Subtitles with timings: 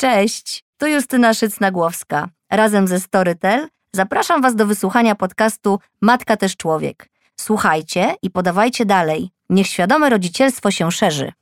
[0.00, 2.28] Cześć, tu Justyna Szycnagłowska.
[2.50, 7.08] Razem ze Storytel zapraszam Was do wysłuchania podcastu Matka też człowiek.
[7.40, 9.30] Słuchajcie i podawajcie dalej.
[9.50, 11.32] Niech świadome rodzicielstwo się szerzy.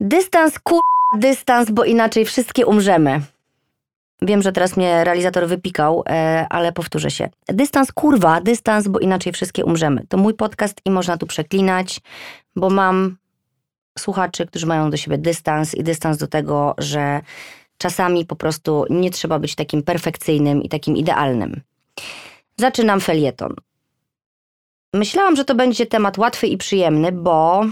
[0.00, 0.80] Dystans, kur...
[1.18, 3.35] dystans, bo inaczej wszystkie umrzemy.
[4.22, 7.28] Wiem, że teraz mnie realizator wypikał, e, ale powtórzę się.
[7.48, 10.06] Dystans, kurwa, dystans, bo inaczej wszystkie umrzemy.
[10.08, 12.00] To mój podcast i można tu przeklinać,
[12.56, 13.16] bo mam
[13.98, 17.20] słuchaczy, którzy mają do siebie dystans i dystans do tego, że
[17.78, 21.60] czasami po prostu nie trzeba być takim perfekcyjnym i takim idealnym.
[22.56, 23.54] Zaczynam felieton.
[24.94, 27.64] Myślałam, że to będzie temat łatwy i przyjemny, bo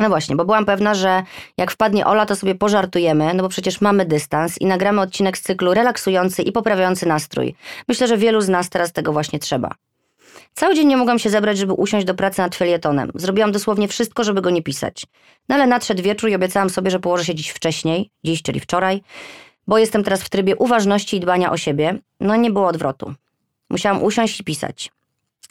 [0.00, 1.22] no właśnie, bo byłam pewna, że
[1.58, 5.42] jak wpadnie Ola, to sobie pożartujemy, no bo przecież mamy dystans i nagramy odcinek z
[5.42, 7.54] cyklu relaksujący i poprawiający nastrój.
[7.88, 9.70] Myślę, że wielu z nas teraz tego właśnie trzeba.
[10.54, 13.10] Cały dzień nie mogłam się zebrać, żeby usiąść do pracy nad felietonem.
[13.14, 15.06] Zrobiłam dosłownie wszystko, żeby go nie pisać.
[15.48, 19.02] No ale nadszedł wieczór i obiecałam sobie, że położę się dziś wcześniej, dziś, czyli wczoraj,
[19.66, 21.98] bo jestem teraz w trybie uważności i dbania o siebie.
[22.20, 23.14] No nie było odwrotu.
[23.70, 24.90] Musiałam usiąść i pisać.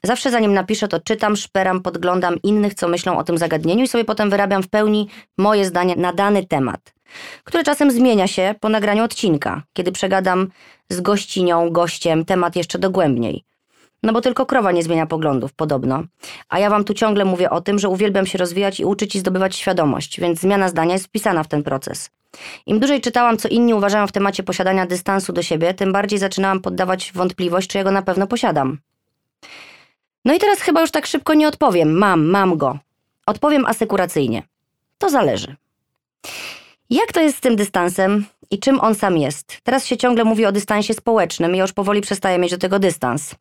[0.05, 4.05] Zawsze zanim napiszę, to czytam, szperam, podglądam innych, co myślą o tym zagadnieniu i sobie
[4.05, 6.93] potem wyrabiam w pełni moje zdanie na dany temat,
[7.43, 10.47] który czasem zmienia się po nagraniu odcinka, kiedy przegadam
[10.89, 13.43] z gościnią, gościem temat jeszcze dogłębniej.
[14.03, 16.03] No bo tylko krowa nie zmienia poglądów, podobno.
[16.49, 19.19] A ja wam tu ciągle mówię o tym, że uwielbiam się rozwijać i uczyć i
[19.19, 22.09] zdobywać świadomość, więc zmiana zdania jest wpisana w ten proces.
[22.65, 26.59] Im dłużej czytałam, co inni uważają w temacie posiadania dystansu do siebie, tym bardziej zaczynałam
[26.59, 28.77] poddawać wątpliwość, czy ja go na pewno posiadam.
[30.25, 31.97] No i teraz chyba już tak szybko nie odpowiem.
[31.97, 32.79] Mam, mam go.
[33.25, 34.43] Odpowiem asekuracyjnie.
[34.97, 35.55] To zależy.
[36.89, 39.57] Jak to jest z tym dystansem i czym on sam jest?
[39.63, 43.35] Teraz się ciągle mówi o dystansie społecznym i już powoli przestaję mieć do tego dystans.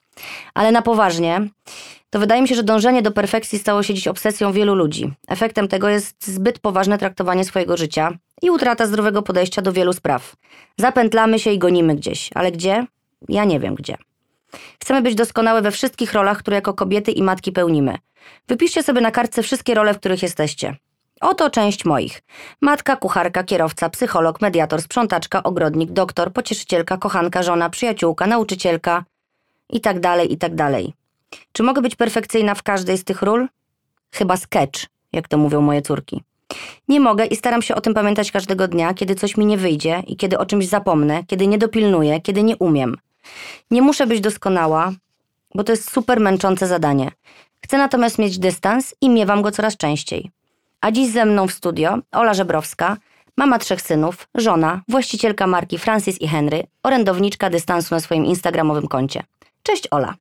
[0.54, 1.48] Ale na poważnie,
[2.10, 5.12] to wydaje mi się, że dążenie do perfekcji stało się dziś obsesją wielu ludzi.
[5.28, 8.12] Efektem tego jest zbyt poważne traktowanie swojego życia
[8.42, 10.36] i utrata zdrowego podejścia do wielu spraw.
[10.78, 12.86] Zapętlamy się i gonimy gdzieś, ale gdzie?
[13.28, 13.96] Ja nie wiem gdzie.
[14.82, 17.98] Chcemy być doskonałe we wszystkich rolach, które jako kobiety i matki pełnimy.
[18.48, 20.76] Wypiszcie sobie na kartce wszystkie role, w których jesteście.
[21.20, 22.22] Oto część moich.
[22.60, 29.04] Matka, kucharka, kierowca, psycholog, mediator, sprzątaczka, ogrodnik, doktor, pocieszycielka, kochanka, żona, przyjaciółka, nauczycielka
[29.70, 30.52] i tak dalej, i tak.
[31.52, 33.48] Czy mogę być perfekcyjna w każdej z tych ról?
[34.12, 36.22] Chyba sketch, jak to mówią moje córki.
[36.88, 40.02] Nie mogę i staram się o tym pamiętać każdego dnia, kiedy coś mi nie wyjdzie
[40.06, 42.96] i kiedy o czymś zapomnę, kiedy nie dopilnuję, kiedy nie umiem.
[43.70, 44.92] Nie muszę być doskonała,
[45.54, 47.10] bo to jest super męczące zadanie.
[47.64, 50.30] Chcę natomiast mieć dystans i miewam go coraz częściej.
[50.80, 52.96] A dziś ze mną w studio Ola Żebrowska,
[53.36, 59.22] mama trzech synów, żona, właścicielka marki Francis i Henry, orędowniczka dystansu na swoim instagramowym koncie.
[59.62, 60.14] Cześć Ola.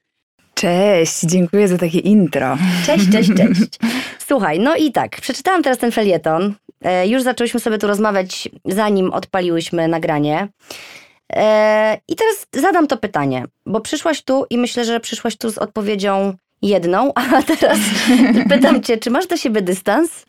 [0.53, 2.57] Cześć, dziękuję za takie intro.
[2.85, 3.79] Cześć, cześć, cześć.
[4.27, 6.53] Słuchaj, no i tak, przeczytałam teraz ten felieton.
[6.81, 10.47] E, już zaczęłyśmy sobie tu rozmawiać, zanim odpaliłyśmy nagranie.
[11.33, 15.57] E, I teraz zadam to pytanie, bo przyszłaś tu i myślę, że przyszłaś tu z
[15.57, 17.79] odpowiedzią jedną, a teraz
[18.49, 20.25] pytam cię, czy masz do siebie dystans?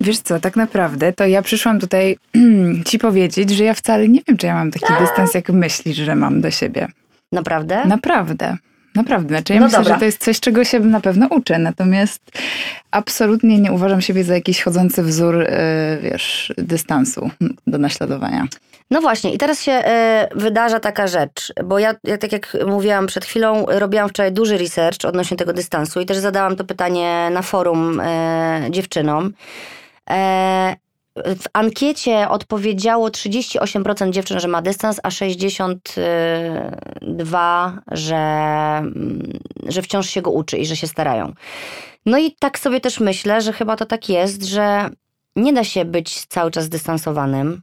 [0.00, 2.16] Wiesz co, tak naprawdę to ja przyszłam tutaj
[2.88, 5.00] ci powiedzieć, że ja wcale nie wiem, czy ja mam taki a.
[5.00, 6.88] dystans, jak myślisz, że mam do siebie.
[7.32, 7.86] Naprawdę?
[7.86, 8.56] Naprawdę.
[8.94, 9.28] Naprawdę.
[9.28, 9.94] Znaczy, ja no myślę, dobra.
[9.94, 11.58] że to jest coś, czego się na pewno uczę.
[11.58, 12.22] Natomiast
[12.90, 15.46] absolutnie nie uważam siebie za jakiś chodzący wzór, yy,
[16.02, 17.30] wiesz, dystansu
[17.66, 18.46] do naśladowania.
[18.90, 23.06] No właśnie, i teraz się e, wydarza taka rzecz, bo ja, ja, tak jak mówiłam
[23.06, 27.42] przed chwilą, robiłam wczoraj duży research odnośnie tego dystansu i też zadałam to pytanie na
[27.42, 29.32] forum e, dziewczynom.
[31.16, 39.32] W ankiecie odpowiedziało 38% dziewczyn, że ma dystans, a 62%, że, mm,
[39.68, 41.32] że wciąż się go uczy i że się starają.
[42.06, 44.90] No i tak sobie też myślę, że chyba to tak jest, że
[45.36, 47.62] nie da się być cały czas dystansowanym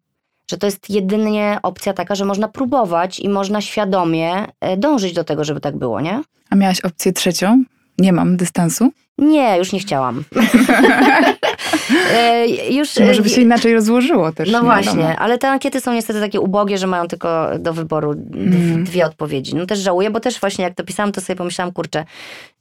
[0.52, 5.24] że to jest jedynie opcja taka, że można próbować i można świadomie e, dążyć do
[5.24, 6.24] tego, żeby tak było, nie?
[6.50, 7.64] A miałaś opcję trzecią?
[7.98, 8.92] Nie mam dystansu?
[9.18, 10.24] Nie, już nie chciałam.
[12.14, 14.52] e, już, Może by się inaczej rozłożyło też.
[14.52, 18.84] No właśnie, ale te ankiety są niestety takie ubogie, że mają tylko do wyboru mm.
[18.84, 19.56] dwie odpowiedzi.
[19.56, 22.06] No też żałuję, bo też właśnie jak to pisałam, to sobie pomyślałam, kurczę,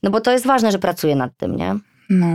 [0.03, 1.75] no bo to jest ważne, że pracuję nad tym, nie?
[2.11, 2.27] No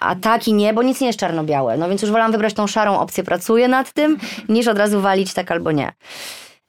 [0.00, 1.76] a tak i nie, bo nic nie jest czarno-białe.
[1.76, 4.16] No więc już wolałam wybrać tą szarą opcję, pracuję nad tym,
[4.48, 5.92] niż od razu walić tak albo nie.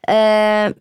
[0.09, 0.73] E,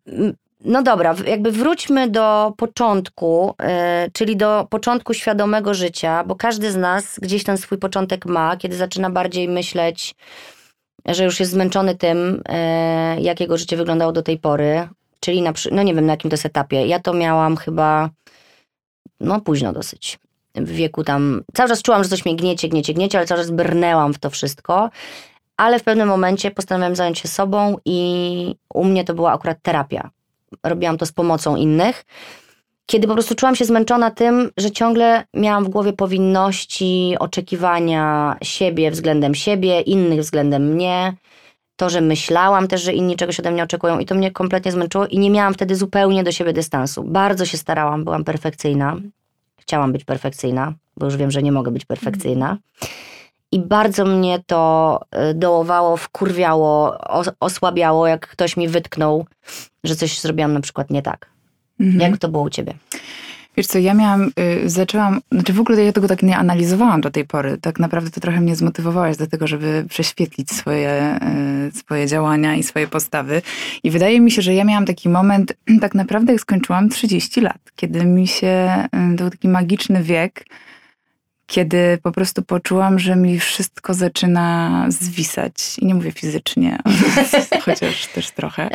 [0.64, 6.76] no dobra, jakby wróćmy do początku, e, czyli do początku świadomego życia, bo każdy z
[6.76, 10.14] nas gdzieś ten swój początek ma, kiedy zaczyna bardziej myśleć,
[11.06, 14.88] że już jest zmęczony tym, e, jak jego życie wyglądało do tej pory,
[15.20, 16.86] Czyli na, no nie wiem na jakim to jest etapie.
[16.86, 18.10] Ja to miałam chyba
[19.20, 20.18] no późno dosyć.
[20.54, 23.50] W wieku tam, cały czas czułam, że coś mnie gniecie, gniecie, gniecie, ale cały czas
[23.50, 24.90] brnęłam w to wszystko.
[25.56, 30.10] Ale w pewnym momencie postanowiłam zająć się sobą i u mnie to była akurat terapia.
[30.62, 32.04] Robiłam to z pomocą innych.
[32.86, 38.90] Kiedy po prostu czułam się zmęczona tym, że ciągle miałam w głowie powinności, oczekiwania siebie
[38.90, 41.14] względem siebie, innych względem mnie,
[41.76, 45.06] to, że myślałam też, że inni czegoś ode mnie oczekują i to mnie kompletnie zmęczyło
[45.06, 47.04] i nie miałam wtedy zupełnie do siebie dystansu.
[47.04, 48.96] Bardzo się starałam, byłam perfekcyjna.
[49.60, 52.58] Chciałam być perfekcyjna, bo już wiem, że nie mogę być perfekcyjna.
[53.52, 56.98] I bardzo mnie to e, dołowało, wkurwiało,
[57.40, 59.26] osłabiało, jak ktoś mi wytknął,
[59.84, 61.30] że coś zrobiłam na przykład nie tak.
[61.80, 62.00] Mhm.
[62.00, 62.74] Jak to było u ciebie?
[63.56, 64.30] Wiesz co, ja miałam,
[64.64, 67.58] y, zaczęłam, znaczy w ogóle ja tego tak nie analizowałam do tej pory.
[67.58, 71.18] Tak naprawdę to trochę mnie zmotywowałaś do tego, żeby prześwietlić swoje,
[71.68, 73.42] y, swoje działania i swoje postawy.
[73.82, 77.58] I wydaje mi się, że ja miałam taki moment, tak naprawdę jak skończyłam 30 lat,
[77.76, 80.44] kiedy mi się, y, to był taki magiczny wiek,
[81.46, 85.78] kiedy po prostu poczułam, że mi wszystko zaczyna zwisać.
[85.78, 86.78] I nie mówię fizycznie,
[87.64, 88.70] chociaż też trochę,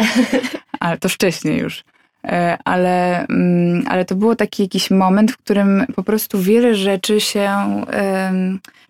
[0.79, 1.83] ale to wcześniej już.
[2.23, 7.21] E, ale, mm, ale to było taki jakiś moment, w którym po prostu wiele rzeczy
[7.21, 7.49] się,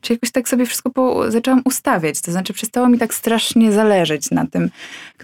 [0.01, 2.21] czy jakoś tak sobie wszystko po, zaczęłam ustawiać.
[2.21, 4.69] To znaczy przestało mi tak strasznie zależeć na tym,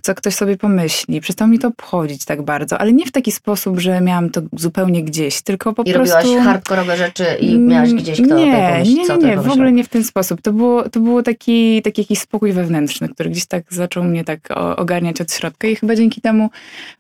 [0.02, 1.22] co ktoś sobie pomyśli.
[1.22, 5.04] Przestało mi to obchodzić tak bardzo, ale nie w taki sposób, że miałam to zupełnie
[5.04, 6.18] gdzieś, tylko po I prostu...
[6.18, 9.72] I robiłaś hardkorowe rzeczy i miałaś gdzieś kto nie, pomyśli, Nie, nie, nie, w ogóle
[9.72, 10.42] nie w ten sposób.
[10.42, 14.40] To było, to było taki, taki jakiś spokój wewnętrzny, który gdzieś tak zaczął mnie tak
[14.76, 16.50] ogarniać od środka i chyba dzięki temu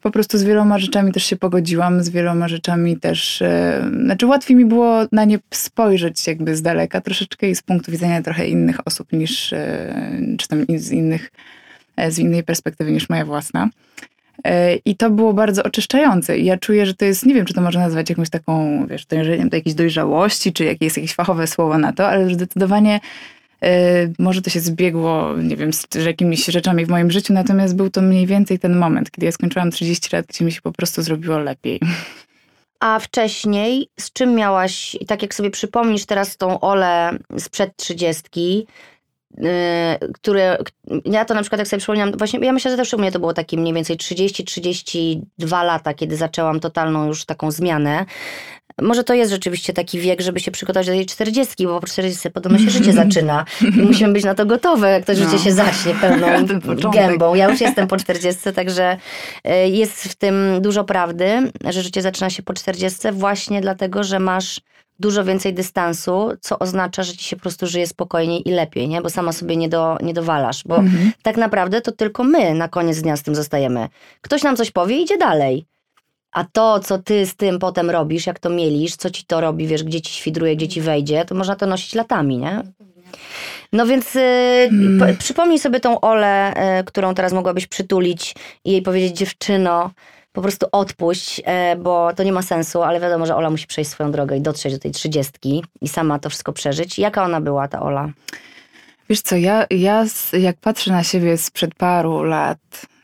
[0.01, 3.41] po prostu z wieloma rzeczami też się pogodziłam, z wieloma rzeczami też...
[3.41, 7.91] E, znaczy łatwiej mi było na nie spojrzeć jakby z daleka troszeczkę i z punktu
[7.91, 11.31] widzenia trochę innych osób niż, e, czy tam z innych
[11.97, 13.69] E, z innej perspektywy niż moja własna.
[14.85, 16.38] I to było bardzo oczyszczające.
[16.38, 19.05] I ja czuję, że to jest, nie wiem, czy to można nazwać jakąś taką, wiesz,
[19.05, 22.99] dążeniem do jakiejś dojrzałości, czy jakieś, jakieś fachowe słowo na to, ale zdecydowanie
[24.19, 28.01] może to się zbiegło, nie wiem, z jakimiś rzeczami w moim życiu, natomiast był to
[28.01, 31.38] mniej więcej ten moment, kiedy ja skończyłam 30 lat, gdzie mi się po prostu zrobiło
[31.38, 31.80] lepiej.
[32.80, 38.68] A wcześniej z czym miałaś, tak jak sobie przypomnisz teraz tą Olę sprzed trzydziestki,
[39.38, 40.57] Y, które,
[41.06, 43.19] ja to na przykład jak sobie przypomniałam, właśnie ja myślę, że też u mnie to
[43.19, 48.06] było takie mniej więcej 30-32 lata, kiedy zaczęłam totalną już taką zmianę.
[48.81, 52.31] Może to jest rzeczywiście taki wiek, żeby się przygotować do tej 40, bo po 40
[52.31, 55.38] podobno się życie zaczyna i musimy być na to gotowe, jak to życie no.
[55.38, 56.27] się zacznie pełną
[56.94, 57.35] gębą.
[57.35, 58.97] Ja już jestem po 40, także
[59.47, 64.19] y, jest w tym dużo prawdy, że życie zaczyna się po 40 właśnie dlatego, że
[64.19, 64.62] masz
[65.00, 69.01] dużo więcej dystansu, co oznacza, że ci się po prostu żyje spokojniej i lepiej, nie?
[69.01, 70.63] Bo sama sobie nie, do, nie dowalasz.
[70.65, 71.12] Bo mhm.
[71.21, 73.88] tak naprawdę to tylko my na koniec dnia z tym zostajemy.
[74.21, 75.65] Ktoś nam coś powie idzie dalej.
[76.37, 79.67] A to, co ty z tym potem robisz, jak to mielisz, co ci to robi,
[79.67, 82.61] wiesz, gdzie ci świdruje, gdzie ci wejdzie, to można to nosić latami, nie?
[83.73, 84.19] No więc y,
[84.69, 85.17] hmm.
[85.17, 88.35] przypomnij sobie tą Olę, y, którą teraz mogłabyś przytulić
[88.65, 89.91] i jej powiedzieć, dziewczyno,
[90.31, 93.91] po prostu odpuść, e, bo to nie ma sensu, ale wiadomo, że Ola musi przejść
[93.91, 96.99] swoją drogę i dotrzeć do tej trzydziestki i sama to wszystko przeżyć.
[96.99, 98.09] Jaka ona była, ta Ola?
[99.09, 102.96] Wiesz co, ja, ja jak patrzę na siebie sprzed paru lat, y,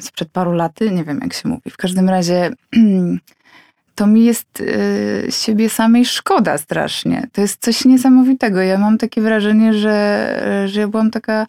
[0.00, 2.50] sprzed paru laty, nie wiem jak się mówi, w każdym razie
[3.94, 7.26] to mi jest y, siebie samej szkoda strasznie.
[7.32, 8.60] To jest coś niesamowitego.
[8.60, 11.46] Ja mam takie wrażenie, że, że ja byłam taka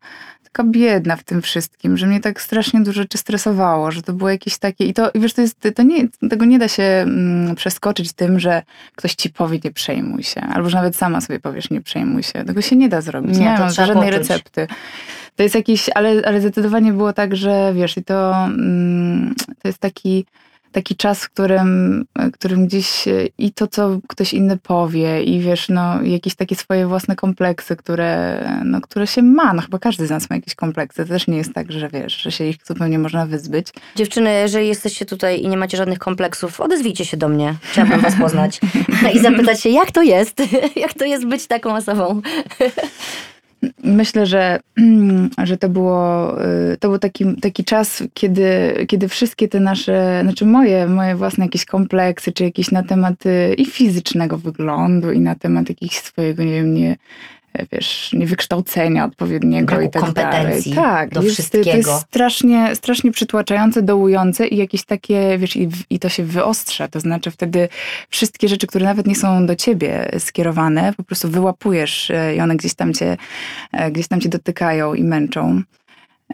[0.58, 4.30] taka biedna w tym wszystkim, że mnie tak strasznie dużo rzeczy stresowało, że to było
[4.30, 7.56] jakieś takie i to, i wiesz, to jest, to nie, tego nie da się mm,
[7.56, 8.62] przeskoczyć tym, że
[8.96, 12.46] ktoś ci powie nie przejmuj się, albo że nawet sama sobie powiesz nie przejmuj się.
[12.46, 14.30] Tego się nie da zrobić, nie, nie mam żadnej poczuć.
[14.30, 14.68] recepty.
[15.36, 19.80] To jest jakiś, ale, ale zdecydowanie było tak, że wiesz, i to, mm, to jest
[19.80, 20.26] taki
[20.78, 23.06] taki czas, w którym, którym gdzieś
[23.38, 28.42] i to, co ktoś inny powie, i wiesz, no, jakieś takie swoje własne kompleksy, które,
[28.66, 29.54] no, które się ma.
[29.54, 31.04] No chyba każdy z nas ma jakieś kompleksy.
[31.04, 33.68] To też nie jest tak, że wiesz, że się ich zupełnie można wyzbyć.
[33.96, 37.56] Dziewczyny, jeżeli jesteście tutaj i nie macie żadnych kompleksów, odezwijcie się do mnie.
[37.62, 38.60] Chciałabym was poznać
[39.16, 40.42] i zapytać się, jak to jest?
[40.76, 42.22] jak to jest być taką osobą?
[43.84, 44.60] Myślę, że,
[45.44, 46.36] że to, było,
[46.74, 51.46] y, to był taki, taki czas, kiedy, kiedy wszystkie te nasze, znaczy moje, moje własne
[51.46, 56.44] jakieś kompleksy, czy jakieś na temat y, i fizycznego wyglądu, i na temat jakichś swojego,
[56.44, 56.96] nie wiem, nie,
[57.72, 60.90] wiesz, niewykształcenia odpowiedniego Braku i tak kompetencji dalej.
[60.92, 61.72] Tak, do jest, wszystkiego.
[61.72, 66.88] To jest strasznie, strasznie przytłaczające, dołujące i jakieś takie, wiesz, i, i to się wyostrza.
[66.88, 67.70] To znaczy wtedy
[68.10, 72.56] wszystkie rzeczy, które nawet nie są do ciebie skierowane, po prostu wyłapujesz e, i one
[72.56, 73.18] gdzieś tam cię,
[73.72, 75.62] e, gdzieś tam cię dotykają i męczą.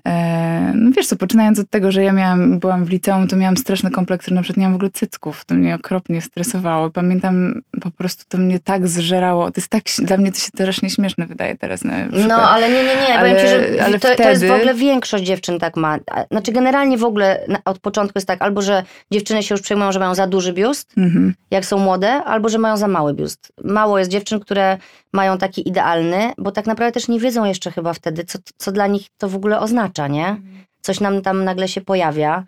[0.07, 3.57] E, no wiesz co, poczynając od tego, że ja miałam, byłam w liceum, to miałam
[3.57, 5.45] straszny kompleks, że na przykład nie miałam w ogóle cycków.
[5.45, 6.89] To mnie okropnie stresowało.
[6.89, 9.51] Pamiętam, po prostu to mnie tak zżerało.
[9.51, 11.79] To jest tak, dla mnie to się strasznie śmieszne wydaje teraz.
[11.79, 12.27] Przykład.
[12.27, 13.19] No, ale nie, nie, nie.
[13.19, 13.59] Ale- Powiem ci, że
[13.99, 15.97] to, to jest wtedy- w ogóle większość dziewczyn tak ma.
[16.31, 19.99] Znaczy generalnie w ogóle od początku jest tak, albo że dziewczyny się już przejmują, że
[19.99, 21.33] mają za duży biust, Mhm.
[21.51, 23.53] jak są młode, albo że mają za mały biust.
[23.63, 24.77] Mało jest dziewczyn, które
[25.13, 28.87] mają taki idealny, bo tak naprawdę też nie wiedzą jeszcze chyba wtedy, co, co dla
[28.87, 30.41] nich to w ogóle oznacza, nie?
[30.81, 32.45] Coś nam tam nagle się pojawia.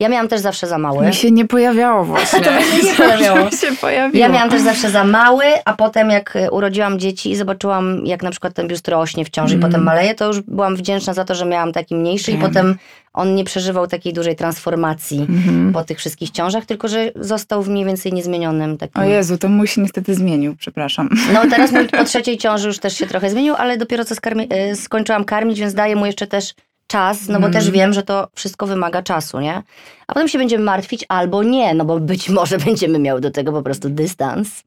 [0.00, 1.06] Ja miałam też zawsze za mały.
[1.06, 2.40] Mi się nie pojawiało właśnie.
[2.40, 3.50] To mi się nie pojawiało.
[3.60, 4.20] Się pojawiło.
[4.22, 8.22] Ja miałam też zawsze za mały, a potem jak e, urodziłam dzieci i zobaczyłam, jak
[8.22, 9.72] na przykład ten biust rośnie w ciąży i Mhm.
[9.72, 12.48] potem maleje, to już byłam wdzięczna za to, że miałam taki mniejszy i Wiem.
[12.48, 12.76] potem
[13.12, 15.72] on nie przeżywał takiej dużej transformacji Mhm.
[15.72, 19.02] po tych wszystkich ciążach, tylko że został w mniej więcej niezmienionym takim.
[19.02, 21.08] O Jezu, to mój się niestety zmienił, przepraszam.
[21.32, 24.14] No teraz mój po trzeciej ciąży już też się trochę zmienił, ale dopiero co
[24.50, 26.54] e, skończyłam karmić, więc daję mu jeszcze też
[26.86, 27.52] czas, no bo Mhm.
[27.52, 29.62] też wiem, że to wszystko wymaga czasu, nie?
[30.06, 33.52] A potem się będziemy martwić albo nie, no bo być może będziemy miały do tego
[33.52, 34.62] po prostu dystans.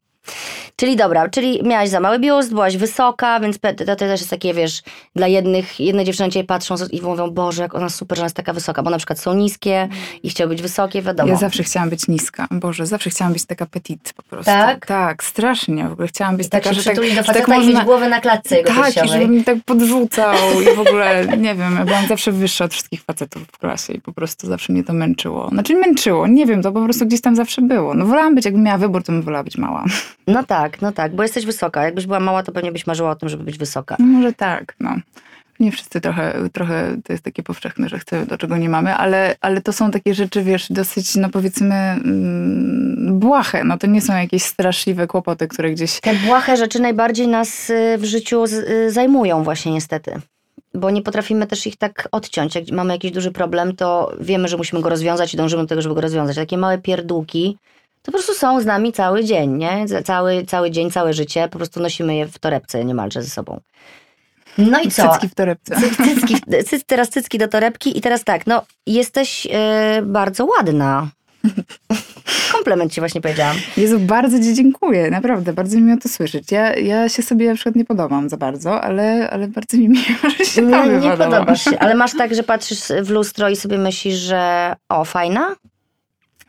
[0.76, 4.54] Czyli dobra, czyli miałaś za mały biust, byłaś wysoka, więc to, to też jest takie,
[4.54, 4.82] wiesz,
[5.16, 8.26] dla jednych, jedne dziewczyny na ciebie patrzą i mówią, Boże, jak ona super, że ona
[8.26, 9.88] jest taka wysoka, bo na przykład są niskie
[10.22, 11.28] i chciały być wysokie, wiadomo.
[11.28, 12.46] Ja zawsze chciałam być niska.
[12.50, 14.50] Boże, zawsze chciałam być taka petit po prostu.
[14.50, 14.86] Tak?
[14.86, 15.88] Tak, strasznie.
[15.88, 17.72] W ogóle chciałam być I tak taka, że tak, do tak faceta i można...
[17.72, 21.54] mieć głowę na klatce jego Tak, i żeby mnie tak podrzucał i w ogóle, nie
[21.54, 24.84] wiem, ja byłam zawsze wyższa od wszystkich facetów w klasie i po prostu zawsze mnie
[24.84, 25.48] to męczyło.
[25.48, 27.94] Znaczy męczyło, nie wiem, to po prostu gdzieś tam zawsze było.
[27.94, 29.84] No wolałam być, jakbym miała wybór, to bym wolała być mała.
[30.26, 31.84] No tak, no tak, bo jesteś wysoka.
[31.84, 33.96] Jakbyś była mała, to pewnie byś marzyła o tym, żeby być wysoka.
[33.98, 34.96] No może tak, no.
[35.60, 39.36] Nie wszyscy trochę, trochę to jest takie powszechne, że chcemy, do czego nie mamy, ale,
[39.40, 43.64] ale to są takie rzeczy, wiesz, dosyć, no powiedzmy, mm, błahe.
[43.64, 47.98] No to nie są jakieś straszliwe kłopoty, które gdzieś Te błahe rzeczy najbardziej nas y,
[47.98, 50.20] w życiu y, zajmują właśnie niestety.
[50.74, 52.54] Bo nie potrafimy też ich tak odciąć.
[52.54, 55.82] Jak mamy jakiś duży problem, to wiemy, że musimy go rozwiązać i dążymy do tego,
[55.82, 56.36] żeby go rozwiązać.
[56.36, 57.58] Takie małe pierdółki
[58.02, 59.84] to po prostu są z nami cały dzień, nie?
[60.04, 61.48] Cały, cały dzień, całe życie.
[61.50, 63.60] Po prostu nosimy je w torebce niemalże ze sobą.
[64.58, 65.08] No i co?
[65.08, 65.76] cycki w torebce.
[65.80, 66.34] Cy- Cycki,
[66.66, 69.50] cy, teraz cycki do torebki i teraz tak, no jesteś y,
[70.02, 71.08] bardzo ładna.
[72.52, 73.56] Komplement ci właśnie powiedziałam.
[73.76, 76.52] Jezu, bardzo ci dziękuję, naprawdę, bardzo mi miło to słyszeć.
[76.52, 80.04] Ja, ja się sobie na przykład nie podobam za bardzo, ale, ale bardzo mi miło,
[80.38, 81.30] że się Nie, tobie nie podobam.
[81.30, 85.56] podobasz się, ale masz tak, że patrzysz w lustro i sobie myślisz, że o, fajna?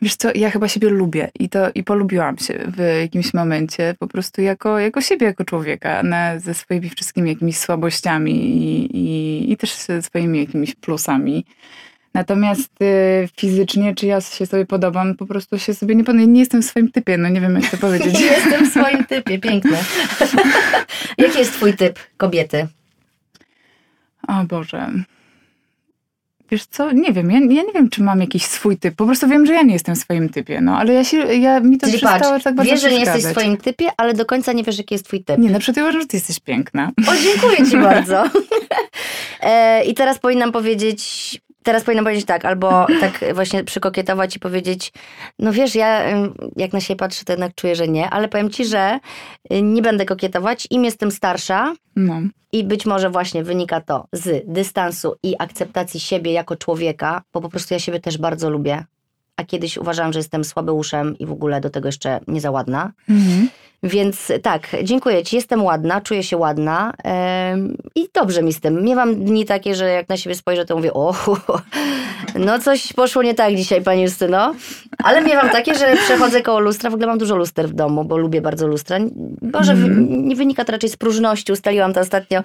[0.02, 4.06] Wiesz co, ja chyba siebie lubię i to i polubiłam się w jakimś momencie po
[4.06, 9.56] prostu jako, jako siebie, jako człowieka, na, ze swoimi wszystkimi jakimiś słabościami i, i, i
[9.56, 11.44] też ze swoimi jakimiś plusami.
[12.14, 16.32] Natomiast y, fizycznie, czy ja się sobie podobam, po prostu się sobie nie podobam.
[16.32, 18.20] Nie jestem w swoim typie, no nie wiem jak to powiedzieć.
[18.36, 19.78] Jestem w swoim typie, piękne.
[21.18, 22.66] Jaki jest twój typ kobiety?
[24.28, 24.90] O Boże.
[26.52, 28.94] Wiesz co, nie wiem, ja, ja nie wiem, czy mam jakiś swój typ.
[28.94, 31.60] Po prostu wiem, że ja nie jestem w swoim typie, no ale ja się, ja,
[31.60, 34.14] mi to Czyli przestało patrz, tak bardzo wiesz, że nie jesteś w swoim typie, ale
[34.14, 35.38] do końca nie wiesz, jaki jest twój typ.
[35.38, 36.90] Nie, na przykład ja uważam, że ty jesteś piękna.
[37.08, 38.24] O, dziękuję ci bardzo.
[39.40, 44.92] e, I teraz powinnam powiedzieć, teraz powinnam powiedzieć tak, albo tak właśnie przykokietować i powiedzieć,
[45.38, 46.04] no wiesz, ja
[46.56, 48.98] jak na siebie patrzę, to jednak czuję, że nie, ale powiem ci, że
[49.52, 50.66] y, nie będę kokietować.
[50.70, 52.20] Im jestem starsza, No.
[52.52, 57.48] I być może właśnie wynika to z dystansu i akceptacji siebie jako człowieka, bo po
[57.48, 58.84] prostu ja siebie też bardzo lubię.
[59.36, 62.92] A kiedyś uważałam, że jestem słabeuszem i w ogóle do tego jeszcze nie za ładna.
[63.08, 63.48] Mhm.
[63.84, 68.84] Więc tak, dziękuję Ci, jestem ładna, czuję się ładna em, i dobrze mi z tym.
[68.84, 71.14] Miewam dni takie, że jak na siebie spojrzę, to mówię, o,
[72.34, 74.54] no coś poszło nie tak dzisiaj, Pani Justyno.
[75.04, 78.16] Ale miewam takie, że przechodzę koło lustra, w ogóle mam dużo luster w domu, bo
[78.16, 78.98] lubię bardzo lustra.
[79.52, 82.42] Może wy- nie wynika to raczej z próżności, ustaliłam to ostatnio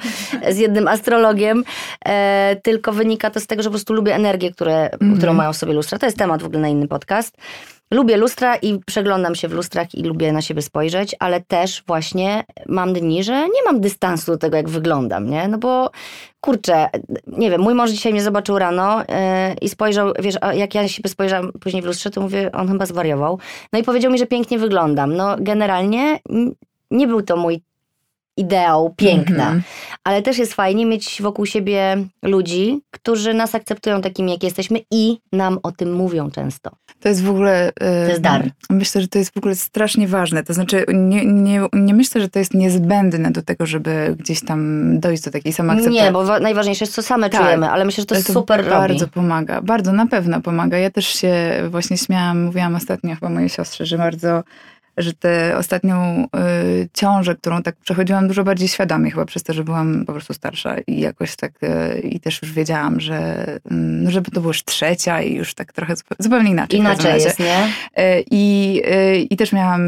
[0.49, 1.63] z jednym astrologiem,
[2.05, 5.57] e, tylko wynika to z tego, że po prostu lubię energię, które, którą mają w
[5.57, 5.99] sobie lustra.
[5.99, 7.37] To jest temat w ogóle na inny podcast.
[7.91, 12.43] Lubię lustra i przeglądam się w lustrach i lubię na siebie spojrzeć, ale też właśnie
[12.67, 15.47] mam dni, że nie mam dystansu do tego, jak wyglądam, nie?
[15.47, 15.91] No bo
[16.41, 16.89] kurczę,
[17.27, 19.05] nie wiem, mój mąż dzisiaj mnie zobaczył rano yy,
[19.61, 23.39] i spojrzał, wiesz, jak ja siebie spojrzałam później w lustrze, to mówię, on chyba zwariował.
[23.73, 25.15] No i powiedział mi, że pięknie wyglądam.
[25.15, 26.19] No generalnie
[26.91, 27.61] nie był to mój
[28.37, 29.63] ideał piękna, Mhm.
[30.07, 35.17] Ale też jest fajnie mieć wokół siebie ludzi, którzy nas akceptują takimi, jak jesteśmy i
[35.31, 36.71] nam o tym mówią często.
[36.99, 37.71] To jest w ogóle.
[37.79, 38.49] To jest dar.
[38.69, 40.43] Myślę, że to jest w ogóle strasznie ważne.
[40.43, 44.89] To znaczy, nie, nie, nie myślę, że to jest niezbędne do tego, żeby gdzieś tam
[44.99, 46.01] dojść do takiej samoakceptacji.
[46.03, 47.41] Nie, bo wa- najważniejsze jest, co same Tak.
[47.41, 49.11] czujemy, ale myślę, że to Ale super bardzo robi.
[49.11, 49.61] pomaga.
[49.61, 50.77] Bardzo na pewno pomaga.
[50.77, 51.33] Ja też się
[51.69, 54.43] właśnie śmiałam, mówiłam ostatnio chyba mojej siostrze, że bardzo
[54.97, 56.27] że tę ostatnią
[56.81, 60.33] y, ciążę, którą tak przechodziłam dużo bardziej świadomie, chyba przez to, że byłam po prostu
[60.33, 63.47] starsza i jakoś tak, y, i też już wiedziałam, że
[64.07, 66.79] y, żeby to była już trzecia i już tak trochę zupełnie inaczej.
[66.79, 67.67] Inaczej jest, nie?
[67.99, 68.81] Y, I,
[69.31, 69.81] y, też miałam,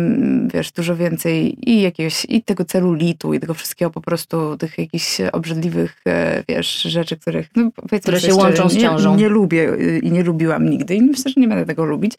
[0.47, 5.21] wiesz, dużo więcej i jakiegoś, i tego celulitu, i tego wszystkiego po prostu, tych jakichś
[5.31, 9.15] obrzydliwych, y, wiesz, rzeczy, których, no, które się łączą z ciążą.
[9.15, 9.69] Nie, nie lubię
[10.01, 12.13] i nie lubiłam nigdy i myślę, że nie będę tego lubić.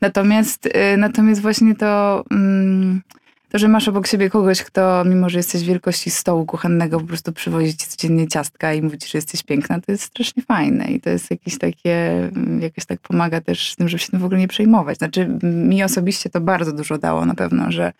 [0.00, 3.02] Natomiast, natomiast właśnie to, mm,
[3.48, 7.32] to, że masz obok siebie kogoś, kto, mimo że jesteś wielkości stołu kuchennego, po prostu
[7.32, 11.00] przywozi ci codziennie ciastka i mówi ci, że jesteś piękna, to jest strasznie fajne i
[11.00, 14.40] to jest jakieś takie, jakoś tak pomaga też z tym, żeby się tym w ogóle
[14.40, 14.98] nie przejmować.
[14.98, 17.92] Znaczy mi osobiście to bardzo dużo dało na pewno, że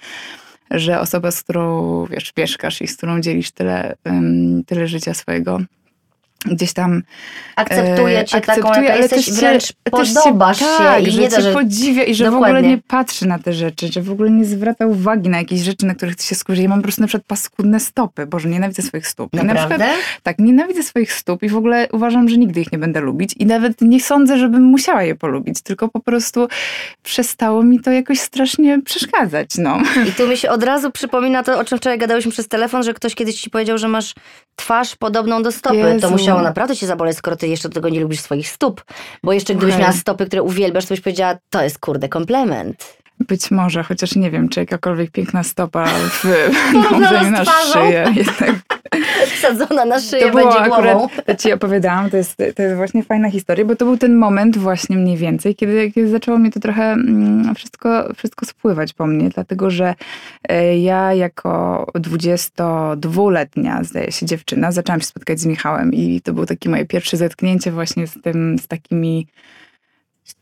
[0.71, 3.95] że osoba, z którą wiesz, mieszkasz i z którą dzielisz tyle,
[4.67, 5.61] tyle życia swojego,
[6.45, 7.03] gdzieś tam
[7.57, 11.41] akceptuje cię akceptuje, taką, jaka jesteś, się, wręcz podobasz się, tak, i że nie da,
[11.41, 11.53] że...
[11.53, 12.47] podziwia i że Dokładnie.
[12.47, 15.61] w ogóle nie patrzy na te rzeczy, że w ogóle nie zwraca uwagi na jakieś
[15.61, 16.63] rzeczy, na których ty się skurzy.
[16.63, 18.27] Ja mam po prostu na przykład paskudne stopy.
[18.27, 19.33] Boże, nienawidzę swoich stóp.
[19.33, 19.79] Naprawdę?
[19.79, 23.01] Na przykład, tak, nienawidzę swoich stóp i w ogóle uważam, że nigdy ich nie będę
[23.01, 26.49] lubić i nawet nie sądzę, żebym musiała je polubić, tylko po prostu
[27.03, 29.79] przestało mi to jakoś strasznie przeszkadzać, no.
[30.09, 32.95] I tu mi się od razu przypomina to, o czym wczoraj gadałyśmy przez telefon, że
[32.95, 34.15] ktoś kiedyś ci powiedział, że masz
[34.57, 35.77] twarz podobną do stopy.
[35.77, 36.01] Jezu.
[36.01, 38.85] To musiało naprawdę cię zaboleć, skoro ty jeszcze do tego nie lubisz swoich stóp.
[39.23, 43.02] Bo jeszcze gdybyś miała stopy, które uwielbiasz, to byś powiedziała, to jest kurde komplement.
[43.29, 46.25] Być może, chociaż nie wiem, czy jakakolwiek piękna stopa w
[46.91, 48.55] nałożeniu na szyję jednak
[49.37, 51.09] Wsadzona na szyję to będzie głową.
[51.27, 54.59] To ci opowiadałam, to jest, to jest właśnie fajna historia, bo to był ten moment
[54.59, 59.29] właśnie mniej więcej, kiedy, kiedy zaczęło mnie to trochę mm, wszystko, wszystko spływać po mnie,
[59.29, 59.95] dlatego że
[60.49, 66.47] e, ja jako 22-letnia, zdaje się, dziewczyna, zaczęłam się spotkać z Michałem i to było
[66.47, 69.27] takie moje pierwsze zetknięcie właśnie z tym, z takimi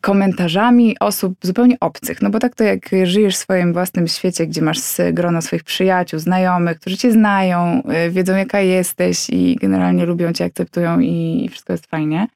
[0.01, 2.23] komentarzami osób zupełnie obcych.
[2.23, 4.79] No bo tak to jak żyjesz w swoim własnym świecie, gdzie masz
[5.13, 10.45] grono swoich przyjaciół, znajomych, którzy cię znają, y, wiedzą jaka jesteś i generalnie lubią cię,
[10.45, 12.27] akceptują i wszystko jest fajnie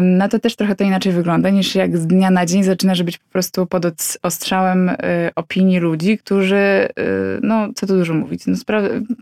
[0.00, 3.18] no to też trochę to inaczej wygląda, niż jak z dnia na dzień zaczynasz być
[3.18, 3.84] po prostu pod
[4.22, 4.94] ostrzałem y,
[5.34, 6.88] opinii ludzi, którzy, y,
[7.42, 8.54] no co tu dużo mówić, no,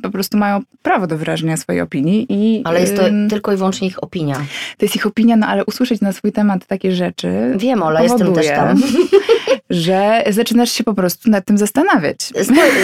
[0.03, 2.27] po prostu mają prawo do wyrażenia swojej opinii.
[2.29, 4.35] I, ale jest to tylko i wyłącznie ich opinia.
[4.79, 7.55] To jest ich opinia, no ale usłyszeć na swój temat takie rzeczy.
[7.57, 8.83] Wiem, Ola, jestem też tam.
[9.71, 12.33] że zaczynasz się po prostu nad tym zastanawiać.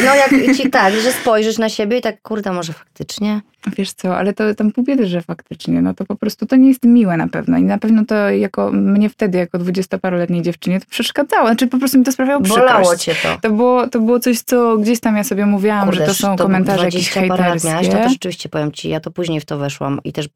[0.04, 3.40] No jak ci tak, że spojrzysz na siebie i tak, kurde, może faktycznie.
[3.76, 6.68] Wiesz co, ale to tam pół biedy, że faktycznie, no to po prostu to nie
[6.68, 7.58] jest miłe na pewno.
[7.58, 11.46] I na pewno to jako, mnie wtedy, jako dwudziestoparoletniej dziewczynie, to przeszkadzało.
[11.46, 12.72] Znaczy po prostu mi to sprawiało przykrość.
[12.72, 13.38] Bolało cię to.
[13.42, 16.36] To było, to było coś, co gdzieś tam ja sobie mówiłam, Kurde, że to są
[16.36, 17.68] to komentarze jakieś hejterskie.
[17.68, 20.28] Miałaś, to, to rzeczywiście powiem ci, ja to później w to weszłam i też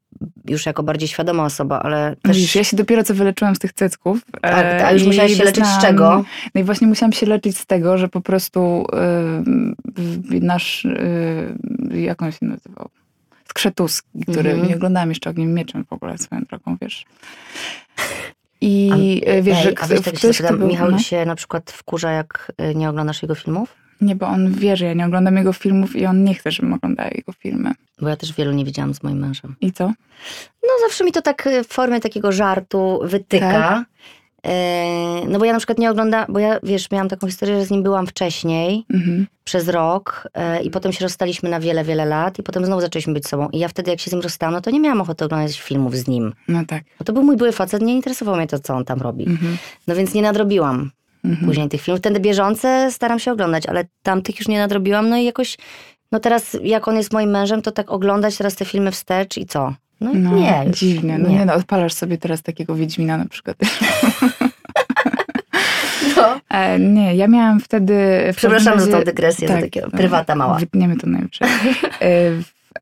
[0.45, 2.37] już jako bardziej świadoma osoba, ale też...
[2.41, 4.21] Wiesz, ja się dopiero co wyleczyłam z tych cecków.
[4.41, 6.23] Tak, a już musiałaś się leczyć z czego?
[6.55, 8.85] No i właśnie musiałam się leczyć z tego, że po prostu
[10.29, 10.87] yy, nasz,
[11.91, 12.89] yy, jak on się nazywał?
[13.57, 14.69] Skrzetuski, który mm -hmm.
[14.69, 17.05] nie oglądałam jeszcze Ogniem Mieczem w ogóle swoją drogą, wiesz.
[18.61, 18.91] I
[19.27, 20.99] a, e, wiesz, ej, że a wiesz, tak ktoś, się Michał no?
[20.99, 23.75] się na przykład wkurza, jak e, nie oglądasz jego filmów?
[24.01, 26.73] Nie, bo on wie, że ja nie oglądam jego filmów i on nie chce, żebym
[26.73, 27.71] oglądała jego filmy.
[28.01, 29.55] Bo ja też wielu nie widziałam z moim mężem.
[29.61, 29.87] I co?
[30.63, 33.51] No zawsze mi to tak w formie takiego żartu wytyka.
[33.51, 33.85] Tak?
[34.47, 37.65] E, no bo ja na przykład nie oglądam, bo ja wiesz, miałam taką historię, że
[37.65, 39.27] z nim byłam wcześniej, mhm.
[39.43, 43.13] przez rok e, i potem się rozstaliśmy na wiele, wiele lat i potem znowu zaczęliśmy
[43.13, 43.49] być sobą.
[43.49, 45.95] I ja wtedy jak się z nim rozstałam, no to nie miałam ochoty oglądać filmów
[45.95, 46.33] z nim.
[46.47, 46.83] No tak.
[46.99, 49.25] Bo to był mój były facet, nie interesowało mnie to, co on tam robi.
[49.27, 49.57] Mhm.
[49.87, 50.91] No więc nie nadrobiłam
[51.25, 51.47] mhm.
[51.47, 51.99] później tych filmów.
[51.99, 55.57] Wtedy bieżące staram się oglądać, ale tamtych już nie nadrobiłam, no i jakoś,
[56.11, 59.45] no teraz jak on jest moim mężem, to tak oglądać teraz te filmy wstecz i
[59.45, 59.73] co?
[60.01, 60.65] No, no nie.
[60.71, 61.17] Dziwnie.
[61.17, 61.37] No nie.
[61.37, 63.57] nie no, odpalasz sobie teraz takiego Wiedźmina na przykład.
[66.17, 66.39] No.
[66.49, 67.93] E, nie, ja miałam wtedy...
[68.35, 70.59] Przepraszam razie, za tą dygresję, tak, takiego prywata mała.
[70.59, 71.47] Wytniemy to najwyżej.
[72.01, 72.31] E,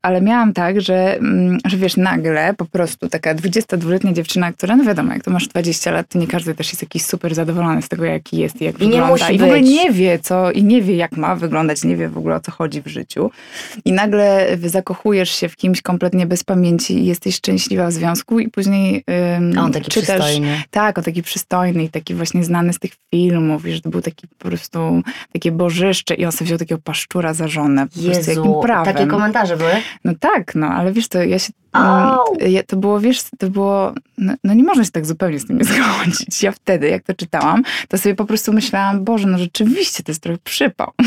[0.02, 4.84] ale miałam tak, że, mm, że wiesz, nagle po prostu taka 22-letnia dziewczyna, która, no
[4.84, 7.88] wiadomo, jak to masz 20 lat, to nie każdy też jest jakiś super zadowolony z
[7.88, 9.06] tego, jaki jest i jak I wygląda.
[9.06, 11.96] Nie musi I w ogóle nie wie, co, i nie wie, jak ma wyglądać, nie
[11.96, 13.30] wie w ogóle, o co chodzi w życiu.
[13.84, 18.48] I nagle zakochujesz się w kimś kompletnie bez pamięci i jesteś szczęśliwa w związku i
[18.48, 19.04] później
[19.36, 20.62] ym, on taki czytasz, przystojny.
[20.70, 24.00] Tak, on taki przystojny i taki właśnie znany z tych filmów, i że to był
[24.00, 27.86] taki po prostu takie bożyszcze i on sobie wziął takiego paszczura za żonę.
[27.96, 29.70] Jezu, takie komentarze były?
[30.04, 31.52] No tak, no, ale wiesz to, ja się...
[31.74, 32.16] Mm,
[32.52, 33.92] Ja, to było, wiesz, to było...
[34.18, 36.42] No, no nie można się tak zupełnie z tym nie zgodzić.
[36.42, 40.22] Ja wtedy, jak to czytałam, to sobie po prostu myślałam, Boże, no rzeczywiście, to jest
[40.22, 40.92] trochę przypał.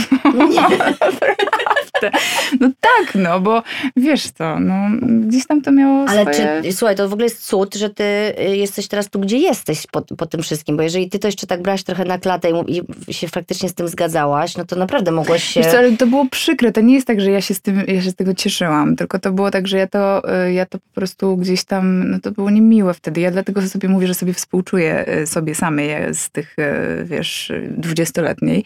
[2.59, 3.63] No tak, no, bo
[3.95, 6.61] wiesz to, no, gdzieś tam to miało Ale swoje...
[6.63, 8.03] czy, słuchaj, to w ogóle jest cud, że ty
[8.39, 11.47] y, jesteś teraz tu, gdzie jesteś po, po tym wszystkim, bo jeżeli ty to jeszcze
[11.47, 15.11] tak brałaś trochę na klatę i, i się faktycznie z tym zgadzałaś, no to naprawdę
[15.11, 15.61] mogłaś się...
[15.61, 16.71] Wiesz co, ale to było przykre.
[16.71, 19.19] To nie jest tak, że ja się z tym, ja się z tego cieszyłam, tylko
[19.19, 22.31] to było tak, że ja to, y, ja to po prostu gdzieś tam, no to
[22.31, 23.21] było niemiłe wtedy.
[23.21, 26.55] Ja dlatego sobie mówię, że sobie współczuję y, sobie samej y, z tych,
[27.03, 28.63] wiesz, dwudziestoletniej,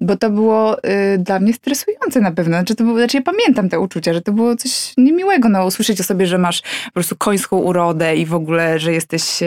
[0.00, 0.76] bo to było
[1.18, 2.56] dla mnie stresujące na pewno.
[2.56, 6.00] Znaczy, to było, znaczy ja pamiętam te uczucia, że to było coś niemiłego, no usłyszeć
[6.00, 9.40] o sobie, że masz po prostu końską urodę i w ogóle, że jesteś,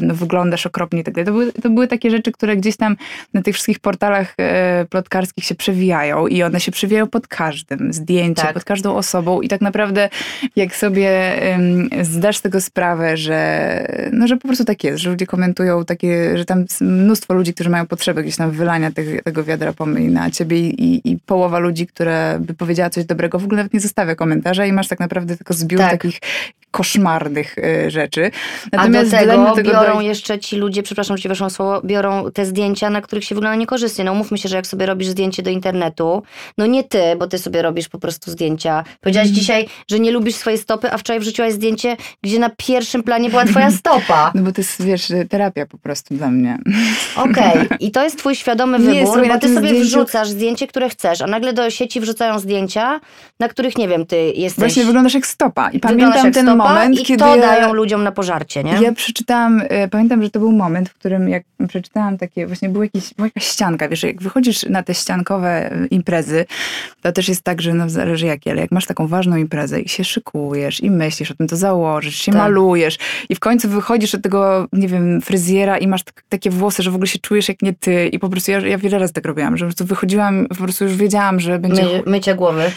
[0.00, 1.26] no wyglądasz okropnie i tak dalej.
[1.26, 2.96] To były, to były takie rzeczy, które gdzieś tam
[3.34, 4.36] na tych wszystkich portalach
[4.90, 8.54] plotkarskich się przewijają i one się przewijają pod każdym zdjęciem, Tak.
[8.54, 10.08] pod każdą osobą i tak naprawdę
[10.56, 11.10] jak sobie
[12.02, 16.44] zdasz tego sprawę, że, no, że po prostu tak jest, że ludzie komentują takie, że
[16.44, 20.30] tam jest mnóstwo ludzi, którzy mają potrzebę gdzieś tam wylania tych, tego wiadra pomyj na
[20.30, 24.14] ciebie i, i, połowa ludzi, która by powiedziała coś dobrego, w ogóle nawet nie zostawia
[24.14, 25.90] komentarza i masz tak naprawdę tylko zbiór Tak.
[25.90, 26.18] takich
[26.70, 28.30] koszmarnych e, rzeczy.
[28.72, 32.46] A do tego mnie biorą doj- jeszcze ci ludzie, przepraszam, ci weszło słowo, biorą te
[32.46, 34.04] zdjęcia, na których się wygląda niekorzystnie.
[34.04, 36.22] No umówmy się, że jak sobie robisz zdjęcie do internetu,
[36.58, 38.84] no nie ty, bo ty sobie robisz po prostu zdjęcia.
[39.18, 43.30] Powiedziałaś dzisiaj, że nie lubisz swojej stopy, a wczoraj wrzuciłaś zdjęcie, gdzie na pierwszym planie
[43.30, 44.18] była twoja stopa.
[44.34, 46.58] No bo to jest, wiesz, terapia po prostu dla mnie.
[47.16, 50.88] Okej, i to jest twój świadomy Nie, wybór, bo ty sobie zdjęciu- wrzucasz zdjęcie, które
[50.88, 53.00] chcesz, a nagle do sieci wrzucają zdjęcia,
[53.40, 54.58] na których, nie wiem, ty jesteś...
[54.58, 55.70] Właśnie wyglądasz jak stopa.
[55.70, 58.72] I pamiętam ten moment, i kiedy to dają ludziom na pożarcie, nie?
[58.82, 62.82] ja przeczytałam, e, pamiętam, że to był moment, w którym jak przeczytałam takie, właśnie był
[62.82, 66.46] jakiś, była jakaś ścianka, wiesz, jak wychodzisz na te ściankowe e, imprezy,
[67.02, 69.88] to też jest tak, że no zależy jakie, ale jak masz taką ważną imprezę i
[69.88, 72.40] się szykujesz i myślisz o tym, to założysz, się Tak.
[72.40, 76.82] malujesz i w końcu wychodzisz od tego, nie wiem, fryzjera i masz tak, takie włosy,
[76.82, 79.12] że w ogóle się czujesz jak nie ty i po prostu ja, ja wiele razy
[79.12, 82.70] tak robiłam, że po prostu wychodziłam, po prostu już wiedziałam, że będzie My, mycie głowy.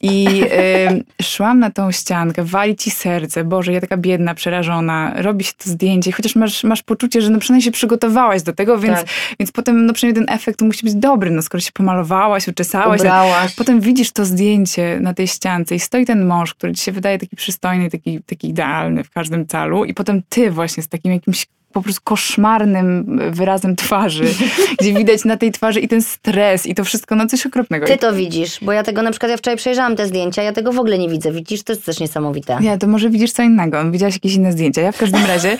[0.00, 5.44] I y, szłam na tą ściankę, wali ci serce, Boże, ja taka biedna, przerażona, robi
[5.44, 8.98] się to zdjęcie, chociaż masz, masz poczucie, że no przynajmniej się przygotowałaś do tego, więc,
[8.98, 9.06] Tak.
[9.40, 13.00] więc potem no przynajmniej ten efekt musi być dobry, no skoro się pomalowałaś, uczesałaś.
[13.00, 13.54] Ubrałaś.
[13.54, 17.18] Potem widzisz to zdjęcie na tej ściance i stoi ten mąż, który ci się wydaje
[17.18, 21.46] taki przystojny, taki, taki idealny w każdym calu i potem ty właśnie z takim jakimś
[21.72, 24.24] po prostu koszmarnym wyrazem twarzy,
[24.80, 27.86] gdzie widać na tej twarzy i ten stres i to wszystko, no coś okropnego.
[27.86, 30.72] Ty to widzisz, bo ja tego na przykład, ja wczoraj przejrzałam te zdjęcia, ja tego
[30.72, 31.32] w ogóle nie widzę.
[31.32, 32.58] Widzisz, to jest też niesamowite.
[32.60, 33.90] Nie, to może widzisz co innego.
[33.90, 34.82] Widziałaś jakieś inne zdjęcia.
[34.82, 35.52] Ja w każdym razie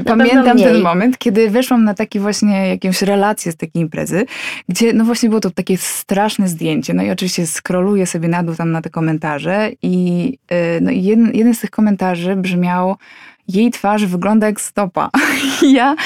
[0.00, 4.26] y, pamiętam ten moment, kiedy weszłam na taki właśnie jakąś relację z takiej imprezy,
[4.68, 6.94] gdzie no właśnie było to takie straszne zdjęcie.
[6.94, 11.02] No i oczywiście scrolluję sobie na dół tam na te komentarze i y, no i
[11.02, 12.96] jeden, jeden z tych komentarzy brzmiał
[13.48, 15.10] jej twarz wygląda jak stopa.
[15.62, 15.96] Ja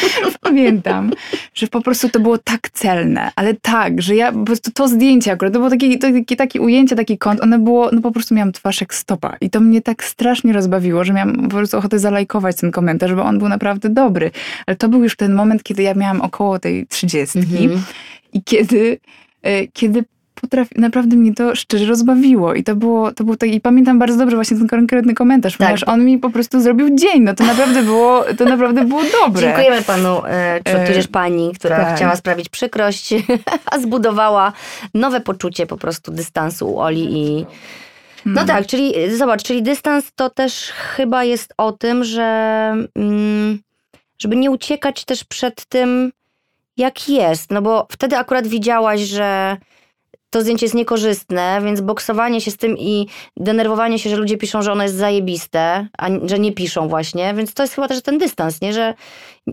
[0.41, 1.13] pamiętam,
[1.55, 5.33] że po prostu to było tak celne, ale tak, że ja po prostu to zdjęcie
[5.33, 8.53] akurat, to było takie, takie, takie ujęcie, taki kąt, one było, no po prostu miałam
[8.53, 9.37] twarz jak stopa.
[9.41, 13.25] I to mnie tak strasznie rozbawiło, że miałam po prostu ochotę zalajkować ten komentarz, bo
[13.25, 14.31] on był naprawdę dobry.
[14.67, 17.83] Ale to był już ten moment, kiedy ja miałam około tej trzydziestki Mhm.
[18.33, 18.99] i kiedy,
[19.43, 20.05] e, kiedy
[20.45, 24.19] potrafi, naprawdę mnie to szczerze rozbawiło i to było, to był taki, i pamiętam bardzo
[24.19, 25.59] dobrze właśnie ten konkretny komentarz, Tak.
[25.59, 29.43] ponieważ on mi po prostu zrobił dzień, no to naprawdę było, to naprawdę było dobre.
[29.43, 31.97] Dziękujemy panu, e, czy E, tudzież pani, która tak.
[31.97, 33.15] chciała sprawić przykrość,
[33.73, 34.53] a zbudowała
[34.95, 37.47] nowe poczucie po prostu dystansu u Oli i...
[38.27, 38.47] No Hmm.
[38.47, 42.23] tak, czyli zobacz, czyli dystans to też chyba jest o tym, że
[42.95, 43.59] mm,
[44.19, 46.13] żeby nie uciekać też przed tym,
[46.77, 49.57] jak jest, no bo wtedy akurat widziałaś, że
[50.35, 54.63] to zdjęcie jest niekorzystne, więc boksowanie się z tym i denerwowanie się, że ludzie piszą,
[54.63, 58.19] że ono jest zajebiste, a że nie piszą właśnie, więc to jest chyba też ten
[58.19, 58.73] dystans, nie?
[58.73, 58.95] Że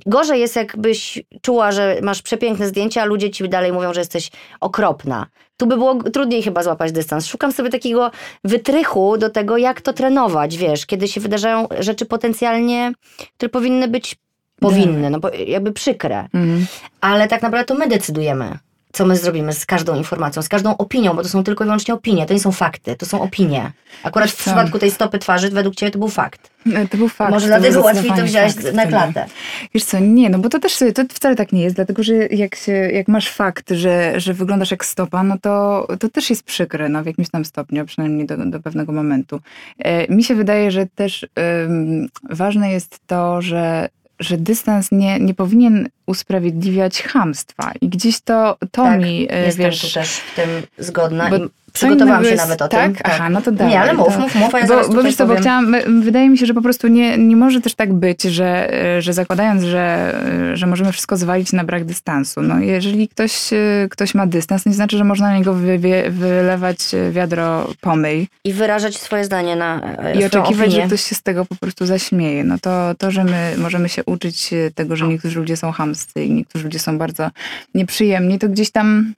[0.06, 4.32] gorzej jest jakbyś czuła, że masz przepiękne zdjęcia, a ludzie ci dalej mówią, że jesteś
[4.62, 5.28] okropna.
[5.58, 7.26] Tu by było trudniej chyba złapać dystans.
[7.26, 8.12] Szukam sobie takiego
[8.44, 12.92] wytrychu do tego, jak to trenować, wiesz, kiedy się wydarzają rzeczy potencjalnie,
[13.38, 14.16] które powinny być,
[14.60, 16.28] powinny, no bo jakby przykre.
[16.34, 16.66] Mhm.
[17.02, 18.58] Ale tak naprawdę to my decydujemy,
[18.94, 21.94] co my zrobimy z każdą informacją, z każdą opinią, bo to są tylko i wyłącznie
[21.94, 23.72] opinie, to nie są fakty, to są opinie.
[24.04, 24.42] Akurat w co?
[24.42, 26.50] przypadku tej stopy twarzy, według ciebie to był fakt.
[26.74, 27.32] E, To był fakt.
[27.32, 29.26] Może dlatego łatwiej to fakt na klatę.
[29.74, 32.56] Wiesz co, nie, no bo to też to wcale tak nie jest, dlatego że jak,
[32.56, 36.90] się, jak masz fakt, że, że wyglądasz jak stopa, no to, to też jest przykre,
[36.90, 39.40] no w jakimś tam stopniu, przynajmniej do, do pewnego momentu.
[39.80, 41.28] E, mi się wydaje, że też
[41.66, 43.90] ym, ważne jest to, że
[44.22, 47.72] że dystans nie, nie powinien usprawiedliwiać chamstwa.
[47.82, 51.30] I gdzieś to, to tak, mi, e, jestem wiesz, tu też w tym zgodna.
[51.30, 52.84] bo I Przygotowałam się nawet o tak?
[52.84, 52.96] tym.
[52.96, 53.14] Tak?
[53.14, 53.74] Aha, no to dawaj.
[53.74, 54.20] Nie, ale mów, to...
[54.20, 56.62] mów, mów, a ja bo, bo wiesz co, bo chciałam, wydaje mi się, że po
[56.62, 60.16] prostu nie, nie może też tak być, że, że zakładając, że,
[60.54, 62.42] że możemy wszystko zwalić na brak dystansu.
[62.42, 63.50] No, jeżeli ktoś,
[63.90, 66.78] ktoś ma dystans, nie znaczy, że można na niego wy, wy, wylewać
[67.12, 70.82] wiadro pomyj I wyrażać swoje zdanie na e, i oczekiwać, opinię.
[70.82, 72.44] że ktoś się z tego po prostu zaśmieje.
[72.44, 76.32] No to, to, że my możemy się uczyć tego, że niektórzy ludzie są chamscy i
[76.32, 77.30] niektórzy ludzie są bardzo
[77.76, 79.14] nieprzyjemni, to gdzieś tam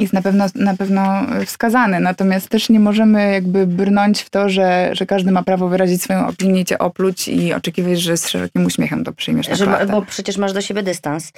[0.00, 2.00] jest na pewno, na pewno wskazane.
[2.00, 6.26] Natomiast też nie możemy jakby brnąć w to, że, że każdy ma prawo wyrazić swoją
[6.26, 9.86] opinię, cię opluć i oczekiwać, że z szerokim uśmiechem to przyjmiesz na Że, klatę.
[9.86, 11.32] bo przecież masz do siebie dystans.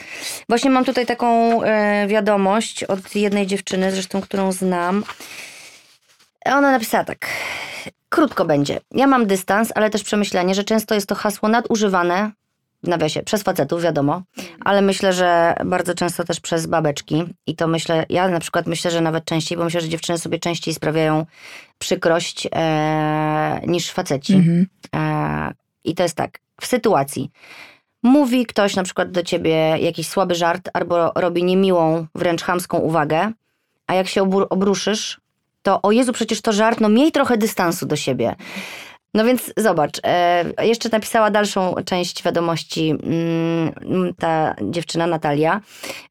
[0.48, 5.04] Właśnie mam tutaj taką e, wiadomość od jednej dziewczyny, zresztą którą znam.
[6.44, 7.26] Ona napisała tak.
[8.08, 8.80] Krótko będzie.
[8.94, 12.30] Ja mam dystans, ale też przemyślenie, że często jest to hasło nadużywane,
[12.86, 14.22] nawiasie, przez facetów, wiadomo,
[14.60, 17.24] ale myślę, że bardzo często też przez babeczki.
[17.46, 20.38] I to myślę, ja na przykład myślę, że nawet częściej, bo myślę, że dziewczyny sobie
[20.38, 21.26] częściej sprawiają
[21.78, 24.34] przykrość e, niż faceci.
[24.34, 24.66] Mhm.
[24.94, 27.30] E, I to jest tak, w sytuacji
[28.02, 33.32] mówi ktoś na przykład do ciebie jakiś słaby żart albo robi niemiłą, wręcz chamską uwagę,
[33.86, 35.20] a jak się obru- obruszysz,
[35.62, 38.36] to o Jezu, przecież to żart, no miej trochę dystansu do siebie.
[39.16, 45.60] No więc zobacz, e, jeszcze napisała dalszą część wiadomości mm, ta dziewczyna Natalia,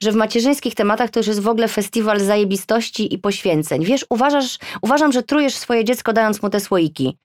[0.03, 3.85] że w macierzyńskich tematach to już jest w ogóle festiwal zajebistości i poświęceń.
[3.85, 7.17] Wiesz, uważasz, uważam, że trujesz swoje dziecko dając mu te słoiki.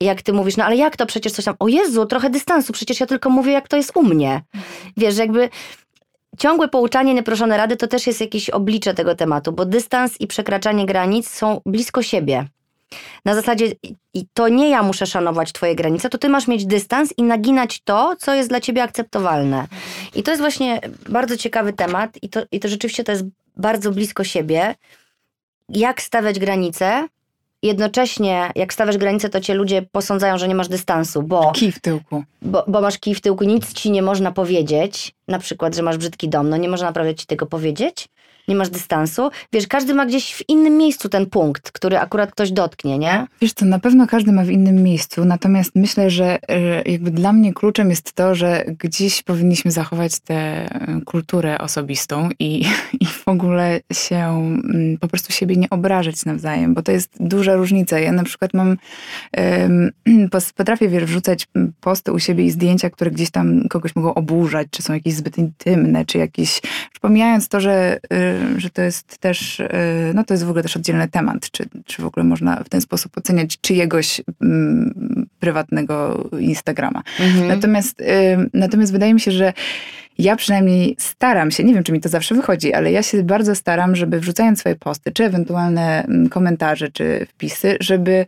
[0.00, 3.00] Jak ty mówisz, no ale jak to przecież coś tam, o Jezu, trochę dystansu, przecież
[3.00, 4.42] ja tylko mówię jak to jest u mnie.
[4.96, 5.48] Wiesz, jakby
[6.38, 10.86] ciągłe pouczanie, nieproszone rady to też jest jakieś oblicze tego tematu, bo dystans i przekraczanie
[10.86, 12.48] granic są blisko siebie.
[13.24, 13.72] Na zasadzie,
[14.14, 17.80] i to nie ja muszę szanować twoje granice, to ty masz mieć dystans i naginać
[17.80, 19.66] to, co jest dla ciebie akceptowalne.
[20.14, 23.24] I to jest właśnie bardzo ciekawy temat i to, i to rzeczywiście to jest
[23.56, 24.74] bardzo blisko siebie.
[25.68, 27.08] Jak stawiać granice,
[27.62, 31.80] jednocześnie jak stawiasz granice, to cię ludzie posądzają, że nie masz dystansu, bo Kij w
[31.80, 32.24] tyłku.
[32.42, 35.96] bo, bo masz kij w tyłku, nic ci nie można powiedzieć, na przykład, że masz
[35.96, 38.08] brzydki dom, no nie można naprawdę ci tego powiedzieć,
[38.48, 39.30] nie masz dystansu.
[39.52, 43.26] Wiesz, każdy ma gdzieś w innym miejscu ten punkt, który akurat ktoś dotknie, nie?
[43.40, 46.38] Wiesz co, na pewno każdy ma w innym miejscu, natomiast myślę, że
[46.86, 50.66] y, jakby dla mnie kluczem jest to, że gdzieś powinniśmy zachować tę
[50.98, 52.64] y, kulturę osobistą i,
[53.00, 57.54] i w ogóle się mm, po prostu siebie nie obrażać nawzajem, bo to jest duża
[57.54, 57.98] różnica.
[57.98, 58.76] Ja na przykład mam,
[60.56, 61.46] potrafię wrzucać
[61.80, 65.38] posty u siebie i zdjęcia, które gdzieś tam kogoś mogą oburzać, czy są jakieś zbyt
[65.38, 66.60] intymne, czy jakieś,
[67.00, 69.68] pomijając to, że, y, że to jest też, y,
[70.14, 72.80] no to jest w ogóle też oddzielny temat, czy, czy w ogóle można w ten
[72.80, 77.02] sposób oceniać czyjegoś mm, prywatnego Instagrama.
[77.48, 78.04] Natomiast, y,
[78.54, 79.52] natomiast wydaje mi się, że
[80.18, 83.54] ja przynajmniej staram się, nie wiem czy mi to zawsze wychodzi, ale ja się bardzo
[83.54, 88.26] staram, żeby wrzucając swoje posty, czy ewentualne mm, komentarze, czy wpisy, żeby y,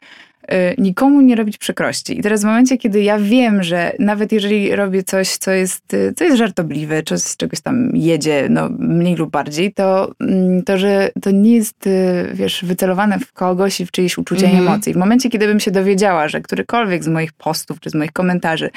[0.79, 2.19] nikomu nie robić przykrości.
[2.19, 6.15] I teraz w momencie, kiedy ja wiem, że nawet jeżeli robię coś, co jest, y,
[6.17, 10.79] co jest żartobliwe, czy z czegoś tam jedzie, no mniej lub bardziej, to, mm, to
[10.79, 14.69] że to nie jest, y, wiesz, wycelowane w kogoś i w czyjeś uczucia i Mhm.
[14.69, 14.91] emocje.
[14.91, 18.13] I w momencie, kiedy bym się dowiedziała, że którykolwiek z moich postów, czy z moich
[18.13, 18.71] komentarzy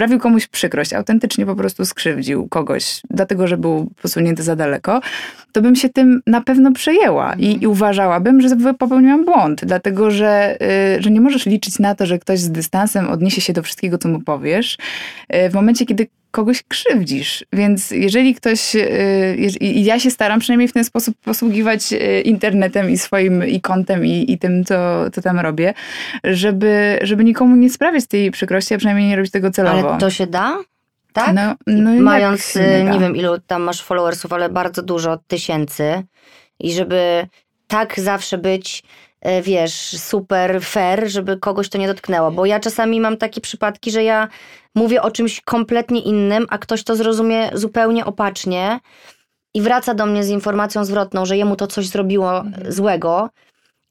[0.00, 5.00] sprawił komuś przykrość, autentycznie po prostu skrzywdził kogoś, dlatego że był posunięty za daleko,
[5.52, 10.58] to bym się tym na pewno przejęła i, i uważałabym, że popełniłam błąd, dlatego że,
[10.98, 13.98] y, że nie możesz liczyć na to, że ktoś z dystansem odniesie się do wszystkiego,
[13.98, 14.78] co mu powiesz,
[15.34, 17.44] y, w momencie, kiedy kogoś krzywdzisz.
[17.52, 18.60] Więc jeżeli ktoś,
[19.36, 23.60] jeż- i ja się staram przynajmniej w ten sposób posługiwać y, internetem i swoim i
[23.60, 25.74] kontem i, i tym, co, co tam robię,
[26.24, 29.90] żeby, żeby nikomu nie sprawiać tej przykrości, a przynajmniej nie robić tego celowo.
[29.90, 30.58] Ale to się da?
[31.12, 31.34] Tak?
[31.34, 32.92] No, no Mając, y, da?
[32.92, 36.02] nie wiem ilu tam masz followersów, ale bardzo dużo, tysięcy.
[36.60, 37.26] I żeby
[37.66, 38.82] tak zawsze być,
[39.42, 42.30] wiesz, super fair, żeby kogoś to nie dotknęło.
[42.30, 44.28] Bo ja czasami mam takie przypadki, że ja
[44.74, 48.80] mówię o czymś kompletnie innym, a ktoś to zrozumie zupełnie opacznie
[49.54, 52.72] i wraca do mnie z informacją zwrotną, że jemu to coś zrobiło Mhm.
[52.72, 53.30] złego,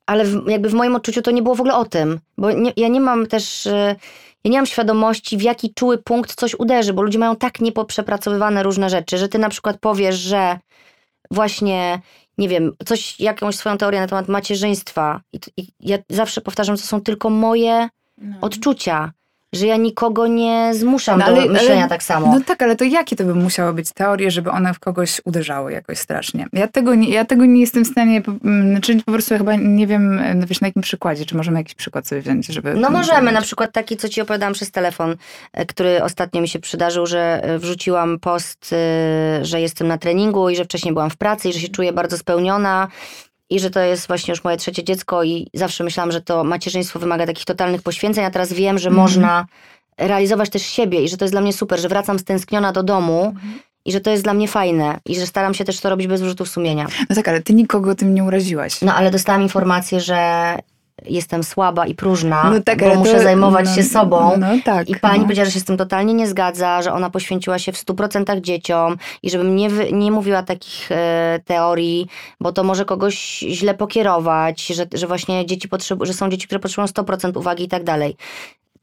[0.05, 2.19] ale w, jakby w moim odczuciu to nie było w ogóle o tym.
[2.37, 3.65] Bo nie, ja nie mam też...
[3.65, 3.95] y,
[4.43, 8.63] ja nie mam świadomości, w jaki czuły punkt coś uderzy, bo ludzie mają tak niepoprzepracowywane
[8.63, 10.59] różne rzeczy, że ty na przykład powiesz, że
[11.31, 12.01] właśnie,
[12.37, 16.81] nie wiem, coś, jakąś swoją teorię na temat macierzyństwa i, i ja zawsze powtarzam, to
[16.81, 18.37] są tylko moje No.
[18.41, 19.11] odczucia,
[19.53, 22.27] że ja nikogo nie zmuszam No, do ale- myślenia ale- tak samo.
[22.33, 25.71] No tak, ale to jakie to by musiały być teorie, żeby one w kogoś uderzały
[25.71, 26.45] jakoś strasznie?
[26.53, 29.55] Ja tego nie, ja tego nie jestem w stanie, mm, znaczy po prostu ja chyba
[29.55, 32.73] nie wiem, no wiesz, na jakim przykładzie, czy możemy jakiś przykład sobie wziąć, żeby...
[32.73, 35.15] No możemy, na przykład taki, co ci opowiadałam przez telefon,
[35.53, 40.49] e, który ostatnio mi się przydarzył, że e, wrzuciłam post, e, że jestem na treningu
[40.49, 42.88] i że wcześniej byłam w pracy i że się czuję bardzo spełniona
[43.49, 46.99] i że to jest właśnie już moje trzecie dziecko i zawsze myślałam, że to macierzyństwo
[46.99, 49.45] wymaga takich totalnych poświęceń, a teraz wiem, że można
[49.97, 53.33] realizować też siebie i że to jest dla mnie super, że wracam stęskniona do domu
[53.85, 56.21] i że to jest dla mnie fajne i że staram się też to robić bez
[56.21, 56.88] wyrzutów sumienia.
[57.09, 58.81] No tak, ale ty nikogo tym nie uraziłaś.
[58.81, 60.55] No ale dostałam informację, że
[61.05, 64.38] jestem słaba i próżna, No tak, bo ale to- muszę zajmować no, się sobą.
[64.38, 65.23] no tak, I pani no.
[65.23, 68.97] powiedziała, że się z tym totalnie nie zgadza, że ona poświęciła się w 100% dzieciom
[69.23, 72.07] i żebym nie, nie mówiła takich e, teorii,
[72.39, 76.59] bo to może kogoś źle pokierować, że, że właśnie dzieci potrzebu- że są dzieci, które
[76.59, 78.15] potrzebują 100% uwagi i tak dalej.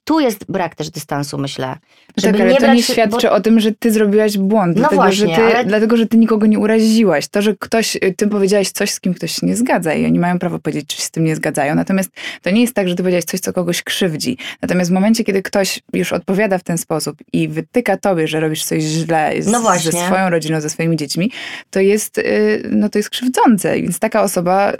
[0.06, 1.76] Tu jest brak też dystansu, myślę.
[2.22, 4.76] tak, ale to brać nie świadczy bo- o tym, że ty zrobiłaś błąd.
[4.76, 7.28] No dlatego, właśnie, że ty, ale- dlatego, że ty nikogo nie uraziłaś.
[7.28, 10.18] To, że ktoś, y, ty powiedziałaś coś, z kim ktoś się nie zgadza i oni
[10.18, 11.74] mają prawo powiedzieć, czy się z tym nie zgadzają.
[11.74, 12.10] Natomiast
[12.42, 14.38] to nie jest tak, że ty powiedziałaś coś, co kogoś krzywdzi.
[14.62, 18.64] Natomiast w momencie, kiedy ktoś już odpowiada w ten sposób i wytyka tobie, że robisz
[18.64, 21.32] coś źle z, No ze swoją rodziną, ze swoimi dziećmi,
[21.70, 23.82] to jest, y, no to jest krzywdzące.
[23.82, 24.72] Więc taka osoba,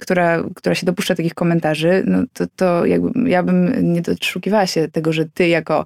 [0.00, 4.88] która, która się dopuszcza takich komentarzy, no to, to jakby ja bym nie doszukiwała się
[4.88, 5.84] tego, że ty jako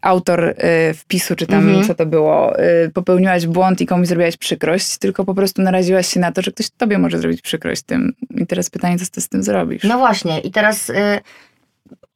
[0.00, 0.54] autor y,
[0.94, 1.86] wpisu, czy tam Mhm.
[1.86, 6.20] co to było, y, popełniłaś błąd i komuś zrobiłaś przykrość, tylko po prostu naraziłaś się
[6.20, 8.12] na to, że ktoś tobie może zrobić przykrość tym.
[8.30, 9.82] I teraz pytanie, co ty z tym zrobisz?
[9.84, 10.90] No właśnie i teraz...
[10.90, 10.94] Y,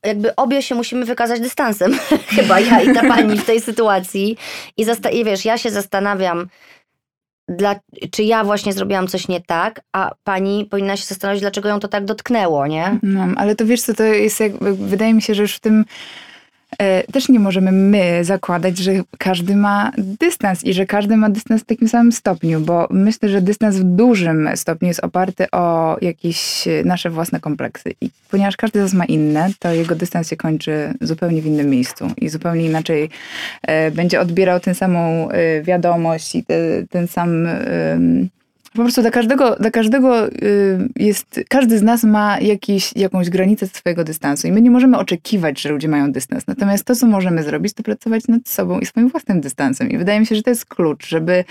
[0.05, 1.93] jakby obie się musimy wykazać dystansem,
[2.37, 4.37] chyba ja i ta pani w tej sytuacji.
[4.77, 6.49] I, zasta- i wiesz, ja się zastanawiam,
[7.49, 7.77] dla,
[8.11, 11.89] czy ja właśnie zrobiłam coś nie tak, a pani powinna się zastanowić, dlaczego ją to
[11.89, 12.99] tak dotknęło, nie?
[13.03, 15.85] No, ale to wiesz co, to jest jakby, wydaje mi się, że już w tym
[17.13, 21.65] też nie możemy my zakładać, że każdy ma dystans i że każdy ma dystans w
[21.65, 26.85] takim samym stopniu, bo myślę, że dystans w dużym stopniu jest oparty o jakieś e,
[26.85, 27.95] nasze własne kompleksy.
[28.01, 31.71] I ponieważ każdy z nas ma inne, to jego dystans się kończy zupełnie w innym
[31.71, 33.11] miejscu i zupełnie inaczej
[33.63, 36.55] e, będzie odbierał tę samą e, wiadomość i te,
[36.91, 37.49] ten sam.
[38.73, 40.33] Po prostu dla każdego, dla każdego y,
[40.97, 45.61] jest, każdy z nas ma jakiś, jakąś granicę swojego dystansu i my nie możemy oczekiwać,
[45.61, 46.47] że ludzie mają dystans.
[46.47, 49.91] Natomiast to, co możemy zrobić, to pracować nad sobą i swoim własnym dystansem.
[49.91, 51.45] I wydaje mi się, że to jest klucz, żeby,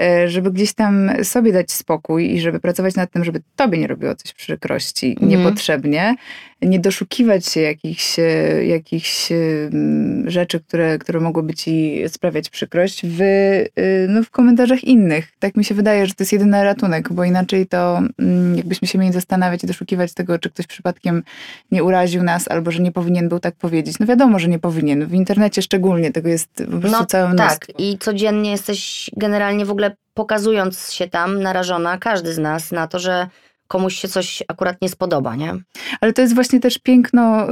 [0.00, 3.86] e, żeby gdzieś tam sobie dać spokój i żeby pracować nad tym, żeby tobie nie
[3.86, 5.28] robiło coś przykrości Mhm.
[5.28, 6.14] niepotrzebnie,
[6.62, 8.22] nie doszukiwać się jakichś, e,
[8.66, 13.70] jakichś em, rzeczy, które, które mogłyby ci sprawiać przykrość w, y,
[14.08, 15.28] no, w komentarzach innych.
[15.38, 18.98] Tak mi się wydaje, że to jest jedyny ratunek, bo inaczej to mm, jakbyśmy się
[18.98, 21.22] mieli zastanawiać i doszukiwać tego, czy ktoś przypadkiem
[21.70, 23.98] nie uraził nas, albo że nie powinien był tak powiedzieć.
[23.98, 25.06] No wiadomo, że nie powinien.
[25.06, 27.48] W internecie szczególnie tego jest po prostu No całe mnóstwo.
[27.48, 32.86] tak, i codziennie jesteś generalnie w ogóle pokazując się tam narażona, każdy z nas, na
[32.86, 33.26] to, że
[33.68, 35.54] komuś się coś akurat nie spodoba, nie?
[36.00, 37.46] Ale to jest właśnie też piękno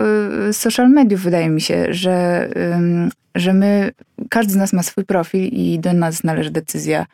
[0.48, 3.90] y, social mediów, wydaje mi się, że, ym, że my,
[4.30, 7.06] każdy z nas ma swój profil i do nas należy decyzja,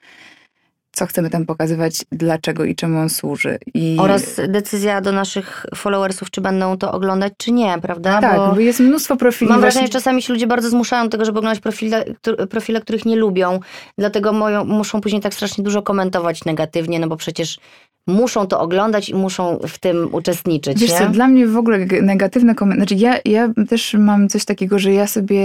[0.92, 3.58] co chcemy tam pokazywać, dlaczego i czemu on służy.
[3.74, 8.20] I Oraz decyzja do naszych followersów, czy będą to oglądać, czy nie, prawda?
[8.20, 9.48] tak, bo, bo jest mnóstwo profili.
[9.48, 12.04] mam właśnie- wrażenie, że czasami się ludzie bardzo zmuszają do tego, żeby oglądać profile,
[12.50, 13.60] profile których nie lubią.
[13.98, 17.58] Dlatego moją, muszą później tak strasznie dużo komentować negatywnie, no bo przecież
[18.06, 20.98] muszą to oglądać i muszą w tym uczestniczyć, Wiesz nie?
[20.98, 24.92] co, dla mnie w ogóle negatywne komentarze, znaczy ja, ja też mam coś takiego, że
[24.92, 25.44] ja sobie,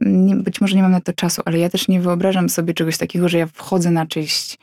[0.00, 2.98] nie, być może nie mam na to czasu, ale ja też nie wyobrażam sobie czegoś
[2.98, 4.56] takiego, że ja wchodzę na czyjś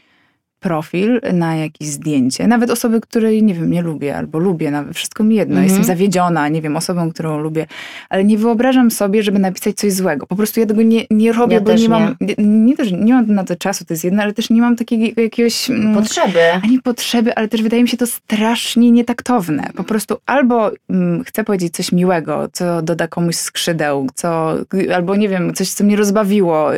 [0.60, 5.24] profil, na jakieś zdjęcie, nawet osoby, której, nie wiem, nie lubię, albo lubię, nawet wszystko
[5.24, 5.68] mi jedno, Mhm.
[5.68, 7.68] jestem zawiedziona, nie wiem, osobą, którą lubię,
[8.10, 10.28] ale nie wyobrażam sobie, żeby napisać coś złego.
[10.28, 12.86] Po prostu ja tego nie, nie robię, Ja bo też nie mam, nie, nie, to,
[12.86, 15.70] że nie mam na to czasu, to jest jedno, ale też nie mam takiego jakiegoś...
[15.70, 16.40] mm, Potrzeby.
[16.64, 19.70] ani potrzeby, ale też wydaje mi się to strasznie nietaktowne.
[19.76, 24.54] Po prostu albo mm, chcę powiedzieć coś miłego, co doda komuś skrzydeł, co,
[24.96, 26.70] albo nie wiem, coś, co mnie rozbawiło.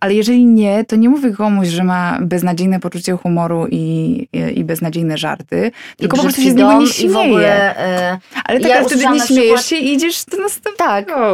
[0.00, 5.18] Ale jeżeli nie, to nie mówię komuś, że ma beznadziejne poczucie humoru i, i, beznadziejne
[5.18, 7.76] żarty, tylko I po prostu się z dom nie I w ogóle...
[7.78, 9.26] E, Ale tak Ja wtedy nie śmiejesz
[9.60, 10.76] przykład- się i idziesz do następnego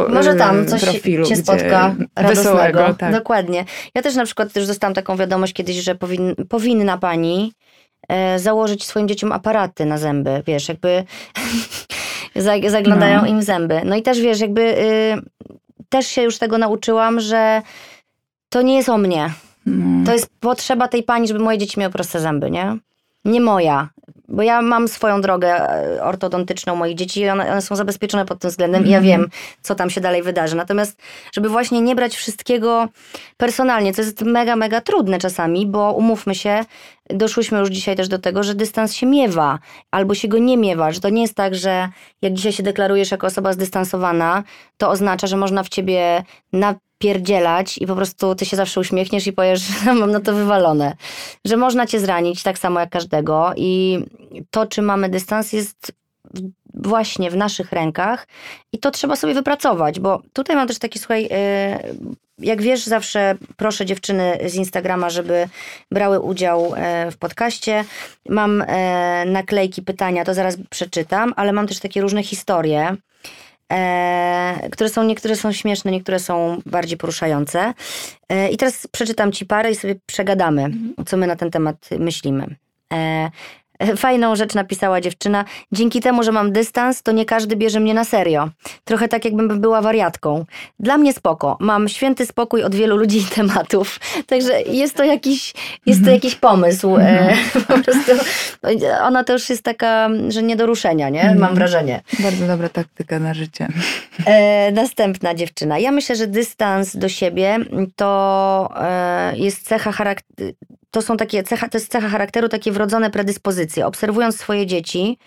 [0.05, 2.27] Tak, może tam coś profilu, gdzie- spotka radosnego.
[2.57, 2.93] wesołego.
[2.93, 3.13] Tak.
[3.13, 3.65] Dokładnie.
[3.95, 7.53] Ja też na przykład też dostałam taką wiadomość kiedyś, że powin, powinna pani
[8.09, 11.03] e, założyć swoim dzieciom aparaty na zęby, wiesz, jakby
[12.35, 13.27] za- zaglądają No.
[13.27, 13.81] im zęby.
[13.85, 15.21] No i też wiesz, jakby y,
[15.89, 17.61] też się już tego nauczyłam, że
[18.49, 19.29] to nie jest o mnie.
[19.65, 20.05] No.
[20.05, 22.77] To jest potrzeba tej pani, żeby moje dzieci miały proste zęby, nie?
[23.25, 23.89] Nie moja.
[24.27, 28.39] Bo ja mam swoją drogę e, ortodontyczną moich dzieci i one, one są zabezpieczone pod
[28.39, 29.05] tym względem i ja Mhm.
[29.21, 29.29] wiem,
[29.61, 30.55] co tam się dalej wydarzy.
[30.55, 31.01] Natomiast,
[31.33, 32.87] żeby właśnie nie brać wszystkiego
[33.37, 36.65] personalnie, co jest mega, mega trudne czasami, bo umówmy się,
[37.09, 39.59] doszłyśmy już dzisiaj też do tego, że dystans się miewa
[39.91, 41.89] albo się go nie miewa, że to nie jest tak, że
[42.21, 44.43] jak dzisiaj się deklarujesz jako osoba zdystansowana,
[44.77, 46.23] to oznacza, że można w ciebie
[46.53, 50.33] na napierdzielać i po prostu ty się zawsze uśmiechniesz i powiesz, że mam na to
[50.33, 50.95] wywalone.
[51.45, 53.99] Że można cię zranić tak samo jak każdego i
[54.51, 55.91] to, czy mamy dystans jest
[56.73, 58.27] właśnie w naszych rękach
[58.71, 61.79] i to trzeba sobie wypracować, bo tutaj mam też taki, słuchaj, e,
[62.39, 65.49] jak wiesz, zawsze proszę dziewczyny z Instagrama, żeby
[65.91, 67.85] brały udział e, w podcaście.
[68.29, 72.95] Mam e, naklejki, pytania, to zaraz przeczytam, ale mam też takie różne historie,
[74.71, 77.73] które są, niektóre są śmieszne, niektóre są bardziej poruszające.
[78.51, 80.93] I teraz przeczytam ci parę i sobie przegadamy, mhm.
[81.05, 82.55] co my na ten temat myślimy.
[83.97, 85.45] Fajną rzecz napisała dziewczyna.
[85.71, 88.49] Dzięki temu, że mam dystans, to nie każdy bierze mnie na serio.
[88.85, 90.45] Trochę tak, jakbym była wariatką.
[90.79, 91.57] Dla mnie spoko.
[91.59, 93.99] Mam święty spokój od wielu ludzi i tematów.
[94.27, 95.53] Także jest to jakiś,
[95.85, 96.15] jest to mhm.
[96.15, 96.97] jakiś pomysł.
[96.97, 97.37] E, mhm.
[97.67, 98.11] po prostu
[99.01, 101.23] ona to już jest taka, że nie do ruszenia, nie?
[101.23, 101.55] Mam mhm.
[101.55, 102.01] wrażenie.
[102.19, 103.67] Bardzo dobra taktyka na życie.
[104.25, 105.79] E, następna dziewczyna.
[105.79, 107.57] Ja myślę, że dystans do siebie
[107.95, 110.53] to e, jest cecha charakteru
[110.91, 113.85] to są takie cecha, to jest cecha charakteru, takie wrodzone predyspozycje.
[113.85, 115.17] Obserwując swoje dzieci,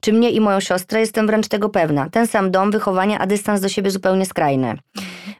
[0.00, 2.10] czy mnie i moją siostrę, jestem wręcz tego pewna.
[2.10, 4.78] Ten sam dom, wychowanie, a dystans do siebie zupełnie skrajny.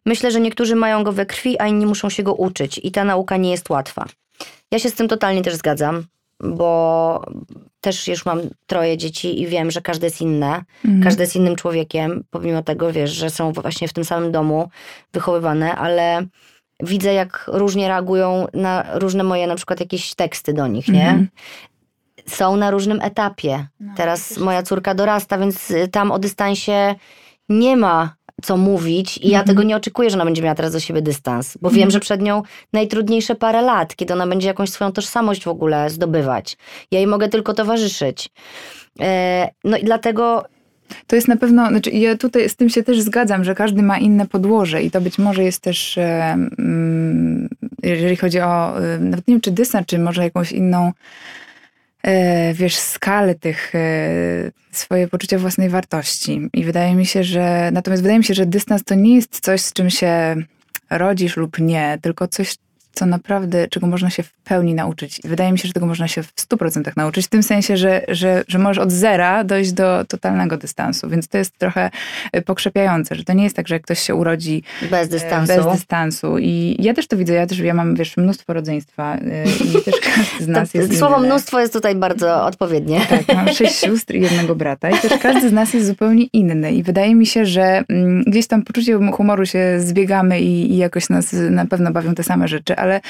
[0.07, 3.05] Myślę, że niektórzy mają go we krwi, a inni muszą się go uczyć i ta
[3.05, 4.07] nauka nie jest łatwa.
[4.70, 6.05] Ja się z tym totalnie też zgadzam,
[6.41, 7.22] bo
[7.81, 11.03] też już mam troje dzieci i wiem, że każde jest inne, mhm.
[11.03, 14.68] każdy jest innym człowiekiem, pomimo tego, wiesz, że są właśnie w tym samym domu
[15.12, 16.27] wychowywane, ale
[16.83, 21.09] widzę, jak różnie reagują na różne moje na przykład jakieś teksty do nich, nie?
[21.09, 21.29] Mhm.
[22.27, 23.66] Są na różnym etapie.
[23.81, 26.95] No, Teraz moja córka dorasta, więc y, tam o dystansie
[27.49, 29.47] nie ma co mówić i ja mhm.
[29.47, 31.91] tego nie oczekuję, że ona będzie miała teraz do siebie dystans, bo wiem, mhm.
[31.91, 36.57] że przed nią najtrudniejsze parę lat, kiedy ona będzie jakąś swoją tożsamość w ogóle zdobywać.
[36.91, 38.31] Ja jej mogę tylko towarzyszyć.
[39.01, 40.45] E, no i dlatego
[41.07, 43.99] to jest na pewno, znaczy ja tutaj z tym się też zgadzam, że każdy ma
[43.99, 47.49] inne podłoże i to być może jest też, mm,
[47.82, 50.93] jeżeli chodzi o, y, nawet nie wiem czy dystans, czy może jakąś inną,
[52.03, 56.49] e, wiesz, skalę tych, e, swoje poczucia własnej wartości.
[56.53, 59.61] I wydaje mi się, że, natomiast wydaje mi się, że dystans to nie jest coś,
[59.61, 60.37] z czym się
[60.91, 62.55] rodzisz lub nie, tylko coś,
[62.99, 65.21] co naprawdę, czego można się w pełni nauczyć.
[65.25, 68.03] I wydaje mi się, że tego można się w 100% nauczyć, w tym sensie, że,
[68.09, 71.91] że, że możesz od zera dojść do totalnego dystansu, więc to jest trochę
[72.33, 75.53] e, pokrzepiające, że to nie jest tak, że ktoś się urodzi bez dystansu.
[75.57, 76.39] Bez dystansu.
[76.39, 79.95] I ja też to widzę, ja też ja mam, wiesz, mnóstwo rodzeństwa e, i też
[80.15, 81.27] każdy z nas to, jest Słowo inny.
[81.27, 83.01] mnóstwo jest tutaj bardzo odpowiednie.
[83.09, 86.73] Tak, mam sześć sióstr i jednego brata i też każdy z nas jest zupełnie inny
[86.73, 91.09] i wydaje mi się, że mm, gdzieś tam poczucie humoru się zbiegamy i, i jakoś
[91.09, 93.01] nas na pewno bawią te same rzeczy, ale,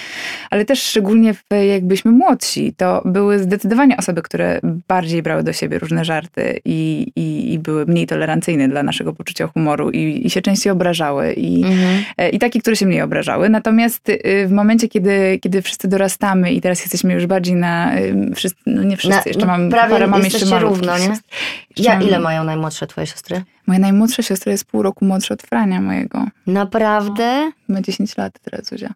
[0.51, 5.79] ale też szczególnie w, jakbyśmy młodsi, to były zdecydowanie osoby, które bardziej brały do siebie
[5.79, 10.43] różne żarty i, i, i były mniej tolerancyjne dla naszego poczucia humoru i, i się
[10.43, 12.05] częściej obrażały i, mhm.
[12.17, 13.49] E, i takie, które się mniej obrażały.
[13.49, 18.35] Natomiast y, w momencie, kiedy, kiedy wszyscy dorastamy i teraz jesteśmy już bardziej na, y,
[18.35, 20.77] wszyscy, no nie wszyscy, na, jeszcze mam prawie parę, mam jeszcze malutki.
[20.77, 21.17] równo, nie?
[21.77, 23.43] Ja, ile mają najmłodsze twoje siostry?
[23.67, 26.27] Moja najmłodsza siostra jest pół roku młodsza od Frania mojego.
[26.47, 27.51] Naprawdę?
[27.69, 28.91] Ma 10 lat teraz, Zuzia.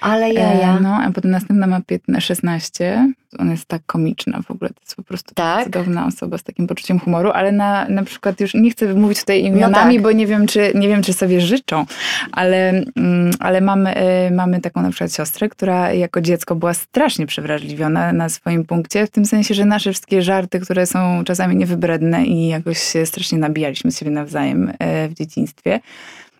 [0.00, 0.76] Ale ja.
[0.76, 3.14] E, no, a potem następna ma 15, 16.
[3.38, 4.70] Ona jest tak komiczna w ogóle.
[4.70, 5.64] To jest po prostu tak?
[5.64, 9.42] cudowna osoba z takim poczuciem humoru, ale na, na przykład już nie chcę mówić tutaj
[9.42, 10.02] no imionami, no tak.
[10.02, 11.86] bo nie wiem, czy, nie wiem, czy sobie życzą,
[12.32, 17.26] ale, mm, ale mamy, e, mamy taką na przykład siostrę, która jako dziecko była strasznie
[17.26, 22.24] przewrażliwiona na swoim punkcie, w tym sensie, że nasze wszystkie żarty, które są czasami niewybredne
[22.24, 25.80] i jakoś się strasznie nabijaliśmy z siebie nawzajem e, w dzieciństwie,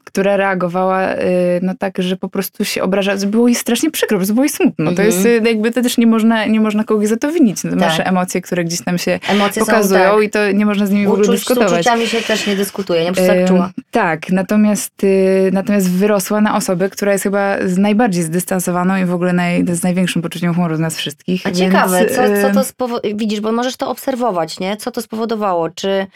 [0.06, 1.18] która reagowała y,
[1.62, 3.16] no tak, że po prostu się obraża.
[3.16, 4.92] Było jej strasznie przykro, było jej smutno.
[4.92, 5.46] To jest mhm.
[5.46, 7.64] y, jakby to też nie można, nie można kogoś za to winić.
[7.64, 7.78] No, tak.
[7.80, 10.24] Masz emocje, które gdzieś tam się emocje pokazują są, tak.
[10.24, 11.70] i to nie można z nimi Uczuć, w ogóle dyskutować.
[11.70, 13.70] Z uczuciami się też nie dyskutuje, nie przecież tak czuła.
[13.90, 19.32] Tak, natomiast, y, natomiast wyrosła na osobę, która jest chyba najbardziej zdystansowaną i w ogóle
[19.32, 21.46] naj, z największym poczuciem humoru z nas wszystkich.
[21.46, 24.76] A więc, ciekawe, co, co to spowodowało, widzisz, bo możesz to obserwować, nie?
[24.76, 25.70] Co to spowodowało?
[25.70, 26.06] Czy,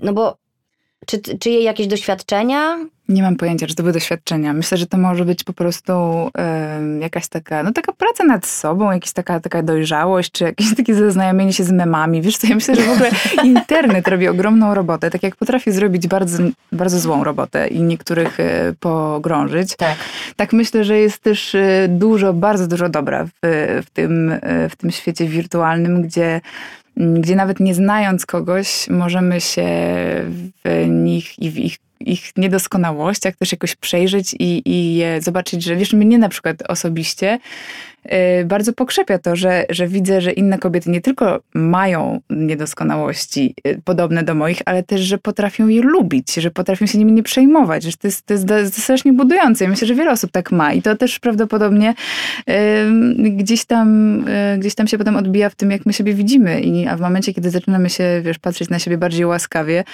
[0.00, 0.36] no bo
[1.06, 2.78] czy, czy jej jakieś doświadczenia?
[3.08, 4.52] Nie mam pojęcia, czy to były doświadczenia.
[4.52, 5.92] Myślę, że to może być po prostu
[7.00, 11.52] jakaś taka, no taka praca nad sobą, jakaś taka, taka dojrzałość, czy jakieś takie zaznajomienie
[11.52, 12.22] się z memami.
[12.22, 13.10] Wiesz co, ja myślę, że w ogóle
[13.54, 16.38] internet robi ogromną robotę, tak jak potrafi zrobić bardzo,
[16.72, 19.76] bardzo złą robotę i niektórych e, pogrążyć.
[19.76, 19.96] Tak.
[20.36, 23.30] Tak myślę, że jest też e, dużo, bardzo dużo dobra w,
[23.86, 26.40] w, tym, e, w tym świecie wirtualnym, gdzie
[26.96, 29.66] gdzie nawet nie znając kogoś, możemy się
[30.64, 35.92] w nich i w ich, ich niedoskonałościach też jakoś przejrzeć i, i zobaczyć, że wiesz,
[35.92, 37.38] mnie na przykład osobiście
[38.44, 44.22] bardzo pokrzepia to, że, że widzę, że inne kobiety nie tylko mają niedoskonałości y, podobne
[44.22, 47.92] do moich, ale też, że potrafią je lubić, że potrafią się nimi nie przejmować, że
[47.92, 49.64] to jest, to jest, strasznie budujące.
[49.64, 51.94] Ja myślę, że wiele osób tak ma i to też prawdopodobnie
[52.50, 56.60] y, gdzieś, tam, y, gdzieś tam się potem odbija w tym, jak my siebie widzimy.
[56.60, 59.84] I, a w momencie, kiedy zaczynamy się, wiesz, patrzeć na siebie bardziej łaskawie,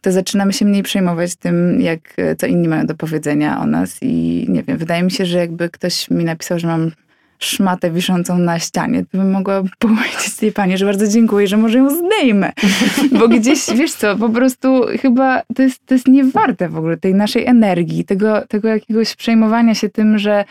[0.00, 2.00] to zaczynamy się mniej przejmować tym, jak
[2.38, 5.70] co inni mają do powiedzenia o nas i nie wiem, wydaje mi się, że jakby
[5.70, 6.90] ktoś mi napisał, że mam
[7.38, 11.78] szmatę wiszącą na ścianie, to bym mogła powiedzieć tej pani, że bardzo dziękuję, że może
[11.78, 12.52] ją zdejmę.
[13.18, 17.14] Bo gdzieś, wiesz co, po prostu chyba to jest, to jest niewarte w ogóle tej
[17.14, 20.44] naszej energii, tego, tego jakiegoś przejmowania się tym, że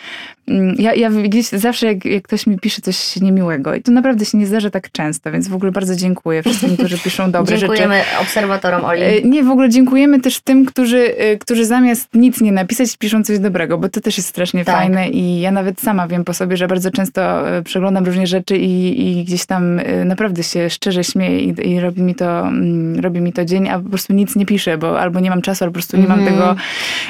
[0.47, 4.25] mm, ja, ja gdzieś zawsze jak, jak ktoś mi pisze coś niemiłego i to naprawdę
[4.25, 7.95] się nie zdarza tak często, więc w ogóle bardzo dziękuję wszystkim, którzy piszą dobre dziękujemy
[7.95, 8.07] rzeczy.
[8.07, 9.01] Dziękujemy obserwatorom Oli.
[9.01, 13.23] E, nie, w ogóle dziękujemy też tym, którzy, e, którzy zamiast nic nie napisać, piszą
[13.23, 14.75] coś dobrego, bo to też jest strasznie tak.
[14.75, 18.57] fajne i ja nawet sama wiem po sobie, że bardzo często e, przeglądam różne rzeczy
[18.57, 22.99] i, i gdzieś tam e, naprawdę się szczerze śmieję i, i, robi, mi to, mm,
[22.99, 25.63] robi mi to dzień, a po prostu nic nie piszę, bo albo nie mam czasu,
[25.63, 26.37] albo po prostu nie mam mhm.
[26.37, 26.55] tego.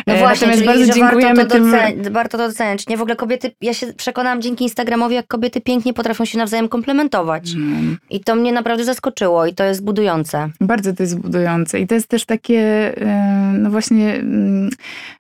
[0.08, 1.72] No właśnie, Natomiast czyli, bardzo dziękujemy warto to, tym...
[1.72, 2.88] docenić, warto to doceniać.
[2.88, 6.70] Nie, w ogóle kobiety, ja się przekonałam dzięki Instagramowi, jak kobiety pięknie potrafią się nawzajem
[6.70, 7.54] komplementować.
[7.54, 7.98] Mm.
[8.10, 10.50] I to mnie naprawdę zaskoczyło i to jest budujące.
[10.62, 12.94] Bardzo to jest budujące i to jest też takie,
[13.54, 14.70] no właśnie, mm,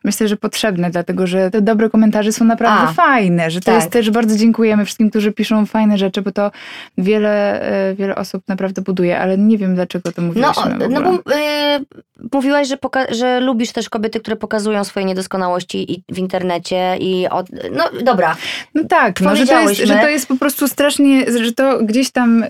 [0.03, 3.75] myślę, że potrzebne, dlatego że te dobre komentarze są naprawdę a, fajne, że to tak.
[3.75, 6.51] jest też bardzo dziękujemy wszystkim, którzy piszą fajne rzeczy, bo to
[6.97, 10.75] wiele, e, wiele osób naprawdę buduje, ale nie wiem, dlaczego to mówiliśmy.
[10.79, 11.85] No, no bo y,
[12.33, 12.77] mówiłaś, że,
[13.09, 18.35] że lubisz też kobiety, które pokazują swoje niedoskonałości i w internecie i od, no dobra.
[18.75, 22.11] No tak, no, że, to jest, że to jest po prostu strasznie, że to gdzieś
[22.11, 22.49] tam, y,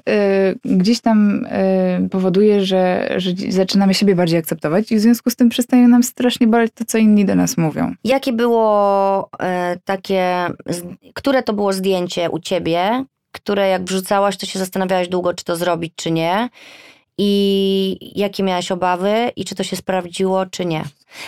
[0.65, 1.45] gdzieś tam
[2.05, 6.03] y, powoduje, że, że zaczynamy siebie bardziej akceptować i w związku z tym przestaje nam
[6.03, 7.93] strasznie boleć to, co inni do nas mówią.
[8.03, 9.29] Jakie było
[9.85, 10.47] takie,
[11.13, 15.55] które to było zdjęcie u ciebie, które jak wrzucałaś, to się zastanawiałaś długo, czy to
[15.55, 16.49] zrobić, czy nie.
[17.17, 20.83] I jakie miałaś obawy i czy to się sprawdziło, czy nie.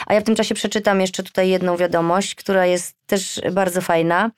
[0.07, 4.31] A ja w tym czasie przeczytam jeszcze tutaj jedną wiadomość, która jest też bardzo fajna.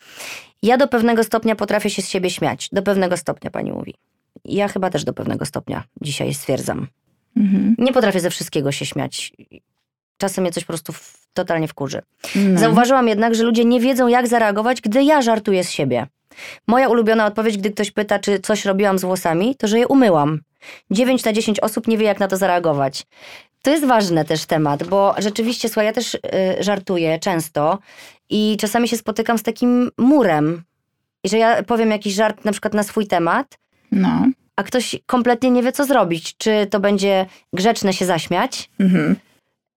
[0.64, 2.70] Ja do pewnego stopnia potrafię się z siebie śmiać.
[2.72, 3.96] Do pewnego stopnia, pani mówi.
[4.46, 6.88] Ja chyba też do pewnego stopnia dzisiaj stwierdzam.
[7.38, 7.76] Mhm.
[7.78, 9.34] Nie potrafię ze wszystkiego się śmiać.
[10.18, 10.94] Czasem mnie coś po prostu
[11.38, 12.02] totalnie wkurzy.
[12.36, 12.58] Mhm.
[12.58, 16.08] Zauważyłam jednak, że ludzie nie wiedzą, jak zareagować, gdy ja żartuję z siebie.
[16.68, 20.40] Moja ulubiona odpowiedź, gdy ktoś pyta, czy coś robiłam z włosami, to że je umyłam.
[20.92, 23.06] 9 na 10 osób nie wie, jak na to zareagować.
[23.62, 26.20] To jest ważny też temat, bo rzeczywiście, słuchaj, ja też y,
[26.60, 27.80] żartuję często
[28.30, 30.64] i czasami się spotykam z takim murem.
[31.24, 33.58] I że ja powiem jakiś żart na przykład na swój temat,
[33.92, 34.28] no.
[34.56, 36.38] a ktoś kompletnie nie wie, co zrobić.
[36.38, 39.16] Czy to będzie grzeczne się zaśmiać, mhm.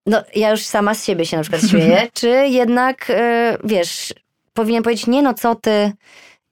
[0.07, 3.15] No ja już sama z siebie się na przykład śmieję, czy jednak, y,
[3.65, 4.15] wiesz,
[4.55, 5.93] powinien powiedzieć, nie no, co ty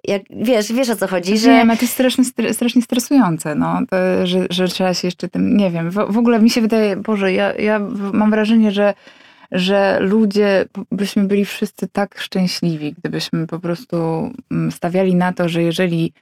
[0.04, 1.48] jak, wiesz, wiesz o co chodzi, że...
[1.48, 5.70] Wiem, to jest strasznie, strasznie stresujące, no, to, że, że trzeba się jeszcze tym, nie
[5.70, 7.78] wiem, w, w ogóle mi się wydaje, Boże, ja, ja
[8.12, 8.94] mam wrażenie, że
[9.52, 13.96] że ludzie, byśmy byli wszyscy tak szczęśliwi, gdybyśmy po prostu
[14.50, 16.12] mm, stawiali na to, że jeżeli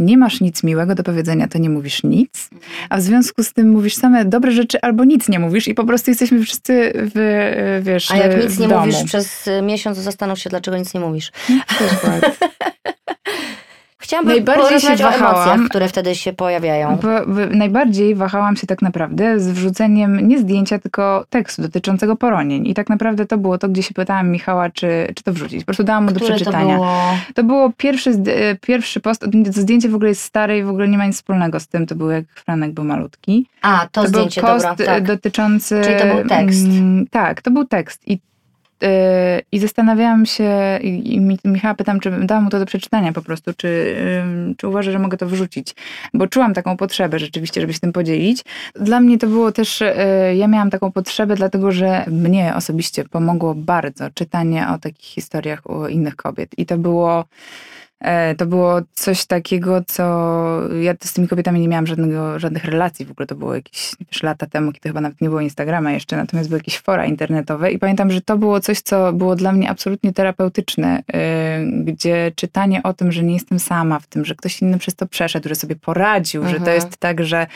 [0.00, 2.50] nie masz nic miłego do powiedzenia, to nie mówisz nic,
[2.90, 5.84] a w związku z tym mówisz same dobre rzeczy albo nic nie mówisz i po
[5.84, 8.86] prostu jesteśmy wszyscy w, wiesz, A jak nic nie domu.
[8.86, 11.32] mówisz przez miesiąc, zastanów się, dlaczego nic nie mówisz.
[11.66, 12.20] Przykład.
[14.00, 16.96] Chciałabym najbardziej się wahałam, o emocjach, które wtedy się pojawiają.
[16.96, 22.66] Bo, bo, najbardziej wahałam się tak naprawdę z wrzuceniem nie zdjęcia, tylko tekstu dotyczącego poronień.
[22.66, 25.60] I tak naprawdę to było to, gdzie się pytałam Michała, czy, czy to wrzucić.
[25.60, 26.74] Po prostu dałam mu do przeczytania.
[26.74, 27.16] To było?
[27.34, 29.24] to było pierwszy, e, pierwszy post.
[29.50, 31.86] Zdjęcie w ogóle jest stare i w ogóle nie ma nic wspólnego z tym.
[31.86, 33.46] To był jak Franek był malutki.
[33.62, 35.04] A, to, to zdjęcie, był post dobra, tak.
[35.04, 35.80] dotyczący...
[35.84, 36.66] Czyli to był tekst.
[36.66, 38.08] Mm, tak, to był tekst.
[38.08, 38.18] I
[39.52, 43.96] i zastanawiałam się, i Michała pytam, czy dałam mu to do przeczytania po prostu, czy,
[44.56, 45.74] czy uważa, że mogę to wrzucić.
[46.14, 48.44] Bo czułam taką potrzebę rzeczywiście, żeby się tym podzielić.
[48.74, 53.54] Dla mnie to było też, e, ja miałam taką potrzebę, dlatego że mnie osobiście pomogło
[53.54, 56.50] bardzo czytanie o takich historiach u innych kobiet.
[56.58, 57.24] I to było
[58.36, 60.02] to było coś takiego, co
[60.80, 63.06] ja z tymi kobietami nie miałam żadnego, żadnych relacji.
[63.06, 66.16] W ogóle to było jakieś wiesz, lata temu, kiedy chyba nawet nie było Instagrama jeszcze,
[66.16, 69.70] natomiast były jakieś fora internetowe i pamiętam, że to było coś, co było dla mnie
[69.70, 74.62] absolutnie terapeutyczne, e, gdzie czytanie o tym, że nie jestem sama w tym, że ktoś
[74.62, 76.58] inny przez to przeszedł, że sobie poradził, mhm.
[76.58, 76.74] że to mhm.
[76.74, 77.46] jest tak, że,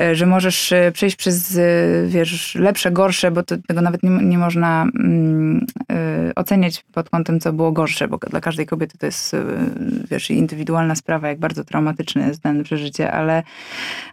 [0.00, 1.58] e, że możesz przejść przez,
[2.06, 5.66] wiesz, lepsze, gorsze, bo to, tego nawet nie, nie można mm,
[6.36, 9.36] oceniać pod kątem, co było gorsze, bo dla każdej kobiety to jest
[10.10, 13.42] wiesz, indywidualna sprawa, jak bardzo traumatyczne jest dane przeżycie, ale,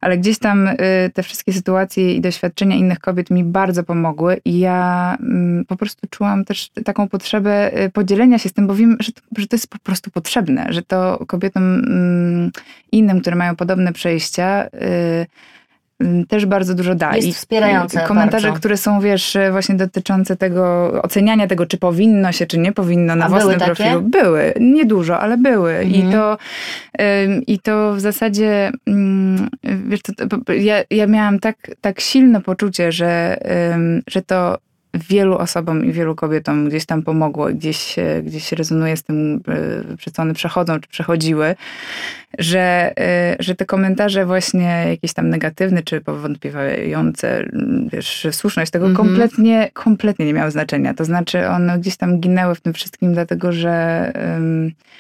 [0.02, 0.76] ale gdzieś tam y,
[1.14, 6.08] te wszystkie sytuacje i doświadczenia innych kobiet mi bardzo pomogły i ja mm, po prostu
[6.10, 9.56] czułam też taką potrzebę y, podzielenia się z tym, bo wiem, że to, że to
[9.56, 12.52] jest po prostu potrzebne, że to kobietom mm,
[12.92, 15.26] innym, które mają podobne przejścia, y,
[16.28, 17.16] też bardzo dużo da.
[17.16, 18.60] Jest wspierające Komentarze, bardzo.
[18.60, 23.26] które są, wiesz, właśnie dotyczące tego, oceniania tego, czy powinno się, czy nie powinno na
[23.26, 23.76] A własnym były takie?
[23.76, 24.02] profilu.
[24.02, 24.54] Były.
[24.60, 25.72] Niedużo, ale były.
[25.74, 25.94] Mhm.
[25.96, 26.38] I, to,
[27.48, 29.50] I to w zasadzie, ym,
[29.88, 33.38] wiesz, to, ja, ja miałam tak, tak silne poczucie, że,
[34.08, 34.58] że to
[34.94, 39.42] wielu osobom i wielu kobietom gdzieś tam pomogło, gdzieś, gdzieś rezonuje z tym,
[39.92, 41.56] e, przez co one przechodzą, czy przechodziły,
[42.38, 48.88] że, e, że te komentarze właśnie jakieś tam negatywne, czy powątpiewające, mm, wiesz, słuszność tego
[48.88, 49.08] Mhm.
[49.08, 50.94] kompletnie, kompletnie nie miały znaczenia.
[50.94, 54.12] To znaczy one gdzieś tam ginęły w tym wszystkim, dlatego że,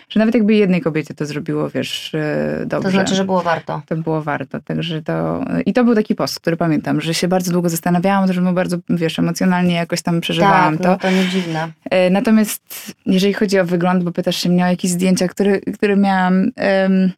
[0.10, 2.90] że nawet jakby jednej kobiecie to zrobiło, wiesz, e, dobrze.
[2.90, 3.82] To znaczy, że było warto.
[3.86, 5.44] To było warto, także to...
[5.66, 8.78] I to był taki post, który pamiętam, że się bardzo długo zastanawiałam, że mu bardzo,
[8.90, 10.90] wiesz, emocjonalnie jakoś tam przeżywałam tak, to.
[10.90, 11.68] no to nie dziwne.
[11.92, 15.96] E, Natomiast jeżeli chodzi o wygląd, bo pytasz się mnie o jakieś zdjęcia, które, które
[15.96, 16.52] miałam...
[16.56, 17.12] em,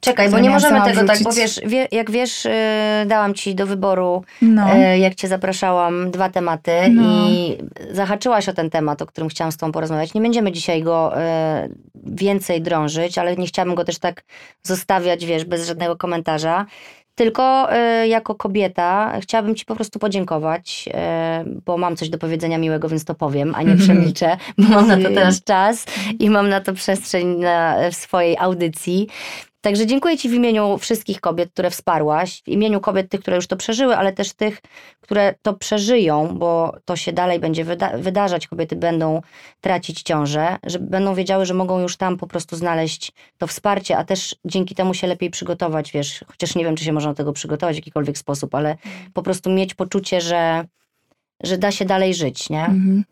[0.00, 1.24] Czekaj, bo nie możemy tego tak, wrzucić?
[1.24, 2.50] bo wiesz, wie, jak wiesz, yy,
[3.06, 7.02] dałam ci do wyboru, no, yy, jak cię zapraszałam, dwa tematy No.
[7.28, 7.56] i
[7.90, 10.14] zahaczyłaś o ten temat, o którym chciałam z tobą porozmawiać.
[10.14, 11.12] Nie będziemy dzisiaj go
[11.64, 11.74] yy,
[12.16, 14.22] więcej drążyć, ale nie chciałabym go też tak
[14.62, 16.66] zostawiać, wiesz, bez żadnego komentarza.
[17.20, 22.58] Tylko yy, jako kobieta chciałabym Ci po prostu podziękować, yy, bo mam coś do powiedzenia
[22.58, 25.86] miłego, więc to powiem, a nie przemilczę, bo mam na to teraz czas
[26.18, 29.08] i mam na to przestrzeń na, w swojej audycji.
[29.60, 33.46] Także dziękuję Ci w imieniu wszystkich kobiet, które wsparłaś, w imieniu kobiet tych, które już
[33.46, 34.60] to przeżyły, ale też tych,
[35.00, 38.48] które to przeżyją, bo to się dalej będzie wyda- wydarzać.
[38.48, 39.22] Kobiety będą
[39.60, 44.04] tracić ciążę, że będą wiedziały, że mogą już tam po prostu znaleźć to wsparcie, a
[44.04, 47.32] też dzięki temu się lepiej przygotować, wiesz, chociaż nie wiem, czy się można do tego
[47.32, 48.76] przygotować w jakikolwiek sposób, ale
[49.12, 50.64] po prostu mieć poczucie, że,
[51.42, 52.64] że da się dalej żyć, nie?
[52.64, 53.04] mhm.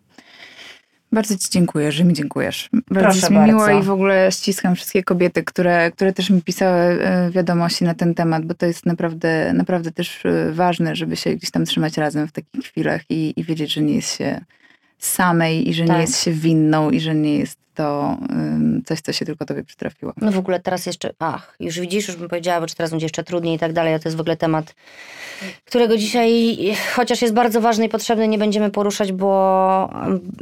[1.13, 2.69] Bardzo ci dziękuję, że mi dziękujesz.
[2.73, 3.81] Bardzo Proszę jest mi miło bardzo.
[3.81, 8.15] i w ogóle ściskam wszystkie kobiety, które, które też mi pisały e, wiadomości na ten
[8.15, 12.29] temat, bo to jest naprawdę, naprawdę też e, ważne, żeby się gdzieś tam trzymać razem
[12.29, 14.41] w takich chwilach i, i wiedzieć, że nie jest się
[14.99, 15.97] samej i że Tak.
[15.97, 18.17] nie jest się winną i że nie jest to
[18.85, 20.13] coś, co się tylko tobie przytrafiło.
[20.17, 23.05] No w ogóle teraz jeszcze, ach, już widzisz, już bym powiedziała, bo czy teraz będzie
[23.05, 24.75] jeszcze trudniej i tak dalej, a to jest w ogóle temat,
[25.65, 26.57] którego dzisiaj,
[26.95, 29.91] chociaż jest bardzo ważny i potrzebny, nie będziemy poruszać, bo,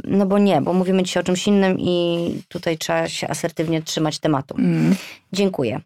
[0.03, 4.19] no bo nie, bo mówimy dzisiaj o czymś innym i tutaj trzeba się asertywnie trzymać
[4.19, 4.55] tematu.
[4.57, 4.95] Mm.
[5.33, 5.81] Dziękuję.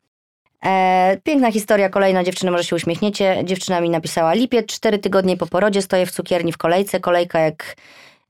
[0.66, 3.42] E, piękna historia, kolejna dziewczyna, może się uśmiechniecie.
[3.44, 7.76] Dziewczyna mi napisała, lipiec, cztery tygodnie po porodzie, stoję w cukierni w kolejce, kolejka jak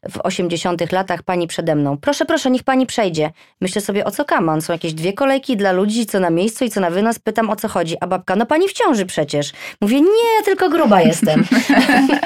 [0.10, 1.98] w 80 latach, pani przede mną.
[1.98, 3.32] Proszę, proszę, niech pani przejdzie.
[3.62, 4.62] Myślę sobie, o co kaman?
[4.62, 7.20] Są jakieś dwie kolejki dla ludzi, co na miejscu i co na wynos?
[7.20, 7.96] Pytam, o co chodzi.
[8.00, 9.52] A babka, no pani w ciąży przecież.
[9.82, 11.44] Mówię, nie, ja tylko gruba jestem.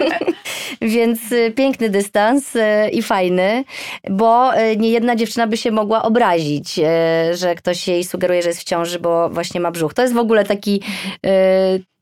[0.82, 3.64] Więc y, piękny dystans y, i fajny,
[4.10, 6.80] bo y, nie jedna dziewczyna by się mogła obrazić,
[7.34, 9.94] że ktoś jej sugeruje, że jest w ciąży, bo właśnie ma brzuch.
[9.94, 10.82] To jest w ogóle taki...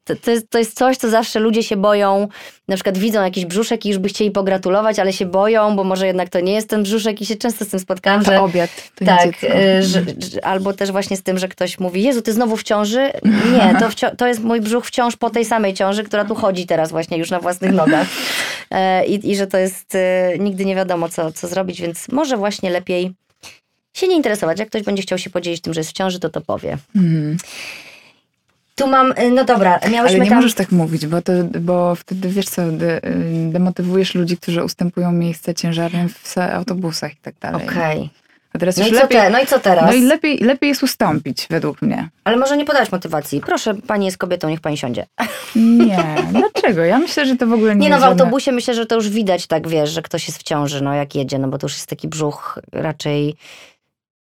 [0.04, 2.28] To, to, jest, to jest coś, co zawsze ludzie się boją.
[2.68, 6.08] Na przykład widzą jakiś brzuszek i już by chcieli pogratulować, ale się boją, bo może
[6.08, 9.06] jednak to nie jest ten brzuszek i się często z tym spotkałam, że obiad, to
[9.06, 10.02] tak, y, że,
[10.32, 13.12] że, albo też właśnie z tym, że ktoś mówi, Jezu, ty znowu w ciąży?
[13.54, 16.92] Nie, to, to jest mój brzuch wciąż po tej samej ciąży, która tu chodzi teraz
[16.92, 18.08] właśnie już na własnych nogach.
[18.72, 20.00] E, I, i że to jest, y,
[20.40, 23.14] nigdy nie wiadomo, co, co zrobić, więc może właśnie lepiej
[23.94, 24.60] się nie interesować.
[24.60, 26.78] Jak ktoś będzie chciał się podzielić tym, że jest w ciąży, to to powie.
[26.96, 27.38] Mhm.
[28.76, 30.38] Tu mam, y, no dobra, miałyśmy Ale nie tam...
[30.38, 33.02] możesz tak mówić, bo, to, bo wtedy wiesz co, de,
[33.52, 37.68] demotywujesz ludzi, którzy ustępują miejsce ciężarnym w sa- autobusach i tak dalej.
[37.70, 38.10] Okej.
[38.54, 39.86] A teraz No, już i co lepiej, te, no i co teraz?
[39.86, 42.10] no i lepiej, lepiej jest ustąpić, według mnie.
[42.24, 43.42] Ale może nie podać motywacji.
[43.42, 45.06] Proszę, pani jest kobietą, niech pani siądzie.
[45.56, 46.84] Nie, dlaczego?
[46.84, 48.96] Ja myślę, że to w ogóle nie Nie no, w żadne- autobusie myślę, że to
[48.96, 51.66] już widać, tak wiesz, że ktoś jest w ciąży, no jak jedzie, no bo to
[51.66, 53.36] już jest taki brzuch raczej...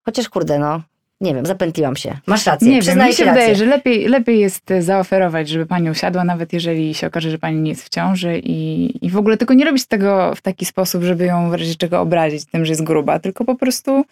[0.05, 0.81] Chociaż kurde, no,
[1.22, 2.18] nie wiem, zapętliłam się.
[2.28, 3.41] Masz rację, Nie wiem, przyznaję mi się rację.
[3.41, 7.38] wydaje, że lepiej, lepiej jest e, zaoferować, żeby pani usiadła, nawet jeżeli się okaże, że
[7.38, 10.66] pani nie jest w ciąży i, i w ogóle tylko nie robić tego w taki
[10.66, 14.05] sposób, żeby ją w razie czego obrazić tym, że jest gruba, tylko po prostu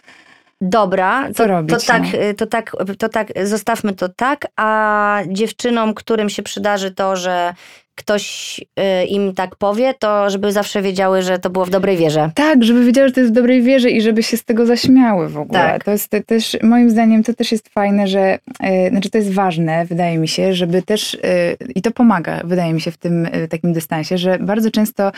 [0.64, 2.20] Dobra, Co to, robić, to, tak, no?
[2.20, 7.54] y, to, tak, to tak, zostawmy to tak, a dziewczynom, którym się przydarzy to, że
[7.95, 12.31] ktoś y, im tak powie, to żeby zawsze wiedziały, że to było w dobrej wierze.
[12.35, 15.29] Tak, żeby wiedziały, że to jest w dobrej wierze i żeby się z tego zaśmiały
[15.29, 15.59] w ogóle.
[15.59, 15.83] Tak.
[15.83, 19.33] To jest te- też, moim zdaniem, to też jest fajne, że, e, znaczy to jest
[19.33, 23.27] ważne, wydaje mi się, żeby też, e, i to pomaga, wydaje mi się, w tym
[23.49, 25.11] takim dystansie, że bardzo często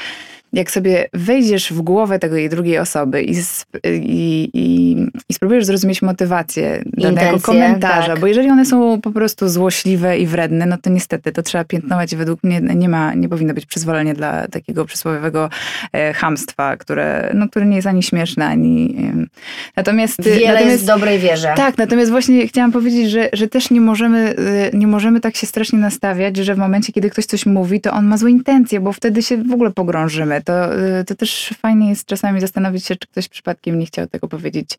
[0.53, 4.97] jak sobie wejdziesz w głowę tego i drugiej osoby i, sp- i, i,
[5.29, 8.19] i spróbujesz zrozumieć motywację danego Intencje, komentarza, tak.
[8.19, 12.13] bo jeżeli one są po prostu złośliwe i wredne, no to niestety to trzeba piętnować
[12.13, 15.49] i według mnie nie ma, nie powinno być przyzwolenie dla takiego przysłowiowego
[15.93, 18.95] e, chamstwa, które, no, które nie jest ani śmieszne, ani...
[18.97, 19.27] em,
[19.75, 20.21] natomiast...
[20.21, 21.53] Wiele natomiast jest w dobrej wierze.
[21.55, 24.35] tak, natomiast właśnie chciałam powiedzieć, że, że też nie możemy,
[24.73, 27.91] y, nie możemy tak się strasznie nastawiać, że w momencie, kiedy ktoś coś mówi, to
[27.91, 30.42] on ma złe intencje, bo wtedy się w ogóle pogrążymy.
[30.43, 34.27] To, y, to też fajnie jest czasami zastanowić się, czy ktoś przypadkiem nie chciał tego
[34.27, 34.77] powiedzieć,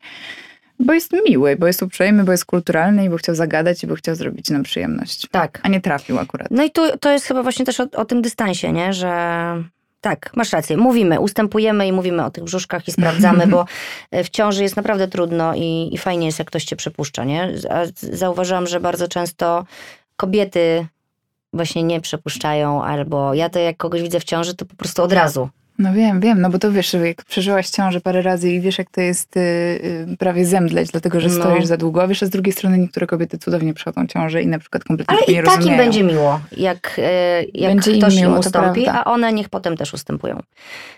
[0.79, 3.95] bo jest miły, bo jest uprzejmy, bo jest kulturalny i bo chciał zagadać i bo
[3.95, 5.27] chciał zrobić nam przyjemność.
[5.31, 5.59] Tak.
[5.63, 6.47] A nie trafił akurat.
[6.51, 8.93] No i tu to jest chyba właśnie też o, o tym dystansie, nie?
[8.93, 9.11] Że
[10.01, 10.77] tak, masz rację.
[10.77, 13.65] Mówimy, ustępujemy i mówimy o tych brzuszkach i sprawdzamy, bo
[14.11, 17.53] e, w ciąży jest naprawdę trudno i, i fajnie jest, jak ktoś cię przypuszcza, nie?
[17.95, 19.65] Zauważyłam, że bardzo często
[20.15, 20.87] kobiety
[21.55, 25.13] właśnie nie przepuszczają, albo ja to jak kogoś widzę w ciąży, to po prostu od
[25.13, 25.49] razu.
[25.79, 28.89] No wiem, wiem, no bo to wiesz, jak przeżyłaś ciążę parę razy i wiesz, jak
[28.91, 31.33] to jest y, y, prawie zemdleć, dlatego że No.
[31.35, 34.47] stoisz za długo, a wiesz, a z drugiej strony niektóre kobiety cudownie przechodzą ciążę i
[34.47, 35.77] na przykład kompletnie Ale nie i tak im rozumieją.
[35.83, 39.93] będzie miło, jak, e, jak Będzie ktoś im, miło, ustąpi, a one niech potem też
[39.93, 40.39] ustępują.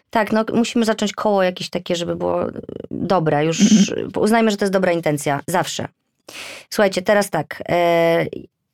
[0.09, 2.51] Tak, no musimy zacząć koło jakieś takie, żeby było e,
[2.91, 3.45] dobre.
[3.45, 4.09] Już Mhm.
[4.17, 5.39] uznajmy, że to jest dobra intencja.
[5.47, 5.87] Zawsze.
[6.69, 7.63] Słuchajcie, teraz tak.
[7.69, 8.25] E,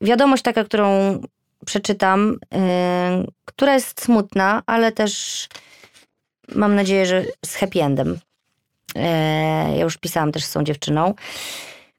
[0.01, 1.19] wiadomość taka, którą
[1.65, 5.47] przeczytam, e, która jest smutna, ale też
[6.55, 8.19] mam nadzieję, że z happy endem.
[8.95, 11.13] E, ja już pisałam też z tą dziewczyną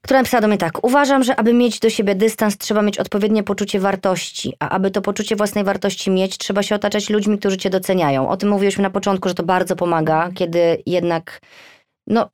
[0.05, 0.85] która napisała do mnie tak.
[0.85, 5.03] Uważam, że aby mieć do siebie dystans, trzeba mieć odpowiednie poczucie wartości, a aby to
[5.03, 8.29] poczucie własnej wartości mieć, trzeba się otaczać ludźmi, którzy cię doceniają.
[8.29, 11.41] O tym mówiłyśmy na początku, że to bardzo pomaga, kiedy jednak,
[12.07, 12.29] no,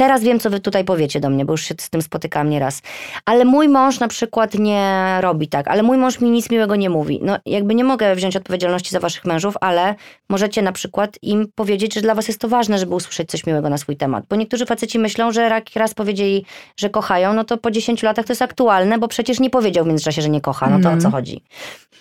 [0.00, 2.82] teraz wiem, co wy tutaj powiecie do mnie, bo już się z tym spotykałam nieraz.
[3.24, 6.90] Ale mój mąż na przykład nie robi tak, ale mój mąż mi nic miłego nie
[6.90, 7.20] mówi.
[7.22, 9.94] No, jakby nie mogę wziąć odpowiedzialności za waszych mężów, ale
[10.28, 13.68] możecie na przykład im powiedzieć, że dla was jest to ważne, żeby usłyszeć coś miłego
[13.70, 14.24] na swój temat.
[14.30, 16.44] Bo niektórzy faceci myślą, że jak raz powiedzieli,
[16.76, 19.88] że kochają, no to po 10 latach to jest aktualne, bo przecież nie powiedział w
[19.88, 20.70] międzyczasie, że nie kocha.
[20.70, 21.42] No to o co chodzi?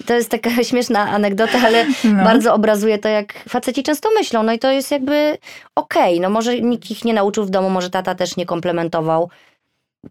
[0.05, 2.23] To jest taka śmieszna anegdota, ale No.
[2.23, 4.43] bardzo obrazuje to, jak faceci często myślą.
[4.43, 5.37] No i to jest jakby
[5.75, 6.19] okej.
[6.19, 9.29] No może nikt ich nie nauczył w domu, może tata też nie komplementował.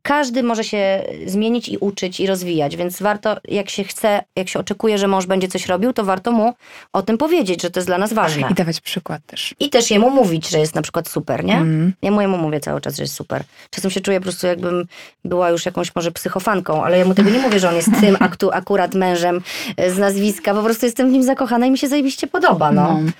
[0.02, 4.58] Każdy może się zmienić i uczyć i rozwijać, więc warto, jak się chce, jak się
[4.58, 6.54] oczekuje, że mąż będzie coś robił, to warto mu
[6.92, 8.48] o tym powiedzieć, że to jest dla nas ważne.
[8.50, 9.54] I dawać przykład też.
[9.60, 11.56] I też jemu mówić, że jest na przykład super, nie?
[11.56, 11.92] Mm.
[12.02, 13.44] Ja mu jemu mówię cały czas, że jest super.
[13.70, 14.86] Czasem się czuję po prostu jakbym
[15.24, 18.16] była już jakąś może psychofanką, ale ja mu tego nie mówię, że on jest tym
[18.20, 19.40] aktu, akurat mężem
[19.76, 20.54] e, z nazwiska.
[20.54, 23.00] Po prostu jestem w nim zakochana i mi się zajebiście podoba, no.
[23.02, 23.10] No.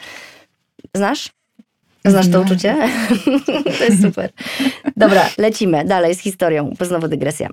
[0.95, 1.31] Znasz?
[2.05, 2.43] Znasz to Znam.
[2.43, 2.77] uczucie?
[3.79, 4.31] to jest super.
[4.97, 7.49] Dobra, lecimy dalej z historią, bo znowu dygresja.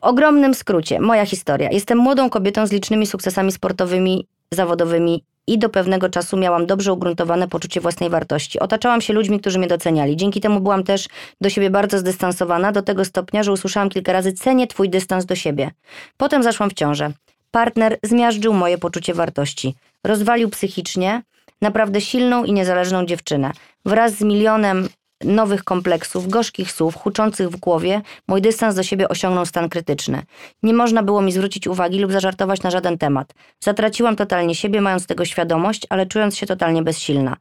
[0.00, 1.68] W ogromnym skrócie, moja historia.
[1.72, 7.48] Jestem młodą kobietą z licznymi sukcesami sportowymi, zawodowymi i do pewnego czasu miałam dobrze ugruntowane
[7.48, 8.60] poczucie własnej wartości.
[8.60, 10.16] Otaczałam się ludźmi, którzy mnie doceniali.
[10.16, 11.08] Dzięki temu byłam też
[11.40, 15.34] do siebie bardzo zdystansowana, do tego stopnia, że usłyszałam kilka razy cenię twój dystans do
[15.34, 15.70] siebie.
[16.16, 17.12] Potem zaszłam w ciążę.
[17.50, 19.74] Partner zmiażdżył moje poczucie wartości.
[20.04, 21.22] Rozwalił psychicznie,
[21.62, 23.52] naprawdę silną i niezależną dziewczynę.
[23.84, 24.88] Wraz z milionem
[25.24, 30.22] nowych kompleksów, gorzkich słów, huczących w głowie, mój dystans do siebie osiągnął stan krytyczny.
[30.62, 33.34] Nie można było mi zwrócić uwagi lub zażartować na żaden temat.
[33.60, 37.36] Zatraciłam totalnie siebie, mając tego świadomość, ale czując się totalnie bezsilna.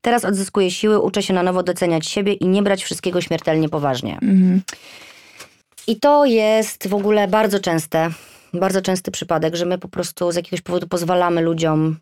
[0.00, 4.12] Teraz odzyskuję siły, uczę się na nowo doceniać siebie i nie brać wszystkiego śmiertelnie poważnie.
[4.12, 4.62] Mhm.
[5.86, 8.10] I to jest w ogóle bardzo częste,
[8.54, 11.96] bardzo częsty przypadek, że my po prostu z jakiegoś powodu pozwalamy ludziom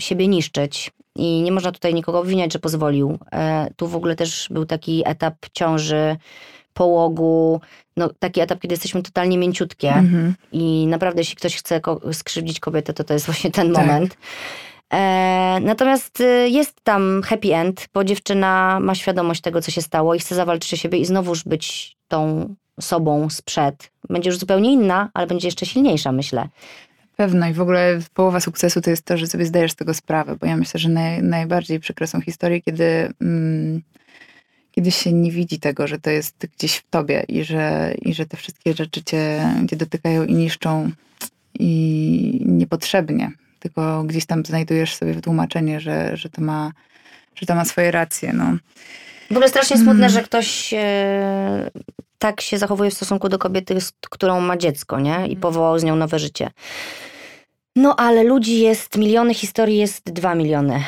[0.00, 0.90] siebie niszczyć.
[1.16, 3.18] I nie można tutaj nikogo obwiniać, że pozwolił.
[3.32, 6.16] E, tu w ogóle też był taki etap ciąży,
[6.74, 7.60] połogu,
[7.96, 9.88] no taki etap, kiedy jesteśmy totalnie mięciutkie.
[9.88, 10.34] Mhm.
[10.52, 13.86] I naprawdę, jeśli ktoś chce ko- skrzywdzić kobietę, to to jest właśnie ten Tak.
[13.86, 14.16] moment.
[14.92, 20.14] E, natomiast y, jest tam happy end, bo dziewczyna ma świadomość tego, co się stało
[20.14, 23.90] i chce zawalczyć o siebie i znowuż być tą sobą sprzed.
[24.10, 26.48] Będzie już zupełnie inna, ale będzie jeszcze silniejsza, myślę.
[27.16, 30.36] Pewno i w ogóle połowa sukcesu to jest to, że sobie zdajesz z tego sprawę,
[30.36, 33.82] bo ja myślę, że naj, najbardziej przykre są historie, kiedy, mm,
[34.72, 38.26] kiedy się nie widzi tego, że to jest gdzieś w tobie i że, i że
[38.26, 40.90] te wszystkie rzeczy cię, cię dotykają i niszczą
[41.58, 46.72] i niepotrzebnie, tylko gdzieś tam znajdujesz sobie wytłumaczenie, że, że, to, ma,
[47.34, 48.32] że to ma swoje racje.
[48.32, 48.56] No.
[49.28, 51.70] W ogóle strasznie smutne, że ktoś e,
[52.18, 55.26] tak się zachowuje w stosunku do kobiety, z którą ma dziecko, nie?
[55.26, 56.50] I powołał z nią nowe życie.
[57.76, 60.82] No ale ludzi jest miliony, historii jest dwa miliony.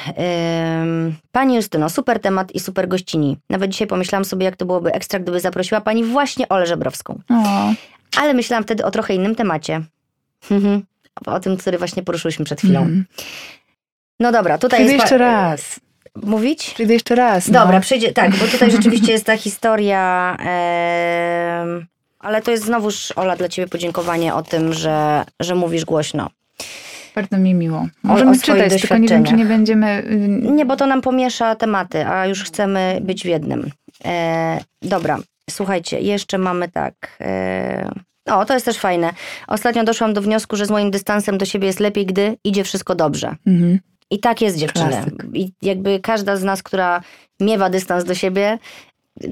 [0.83, 3.39] Ym, pani Justyno, super temat i super gościni.
[3.51, 7.21] Nawet dzisiaj pomyślałam sobie, jak to byłoby ekstra, gdyby zaprosiła pani właśnie Olę Żebrowską.
[7.31, 7.73] O,
[8.17, 9.83] Ale myślałam wtedy o trochę innym temacie.
[10.51, 10.83] Mhm.
[11.27, 12.81] o tym, który właśnie poruszyliśmy przed chwilą.
[12.81, 13.05] mm.
[14.21, 15.05] No dobra, tutaj Przyjdę jest...
[15.05, 15.81] jeszcze raz.
[16.23, 16.71] Mówić?
[16.75, 17.49] Przyjdę jeszcze raz.
[17.49, 17.61] no.
[17.61, 21.87] Dobra, przyjdzie, tak, bo tutaj rzeczywiście jest ta historia, em,
[22.19, 26.31] ale to jest znowuż, Ola, dla ciebie podziękowanie o tym, że, że mówisz głośno.
[27.15, 27.79] Bardzo mi miło.
[27.79, 30.03] o Możemy swoich czytać, tylko nie wiem, czy nie będziemy...
[30.11, 33.71] y, Nie, bo to nam pomiesza tematy, a już chcemy być w jednym.
[34.05, 35.19] E, dobra,
[35.51, 36.95] słuchajcie, jeszcze mamy tak.
[37.21, 37.91] E,
[38.27, 39.13] o, to jest też fajne.
[39.47, 42.95] Ostatnio doszłam do wniosku, że z moim dystansem do siebie jest lepiej, gdy idzie wszystko
[42.95, 43.35] dobrze.
[43.47, 43.79] Mhm.
[44.11, 44.89] I tak jest dziewczyny.
[44.89, 45.25] Klasyk.
[45.35, 47.01] I jakby każda z nas, która
[47.41, 48.59] miewa dystans do siebie,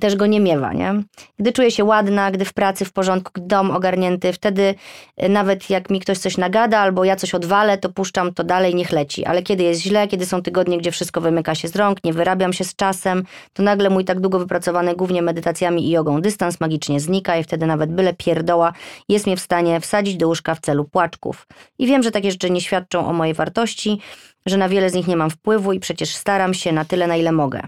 [0.00, 0.94] też go nie miewa, nie?
[1.38, 4.74] Gdy czuję się ładna, gdy w pracy w porządku, gdy dom ogarnięty, wtedy
[5.22, 8.74] y, nawet jak mi ktoś coś nagada albo ja coś odwalę, to puszczam to dalej,
[8.74, 9.24] niech leci.
[9.24, 12.52] Ale kiedy jest źle, kiedy są tygodnie, gdzie wszystko wymyka się z rąk, nie wyrabiam
[12.52, 17.00] się z czasem, to nagle mój tak długo wypracowany głównie medytacjami i jogą dystans magicznie
[17.00, 18.72] znika i wtedy nawet byle pierdoła
[19.08, 21.46] jest mnie w stanie wsadzić do łóżka w celu płaczków.
[21.78, 24.00] I wiem, że takie rzeczy nie świadczą o mojej wartości,
[24.46, 27.16] że na wiele z nich nie mam wpływu i przecież staram się na tyle, na
[27.16, 27.60] ile mogę.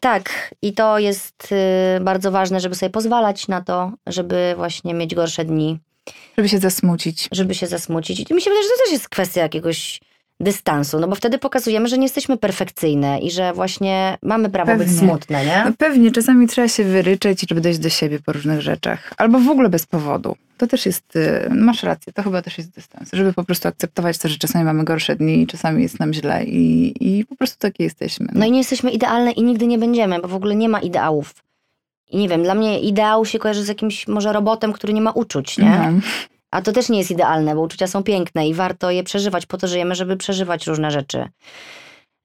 [0.00, 1.52] Tak, i to jest
[1.96, 5.78] y, bardzo ważne, żeby sobie pozwalać na to, żeby właśnie mieć gorsze dni,
[6.38, 7.28] Żeby się zasmucić.
[7.32, 8.30] żeby się zasmucić.
[8.30, 10.00] I mi się wydaje, że to też jest kwestia jakiegoś
[10.42, 14.88] dystansu, no bo wtedy pokazujemy, że nie jesteśmy perfekcyjne i że właśnie mamy prawo być
[14.88, 14.98] Pewnie.
[15.00, 15.62] smutne, nie?
[15.64, 19.12] No pewnie, czasami trzeba się wyryczeć, żeby dojść do siebie po różnych rzeczach.
[19.16, 20.36] Albo w ogóle bez powodu.
[20.58, 23.08] To też jest, y, masz rację, to chyba też jest dystans.
[23.12, 26.94] Żeby po prostu akceptować to, że czasami mamy gorsze dni, czasami jest nam źle i,
[27.00, 28.28] i po prostu takie jesteśmy.
[28.34, 31.34] No i nie jesteśmy idealne i nigdy nie będziemy, bo w ogóle nie ma ideałów.
[32.10, 35.10] I nie wiem, dla mnie ideał się kojarzy z jakimś może robotem, który nie ma
[35.10, 35.64] uczuć, nie?
[35.92, 36.00] No.
[36.52, 39.46] A to też nie jest idealne, bo uczucia są piękne i warto je przeżywać.
[39.46, 41.28] Po to żyjemy, żeby przeżywać różne rzeczy.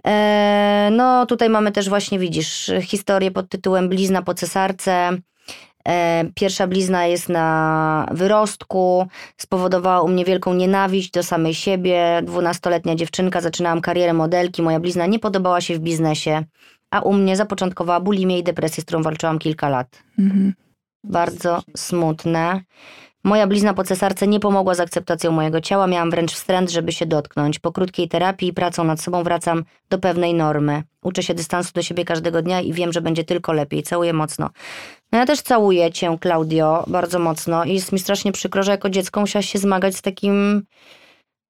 [0.08, 5.18] E, no, tutaj mamy też właśnie, widzisz, historię pod tytułem Blizna po cesarce.
[5.88, 9.08] E, pierwsza blizna jest na wyrostku,
[9.38, 12.22] spowodowała u mnie wielką nienawiść do samej siebie.
[12.24, 16.44] Dwunastoletnia dziewczynka, zaczynałam karierę modelki, moja blizna nie podobała się w biznesie,
[16.92, 20.54] a u mnie zapoczątkowała bulimię i depresję, z którą walczyłam kilka lat Mhm.
[21.04, 22.62] bardzo smutne.
[23.28, 27.06] Moja blizna po cesarce nie pomogła z akceptacją mojego ciała, miałam wręcz wstręt, żeby się
[27.06, 27.60] dotknąć.
[27.60, 30.84] Po krótkiej terapii i pracą nad sobą wracam do pewnej normy.
[31.02, 33.84] Uczę się dystansu do siebie każdego dnia i wiem, że będzie tylko lepiej.
[33.84, 34.50] Całuję mocno.
[35.12, 38.90] No ja też całuję cię, Klaudio, bardzo mocno i jest mi strasznie przykro, że jako
[38.90, 40.64] dziecko musiałaś się zmagać z takim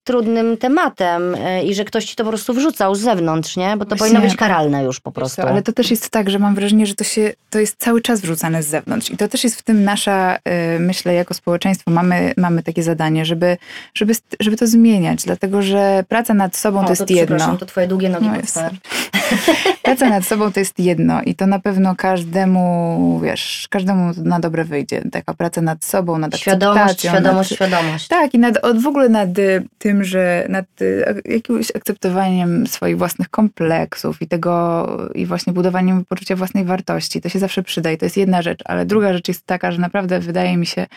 [0.07, 3.77] trudnym tematem y, i że ktoś ci to po prostu wrzucał z zewnątrz, nie?
[3.77, 3.97] Bo to Właśnie.
[4.15, 5.41] powinno być karalne już po prostu.
[5.41, 8.21] ale to też jest tak, że mam wrażenie, że to, się, to jest cały czas
[8.21, 9.11] wrzucane z zewnątrz.
[9.11, 10.35] I to też jest w tym nasza,
[10.75, 13.57] y, myślę, jako społeczeństwo mamy, mamy takie zadanie, żeby,
[13.93, 15.23] żeby, żeby to zmieniać.
[15.25, 17.25] Dlatego, że praca nad sobą O, to jest to, jedno.
[17.35, 18.61] przepraszam, to twoje długie nogi No.
[19.83, 24.63] Praca nad sobą to jest jedno i to na pewno każdemu, wiesz, każdemu na dobre
[24.65, 25.01] wyjdzie.
[25.11, 27.09] Taka praca nad sobą, nad Świadomość, akceptacją.
[27.11, 28.07] świadomość, nad, świadomość.
[28.07, 29.65] tak, i nad, od, w ogóle nad y,
[29.97, 36.05] tym, że nad y, ak- jakimś akceptowaniem swoich własnych kompleksów i tego, i właśnie budowaniem
[36.05, 37.21] poczucia własnej wartości.
[37.21, 39.81] To się zawsze przyda i to jest jedna rzecz, ale druga rzecz jest taka, że
[39.81, 40.87] naprawdę wydaje mi się,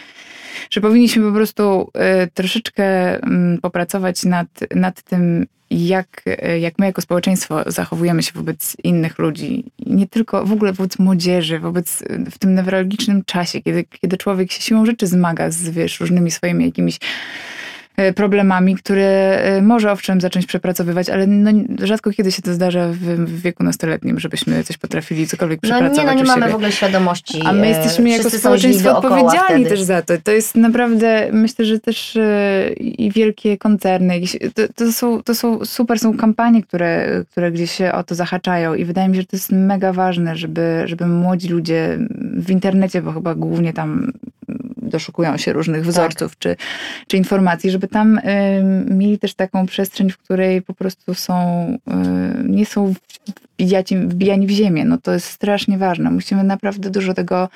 [0.70, 1.90] że powinniśmy po prostu
[2.24, 2.84] y, troszeczkę
[3.22, 9.18] mm, popracować nad, nad tym, jak, y, jak my jako społeczeństwo zachowujemy się wobec innych
[9.18, 9.64] ludzi.
[9.86, 14.62] Nie tylko w ogóle wobec młodzieży, wobec w tym newralgicznym czasie, kiedy, kiedy człowiek się
[14.62, 16.98] siłą rzeczy zmaga z wiesz, różnymi swoimi jakimiś
[18.14, 21.50] problemami, które y, może owszem zacząć przepracowywać, ale no,
[21.82, 25.98] rzadko kiedy się to zdarza w, w wieku nastoletnim, żebyśmy coś potrafili cokolwiek No przepracować
[25.98, 26.52] nie, no nie mamy siebie.
[26.52, 27.42] w ogóle świadomości.
[27.44, 30.14] A my e, jesteśmy jako wszyscy społeczeństwo odpowiedzialni też za to.
[30.24, 34.20] To jest naprawdę, myślę, że też e, i wielkie koncerny,
[34.54, 38.74] to, to, są, to są super, są kampanie, które, które gdzieś się o to zahaczają
[38.74, 41.98] i wydaje mi się, że to jest mega ważne, żeby, żeby młodzi ludzie
[42.34, 44.12] w internecie, bo chyba głównie tam
[44.90, 46.56] doszukują się różnych wzorców czy,
[47.06, 48.22] czy informacji, żeby tam y,
[48.90, 52.94] mieli też taką przestrzeń, w której po prostu są, y, nie są
[53.58, 54.84] wbijani, wbijani w ziemię.
[54.84, 56.10] No to jest strasznie ważne.
[56.10, 57.48] Musimy naprawdę dużo tego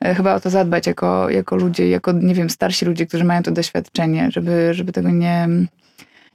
[0.00, 3.42] e, chyba o to zadbać jako, jako ludzie, jako, nie wiem, starsi ludzie, którzy mają
[3.42, 5.48] to doświadczenie, żeby, żeby tego nie,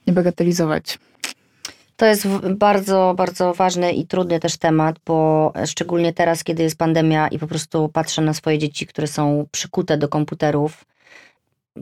[0.08, 1.00] nie bagatelizować.
[2.04, 7.28] To jest bardzo, bardzo ważny i trudny też temat, bo szczególnie teraz, kiedy jest pandemia
[7.28, 10.86] i po prostu patrzę na swoje dzieci, które są przykute do komputerów,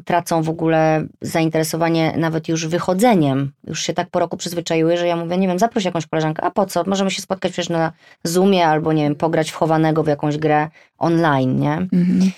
[0.06, 3.52] tracą w ogóle zainteresowanie nawet już wychodzeniem.
[3.68, 6.52] Już się tak po roku przyzwyczaiły, że ja mówię, nie wiem, zaproś jakąś koleżankę, a
[6.52, 6.84] po co?
[6.88, 7.92] Możemy się spotkać przecież na
[8.24, 11.74] Zoomie albo, nie wiem, pograć w chowanego w jakąś grę online, nie?
[11.74, 12.32] Mhm.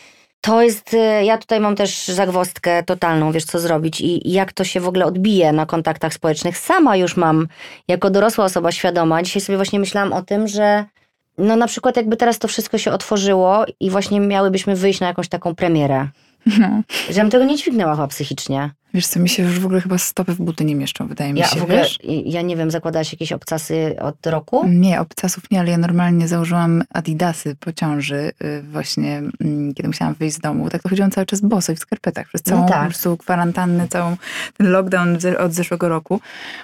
[0.43, 4.63] To jest, y, ja tutaj mam też zagwostkę totalną, wiesz co zrobić i jak to
[4.63, 6.57] się w ogóle odbije na kontaktach społecznych.
[6.57, 7.47] Sama już mam,
[7.87, 10.85] jako dorosła osoba świadoma, dzisiaj sobie właśnie myślałam o tym, że
[11.37, 15.27] no na przykład jakby teraz to wszystko się otworzyło i właśnie miałybyśmy wyjść na jakąś
[15.27, 16.07] taką premierę.
[16.59, 16.67] No.
[17.09, 18.69] Że ja bym tego nie dźwignęła chyba psychicznie.
[18.93, 21.39] Wiesz co, mi się już w ogóle chyba stopy w buty nie mieszczą, wydaje mi
[21.39, 21.99] Ja się, w ogóle, wiesz?
[22.25, 24.67] ja nie wiem, zakładałaś jakieś obcasy od roku?
[24.67, 30.13] Nie, obcasów nie, ale ja normalnie założyłam adidasy po ciąży y, właśnie, mm, kiedy musiałam
[30.13, 30.69] wyjść z domu.
[30.69, 32.79] Tak to chodziłam cały czas boso i w skarpetach przez No całą tak.
[32.79, 34.17] po prostu kwarantannę, całą
[34.57, 36.19] ten lockdown od zeszłego roku.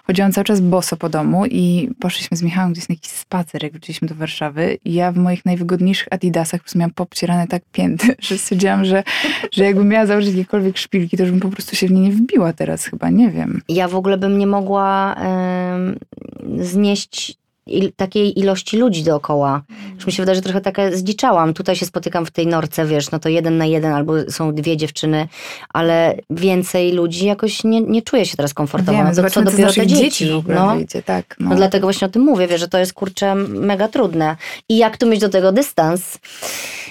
[0.07, 3.71] Chodziłam cały czas boso po domu i poszliśmy z Michałem gdzieś na jakiś spacer, jak
[3.71, 8.15] wróciliśmy do Warszawy i ja w moich najwygodniejszych adidasach po prostu miałam popcierane tak pięty,
[8.27, 9.03] że stwierdziłam, że,
[9.51, 12.18] że jakbym miała założyć jakiekolwiek szpilki, to już bym po prostu się w nie nie
[12.19, 13.61] wbiła teraz chyba, nie wiem.
[13.69, 15.99] Ja w ogóle bym nie mogła em,
[16.59, 17.38] znieść
[17.77, 19.61] il, takiej ilości ludzi dookoła.
[19.95, 21.53] Już mi się wydaje, że trochę taka zdziczałam.
[21.53, 24.77] Tutaj się spotykam w tej norce, wiesz, no to jeden na jeden albo są dwie
[24.77, 25.27] dziewczyny,
[25.73, 28.97] ale więcej ludzi jakoś nie, nie czuję się teraz komfortowo.
[28.97, 30.29] Wiemy, no to co dopiero te dzieci.
[30.47, 30.75] no.
[30.75, 31.35] wyjdzie, tak.
[31.39, 34.35] No dlatego właśnie o tym mówię, wiesz, że to jest kurczę mega trudne.
[34.69, 36.19] I jak tu mieć do tego dystans?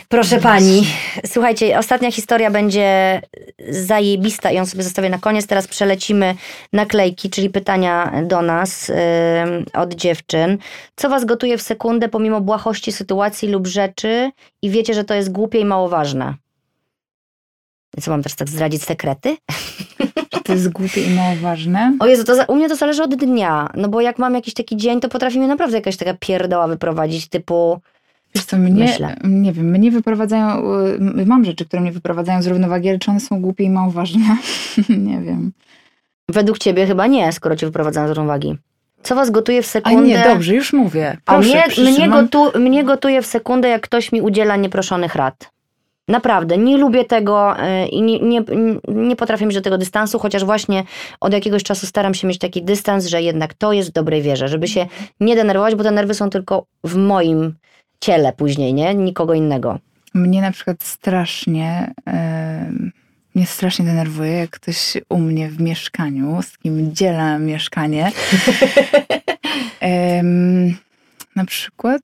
[0.09, 0.87] Proszę pani,
[1.27, 3.21] słuchajcie, ostatnia historia będzie
[3.69, 5.47] zajebista i ją sobie zostawię na koniec.
[5.47, 6.35] Teraz przelecimy
[6.73, 8.97] naklejki, czyli pytania do nas ym,
[9.73, 10.59] od dziewczyn.
[10.97, 14.31] Co was gotuje w sekundę pomimo błahości sytuacji lub rzeczy
[14.63, 16.35] i wiecie, że to jest głupie i mało ważne?
[18.01, 19.37] Co mam teraz tak zdradzić sekrety?
[20.35, 21.97] Że to jest głupie i mało ważne.
[22.01, 23.71] O Jezu, to za, u mnie to zależy od dnia.
[23.75, 27.29] No bo jak mam jakiś taki dzień, to potrafi mnie naprawdę jakaś taka pierdoła wyprowadzić,
[27.29, 27.81] typu
[28.35, 29.17] Wiesz co, mnie, Myślę.
[29.25, 30.73] nie wiem, mnie wyprowadzają,
[31.21, 33.91] y, mam rzeczy, które mnie wyprowadzają z równowagi, ale czy one są głupie i mało
[33.91, 34.37] ważne?
[34.89, 35.53] nie wiem.
[36.29, 38.57] według ciebie chyba nie, skoro cię wyprowadzają z równowagi.
[39.03, 40.03] Co was gotuje w A sekundę?
[40.07, 41.17] nie, dobrze, już mówię.
[41.27, 45.51] A Proszę, mnie, mnie, gotu, mnie gotuje w sekundę, jak ktoś mi udziela nieproszonych rad.
[46.09, 48.43] Naprawdę, nie lubię tego y, i nie, nie,
[48.89, 50.85] nie potrafię mieć do tego dystansu, chociaż właśnie
[51.21, 54.49] od jakiegoś czasu staram się mieć taki dystans, że jednak to jest w dobrej wierze,
[54.49, 54.87] żeby się
[55.21, 57.55] nie denerwować, bo te nerwy są tylko w moim
[58.01, 58.95] ciele później, nie?
[58.95, 59.79] Nikogo innego.
[60.15, 62.93] Mnie na przykład strasznie, em,
[63.39, 68.13] mnie strasznie denerwuje, jak ktoś u mnie w mieszkaniu, z kim dzielę mieszkanie,
[69.81, 70.77] em,
[71.37, 72.03] na przykład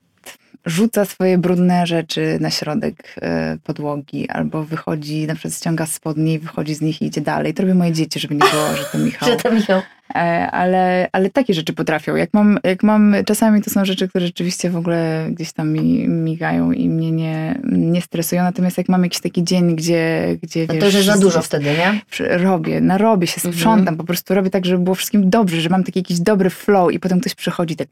[0.67, 6.39] rzuca swoje brudne rzeczy na środek e, podłogi, albo wychodzi, na przykład ściąga spodnie i
[6.39, 7.55] wychodzi z nich i idzie dalej.
[7.55, 9.29] To robią moje dzieci, żeby nie było, że to Michał.
[9.29, 9.83] Że to Michał.
[10.15, 12.17] E, ale, ale takie rzeczy potrafią.
[12.17, 16.09] Jak mam, jak mam, czasami to są rzeczy, które rzeczywiście w ogóle gdzieś tam mi
[16.09, 18.43] migają i mnie nie, nie stresują.
[18.43, 22.01] Natomiast jak mam jakiś taki dzień, gdzie, gdzie No to już za dużo wtedy, nie?
[22.39, 23.55] robię, narobię się, Mhm.
[23.55, 26.93] sprzątam, po prostu robię tak, żeby było wszystkim dobrze, że mam taki jakiś dobry flow
[26.93, 27.89] i potem ktoś przychodzi tak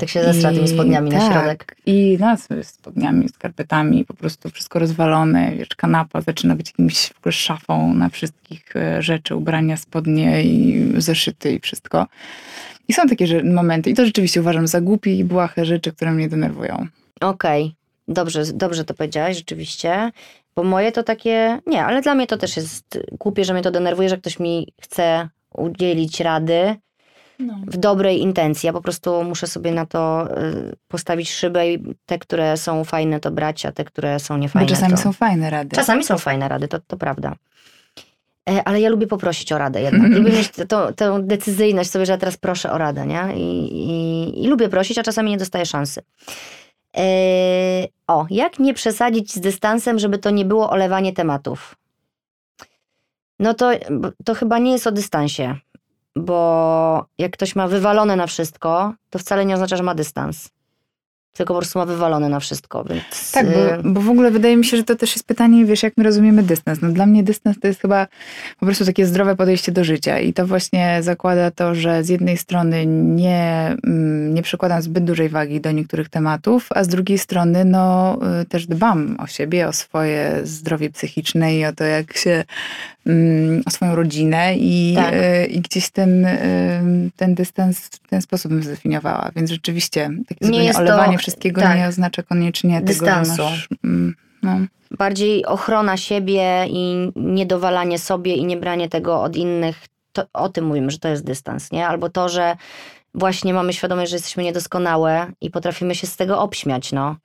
[0.00, 1.76] Tak się zestra tymi i- spodniami na tak, środek.
[1.86, 7.18] I na sobie spodniami, skarpetami, po prostu wszystko rozwalone, wiesz, kanapa zaczyna być jakimś w
[7.18, 12.06] ogóle szafą na wszystkich e, rzeczy, ubrania, spodnie i zeszyty i wszystko.
[12.88, 16.28] I są takie momenty i to rzeczywiście uważam za głupie i błahe rzeczy, które mnie
[16.28, 16.86] denerwują.
[17.20, 17.74] Okej,
[18.08, 20.10] dobrze, dobrze to powiedziałaś, rzeczywiście.
[20.56, 23.70] Bo moje to takie, nie, ale dla mnie to też jest głupie, że mnie to
[23.70, 26.76] denerwuje, że ktoś mi chce udzielić rady
[27.66, 28.66] w dobrej intencji.
[28.66, 33.20] Ja po prostu muszę sobie na to y, postawić szybę i te, które są fajne,
[33.20, 34.98] to brać, a te, które są Bo niefajne, czasami to...
[34.98, 35.76] są fajne rady.
[35.76, 37.34] Czasami są fajne rady, to, to prawda.
[38.50, 40.12] E, Ale ja lubię poprosić o radę jednak.
[40.18, 43.22] Lubię mieć tę- tą, tę decyzyjność sobie, że ja teraz proszę o radę, nie?
[43.36, 46.02] I, i, I lubię prosić, a czasami nie dostaję szansy.
[46.96, 47.02] E,
[48.06, 51.76] o, jak nie przesadzić z dystansem, żeby to nie było olewanie tematów?
[53.38, 53.70] No to,
[54.24, 55.56] to chyba nie jest o dystansie,
[56.16, 60.50] bo jak ktoś ma wywalone na wszystko, to wcale nie oznacza, że ma dystans.
[61.32, 63.32] Tylko po prostu ma wywalone na wszystko, więc...
[63.32, 63.48] Tak, y,
[63.82, 66.04] bo, bo w ogóle wydaje mi się, że to też jest pytanie, wiesz, jak my
[66.04, 66.80] rozumiemy dystans.
[66.82, 68.06] No dla mnie dystans to jest chyba
[68.60, 72.36] po prostu takie zdrowe podejście do życia i to właśnie zakłada to, że z jednej
[72.36, 77.64] strony nie, mm, nie przykładam zbyt dużej wagi do niektórych tematów, a z drugiej strony
[77.64, 82.44] no y, też dbam o siebie, o swoje zdrowie psychiczne i o to, jak się,
[83.06, 85.14] mm, o swoją rodzinę i, Tak.
[85.14, 86.26] y, i gdzieś ten,
[87.16, 89.30] ten dystans w ten sposób bym zdefiniowała.
[89.36, 91.78] Więc rzeczywiście takie Nie zupełnie olewanie wszystkiego tak.
[91.78, 93.30] nie oznacza koniecznie Dystansu.
[93.30, 93.68] tego, że masz...
[93.84, 94.58] Mm, no.
[94.98, 99.86] bardziej ochrona siebie i niedowalanie sobie i nie branie tego od innych.
[100.12, 101.86] To, o tym mówimy, że to jest dystans, nie?
[101.86, 102.56] Albo to, że
[103.14, 107.16] właśnie mamy świadomość, że jesteśmy niedoskonałe i potrafimy się z tego obśmiać, no.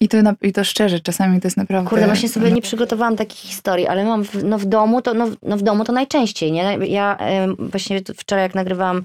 [0.00, 1.90] I, to, I to szczerze, czasami to jest naprawdę...
[1.90, 5.26] Kurde, właśnie sobie nie przygotowałam takich historii, ale mam w, no w domu, to, no,
[5.26, 6.78] w- no w domu to najczęściej, nie?
[6.86, 9.04] Ja em, właśnie wczoraj jak nagrywałam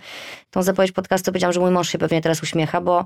[0.51, 3.05] tą zapowiedź podcastu, powiedziałam, że mój mąż się pewnie teraz uśmiecha, bo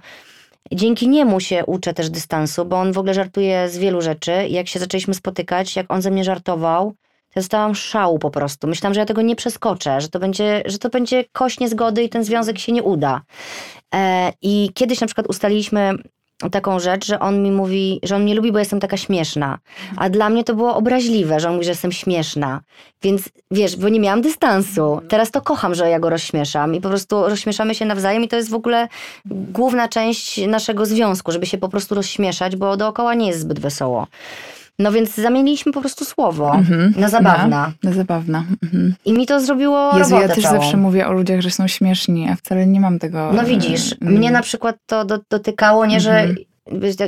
[0.72, 4.32] Dzięki niemu się uczę też dystansu, bo on w ogóle żartuje z wielu rzeczy.
[4.50, 6.94] Jak się zaczęliśmy spotykać, jak on ze mnie żartował,
[7.30, 8.68] to dostałam szału po prostu.
[8.68, 12.10] Myślałam, że ja tego nie przeskoczę, że to będzie, że to będzie kość niezgody i
[12.10, 13.22] ten związek się nie uda.
[13.96, 15.94] E, I kiedyś na przykład ustaliliśmy
[16.52, 19.58] taką rzecz, że on mi mówi, że on mnie lubi, bo jestem taka śmieszna.
[19.98, 22.62] A dla mnie to było obraźliwe, że on mówi, że jestem śmieszna.
[23.02, 25.02] Więc wiesz, bo nie miałam dystansu.
[25.10, 28.36] Teraz to kocham, że ja go rozśmieszam i po prostu rozśmieszamy się nawzajem i to
[28.36, 28.88] jest w ogóle
[29.26, 34.08] główna część naszego związku, żeby się po prostu rozśmieszać, bo dookoła nie jest zbyt wesoło.
[34.80, 36.94] No więc zamieniliśmy po prostu słowo Mhm.
[36.98, 37.48] na zabawna.
[37.48, 38.44] Na, na zabawna.
[38.64, 38.96] Mhm.
[39.06, 40.60] I mi to zrobiło Jezu, robotę ja też całą.
[40.62, 43.32] zawsze mówię o ludziach, że są śmieszni, a wcale nie mam tego.
[43.34, 46.36] No widzisz, mm, mnie na przykład to do, dotykało, nie, że Mhm.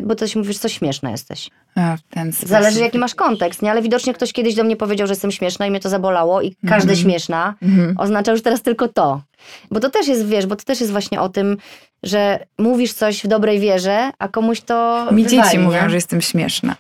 [0.08, 1.50] bo to się mówisz, co śmieszna jesteś.
[1.76, 2.50] A, w ten sposób.
[2.50, 3.72] Zależy jaki masz kontekst, nie?
[3.72, 6.56] Ale widocznie ktoś kiedyś do mnie powiedział, że jestem śmieszna i mnie to zabolało i
[6.56, 6.98] każde Mhm.
[7.00, 7.96] śmieszna Mhm.
[7.98, 9.22] oznacza już teraz tylko to.
[9.72, 11.58] Bo to też jest, wiesz, bo to też jest właśnie o tym,
[12.04, 15.64] że mówisz coś w dobrej wierze, a komuś to Mi wywali, dzieci nie?
[15.64, 16.76] mówią, że jestem śmieszna.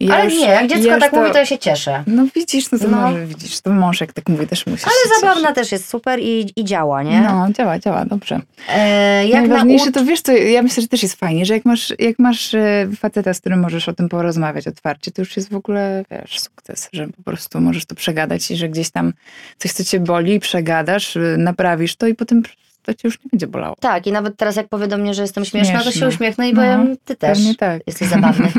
[0.00, 2.04] Ja Ale już- nie, jak dziecko ja tak mówi, to ja się cieszę.
[2.06, 2.96] No widzisz, no to No.
[3.00, 5.54] może widzisz, to mąż jak tak mówi, też musi Ale zabawna cieszyć.
[5.54, 7.20] też jest super i, i działa, nie?
[7.20, 8.40] No, działa, działa, dobrze.
[8.68, 11.92] E, jak Najważniejsze to wiesz co, ja myślę, że też jest fajnie, że jak masz,
[11.98, 15.56] jak masz e, faceta, z którym możesz o tym porozmawiać otwarcie, to już jest w
[15.56, 19.12] ogóle, wiesz, sukces, że po prostu możesz to przegadać i że gdzieś tam
[19.58, 22.42] coś, co cię boli, przegadasz, y, naprawisz to i potem
[22.84, 23.76] to cię już nie będzie bolało.
[23.80, 26.08] Tak, i nawet teraz jak powie do mnie, że jestem śmieszna, to się Śmieszne.
[26.08, 27.38] uśmiechnę i No, powiem, ty też.
[27.58, 27.82] Tak.
[27.86, 28.52] Jesteś zabawny.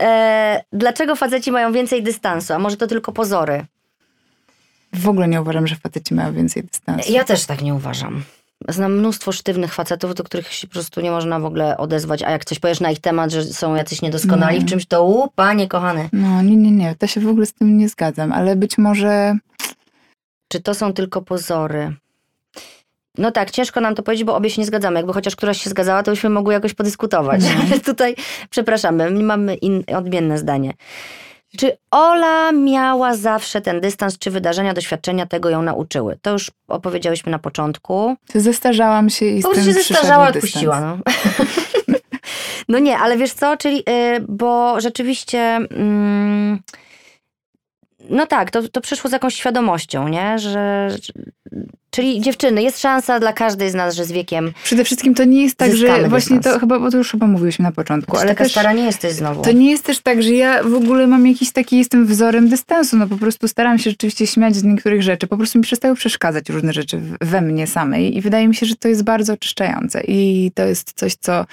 [0.00, 2.52] e, dlaczego faceci mają więcej dystansu?
[2.52, 3.64] A może to tylko pozory?
[4.92, 7.12] W ogóle nie uważam, że faceci mają więcej dystansu.
[7.12, 8.22] Ja też tak nie uważam.
[8.68, 12.30] Znam mnóstwo sztywnych facetów, do których się po prostu nie można w ogóle odezwać, a
[12.30, 14.66] jak coś powiesz na ich temat, że są jacyś niedoskonali No.
[14.66, 16.08] w czymś, to u, panie kochany.
[16.12, 19.34] No, nie, nie, nie, to się w ogóle z tym nie zgadzam, ale być może
[20.48, 21.92] Czy to są tylko pozory?
[23.20, 24.96] No tak, ciężko nam to powiedzieć, bo obie się nie zgadzamy.
[24.96, 27.42] Jakby chociaż któraś się zgadzała, to byśmy mogły jakoś podyskutować.
[27.42, 27.66] Mhm.
[27.70, 28.14] Ale tutaj,
[28.50, 30.74] przepraszamy, mamy in, odmienne zdanie.
[31.58, 36.18] Czy Ola miała zawsze ten dystans, czy wydarzenia, doświadczenia tego ją nauczyły?
[36.22, 38.16] To już opowiedziałyśmy na początku.
[38.34, 40.80] zestarzałam się i z tym się zestarzała, odpuściła.
[40.80, 40.98] No.
[42.68, 46.60] no nie, ale wiesz co, czyli, y, bo rzeczywiście, mm,
[48.10, 50.90] no tak, to, to przyszło z jakąś świadomością, nie, że,
[51.90, 55.42] czyli dziewczyny, jest szansa dla każdej z nas, że z wiekiem, Przede wszystkim to nie
[55.42, 56.54] jest tak, że właśnie dystans.
[56.54, 58.84] to chyba, bo to już chyba mówiłyśmy na początku, ale ale taka też stara nie
[58.84, 59.42] jesteś znowu.
[59.42, 62.96] to nie jest też tak, że ja w ogóle mam jakiś taki, jestem wzorem dystansu,
[62.96, 66.48] no po prostu staram się rzeczywiście śmiać z niektórych rzeczy, po prostu mi przestały przeszkadzać
[66.48, 70.50] różne rzeczy we mnie samej i wydaje mi się, że to jest bardzo oczyszczające i
[70.54, 71.46] to jest coś, co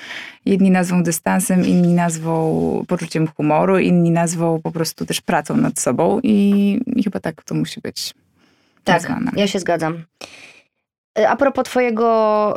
[0.46, 6.20] jedni nazwą dystansem, inni nazwą poczuciem humoru, inni nazwą po prostu też pracą nad sobą
[6.24, 8.14] i, i chyba tak to musi być
[8.88, 10.04] Tak, ja się zgadzam.
[11.20, 12.56] Y, A propos twojego,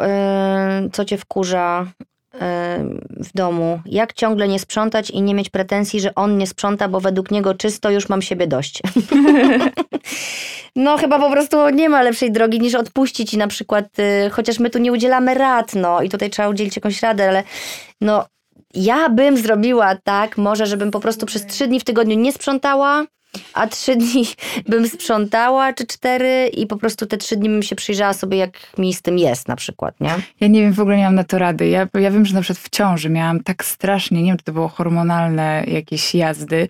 [0.87, 2.39] y, co cię wkurza y,
[3.11, 7.01] w domu, jak ciągle nie sprzątać i nie mieć pretensji, że on nie sprząta, bo
[7.01, 8.83] według niego czysto, już mam siebie dość.
[10.77, 14.59] no chyba po prostu nie ma lepszej drogi niż odpuścić i na przykład, y, chociaż
[14.59, 17.43] my tu nie udzielamy rad, no i tutaj trzeba udzielić jakąś radę, ale
[18.01, 18.27] no
[18.75, 23.05] ja bym zrobiła tak, może żebym po prostu przez trzy dni w tygodniu nie sprzątała,
[23.55, 24.27] a trzy dni
[24.69, 28.51] bym sprzątała, czy cztery i po prostu te trzy dni bym się przyjrzała sobie, jak
[28.79, 30.15] mi z tym jest na przykład, nie?
[30.41, 31.69] Ja nie wiem, w ogóle nie mam na to rady.
[31.69, 34.53] Ja, ja wiem, że na przykład w ciąży miałam tak strasznie, nie wiem, czy to
[34.53, 36.69] było hormonalne jakieś jazdy,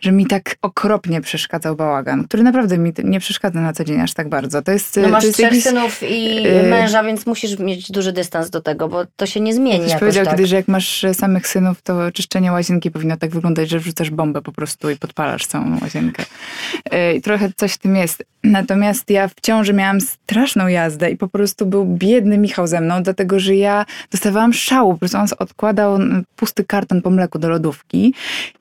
[0.00, 4.14] że mi tak okropnie przeszkadzał bałagan, który naprawdę mi nie przeszkadza na co dzień aż
[4.14, 4.62] tak bardzo.
[4.62, 7.92] To jest, No masz to jest trzech jakiś, synów i y- męża, więc musisz mieć
[7.92, 10.34] duży dystans do tego, bo to się nie zmieni jakoś powiedział tak.
[10.34, 14.42] kiedyś, że jak masz samych synów, to czyszczenie łazienki powinno tak wyglądać, że wrzucasz bombę
[14.42, 16.24] po prostu i podpalasz całą łazienkę.
[16.92, 18.24] Yy, I trochę coś w tym jest.
[18.44, 23.02] Natomiast ja w ciąży miałam straszną jazdę i po prostu był biedny Michał ze mną,
[23.02, 24.92] dlatego że ja dostawałam szału.
[24.92, 25.98] Po prostu on odkładał
[26.36, 28.14] pusty karton po mleku do lodówki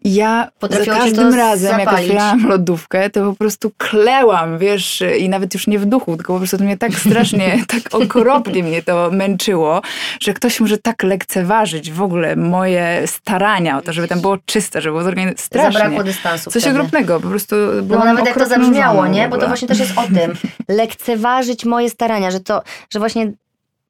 [0.04, 2.10] i ja Potrafiło za to każdym razem, jak zapalić.
[2.10, 6.40] otwierałam lodówkę, to po prostu klełam, wiesz, i nawet już nie w duchu, tylko po
[6.40, 9.82] prostu to mnie tak strasznie, tak okropnie mnie to męczyło,
[10.22, 14.82] że ktoś może tak lekceważyć w ogóle moje starania o to, żeby tam było czyste,
[14.82, 15.38] żeby było zorganizowane.
[15.38, 15.80] Strasznie.
[15.80, 16.80] Zabrakło dystansu Coś wtedy.
[16.80, 19.30] okropnego, po prostu No byłam bo nawet jak to zabrzmiało, nie?
[19.30, 20.34] Bo to właśnie też jest o tym.
[20.78, 22.62] Lekceważyć moje starania, że to,
[22.94, 23.32] że właśnie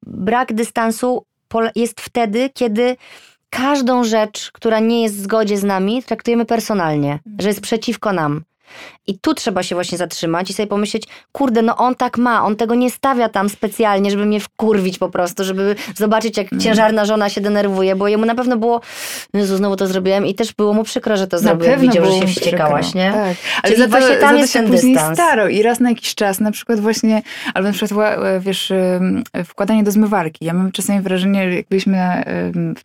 [0.04, 1.26] brak dystansu
[1.76, 2.96] jest wtedy, kiedy
[3.56, 8.44] każdą rzecz, która nie jest w zgodzie z nami, traktujemy personalnie, że jest przeciwko nam.
[9.08, 12.56] I tu trzeba się właśnie zatrzymać i sobie pomyśleć, kurde, no on tak ma, on
[12.56, 17.30] tego nie stawia tam specjalnie, żeby mnie wkurwić po prostu, żeby zobaczyć, jak ciężarna żona
[17.30, 18.82] się denerwuje, bo jemu na pewno było,
[19.34, 22.28] Jezu, znowu to zrobiłem i też było mu przykro, że to zrobiłem, widział, że się
[22.28, 23.12] wściekałaś, nie?
[23.12, 23.38] Tak.
[23.64, 25.18] Ale Czyli właśnie tam jest ten później dystans.
[25.18, 27.22] staro i raz na jakiś czas, na przykład właśnie,
[27.54, 28.74] albo na przykład, wiesz,
[29.46, 30.46] wkładanie do zmywarki.
[30.46, 32.24] Ja mam czasami wrażenie, jak byliśmy na,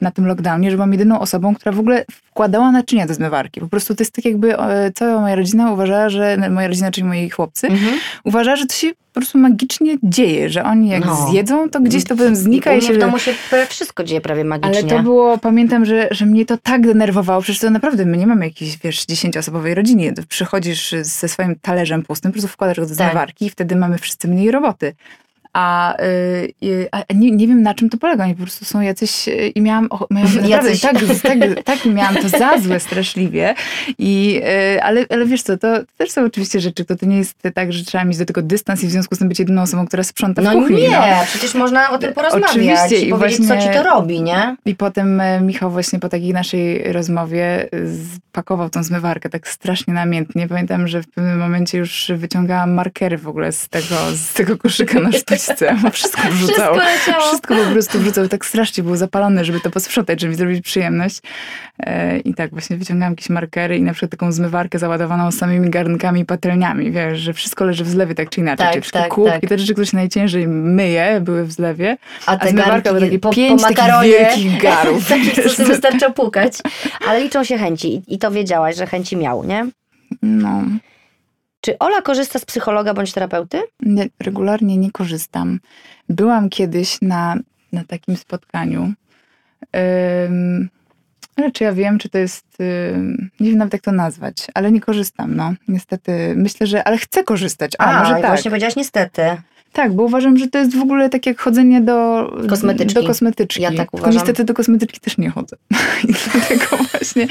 [0.01, 3.61] na tym lockdownie, że byłam jedyną osobą, która w ogóle wkładała naczynia do zmywarki.
[3.61, 4.57] Po prostu to jest tak jakby
[4.95, 7.99] cała moja rodzina uważała, że, moja rodzina, czyli moi chłopcy, mhm.
[8.25, 11.29] uważała, że to się po prostu magicznie dzieje, że oni jak no.
[11.31, 12.95] zjedzą, to gdzieś to potem znika i, i się...
[12.95, 13.35] w domu się
[13.69, 14.79] wszystko dzieje prawie magicznie.
[14.79, 18.27] Ale to było, pamiętam, że, że mnie to tak denerwowało, przecież to naprawdę, my nie
[18.27, 20.15] mamy jakiejś, wiesz, dziesięcioosobowej rodziny.
[20.29, 23.11] Przychodzisz ze swoim talerzem pustym, po prostu wkładasz go do tak.
[23.11, 24.95] zmywarki i wtedy mamy wszyscy mniej roboty.
[25.53, 28.25] A, y, a nie, nie, wiem, na czym to polega.
[28.25, 29.29] Oni po prostu są jacyś...
[29.29, 29.89] Y, I miałam...
[30.11, 33.55] miałam naprawdę, tak, tak, tak miałam to za złe straszliwie.
[33.99, 34.43] I,
[34.77, 35.69] y, ale, ale wiesz co, to
[35.99, 38.85] też są oczywiście rzeczy, to, to nie jest tak, że trzeba mieć do tego dystans
[38.85, 40.77] i w związku z tym być jedyną osobą, która sprząta no w kuchni.
[40.77, 43.83] Nie, no nie, przecież można o tym porozmawiać oczywiście, i, powiedzieć, właśnie, co ci to
[43.83, 44.57] robi, nie?
[44.65, 47.69] I potem e, Michał właśnie po takiej naszej rozmowie
[48.33, 50.49] pakował tą zmywarkę tak strasznie namiętnie.
[50.49, 55.01] Pamiętam, że w pewnym momencie już wyciągałam markery w ogóle z tego, z tego koszyka
[55.01, 55.77] na sztuce myszce.
[55.93, 56.75] Wszystko wrzucał.
[56.75, 58.29] Wszystko, Wszystko po prostu wrzucał.
[58.29, 61.21] Tak strasznie był zapalony, żeby to posprzątać, żeby mi zrobić przyjemność.
[61.79, 66.21] E, I tak właśnie wyciągałam jakieś markery i na przykład taką zmywarkę załadowaną samymi garnkami
[66.21, 66.91] i patelniami.
[66.91, 68.67] Wiesz, że wszystko leży w zlewie tak czy inaczej.
[68.67, 69.49] Tak, Czyli tak, kubki, tak.
[69.49, 71.97] te rzeczy, które się najciężej myje, były w zlewie.
[72.27, 75.09] A, te a zmywarka były takie po, pięć po takich wielkich garów.
[75.09, 76.53] Takich, co wystarcza pukać.
[77.09, 77.95] Ale liczą się chęci.
[77.95, 79.67] I, I to wiedziałaś, że chęci miał, nie?
[80.23, 80.63] No.
[81.61, 83.63] Czy Ola korzysta z psychologa bądź terapeuty?
[83.81, 85.61] Nie, regularnie nie korzystam.
[86.09, 87.37] Byłam kiedyś na,
[87.73, 88.93] na takim spotkaniu.
[89.73, 90.69] Um,
[91.37, 92.47] ale czy ja wiem, czy to jest.
[93.41, 95.53] Nie wiem nawet jak to nazwać, ale nie korzystam, no.
[95.69, 96.35] Niestety.
[96.37, 96.85] Myślę, że.
[96.85, 97.73] Ale chcę korzystać.
[97.79, 98.27] A, A może tak.
[98.27, 99.23] właśnie powiedziałaś niestety.
[99.73, 102.95] Tak, bo uważam, że to jest w ogóle tak jak chodzenie do kosmetyczki.
[102.95, 103.63] Do kosmetyczki.
[103.63, 104.15] Ja tak uważam.
[104.15, 105.57] niestety do kosmetyczki też nie chodzę.
[106.09, 107.27] I dlatego właśnie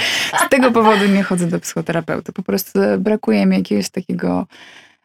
[0.46, 2.32] z tego powodu nie chodzę do psychoterapeuty.
[2.34, 4.48] Po prostu brakuje mi jakiegoś takiego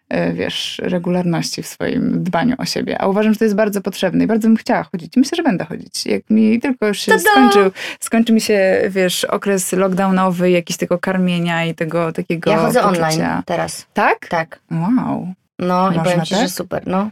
[0.08, 3.00] e, wiesz, regularności w swoim dbaniu o siebie.
[3.02, 5.16] A uważam, że to jest bardzo potrzebne i bardzo bym chciała chodzić.
[5.16, 6.06] Myślę, że będę chodzić.
[6.06, 7.70] Jak mi tylko już się skończył,
[8.00, 13.02] skończy mi się, wiesz, okres lockdownowy, jakiś tego karmienia i tego takiego Ja chodzę poczucia.
[13.06, 13.86] online teraz.
[13.94, 14.28] Tak?
[14.28, 14.60] Tak.
[14.70, 15.34] Wow.
[15.58, 16.42] No Można i powiem ci, tak?
[16.42, 17.10] że super, no.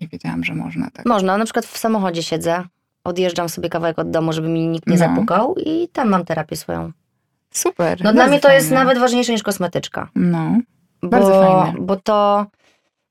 [0.00, 1.06] Nie wiedziałam, że można tak.
[1.06, 2.64] Można, na przykład w samochodzie siedzę,
[3.04, 4.98] odjeżdżam sobie kawałek od domu, żeby mi nikt nie no.
[4.98, 6.92] zapukał i tam mam terapię swoją.
[7.50, 8.04] Super.
[8.04, 8.54] No dla mnie to fajne.
[8.54, 10.08] jest nawet ważniejsze niż kosmetyczka.
[10.14, 10.58] No,
[11.02, 11.78] bardzo bo, fajne.
[11.80, 12.46] Bo to,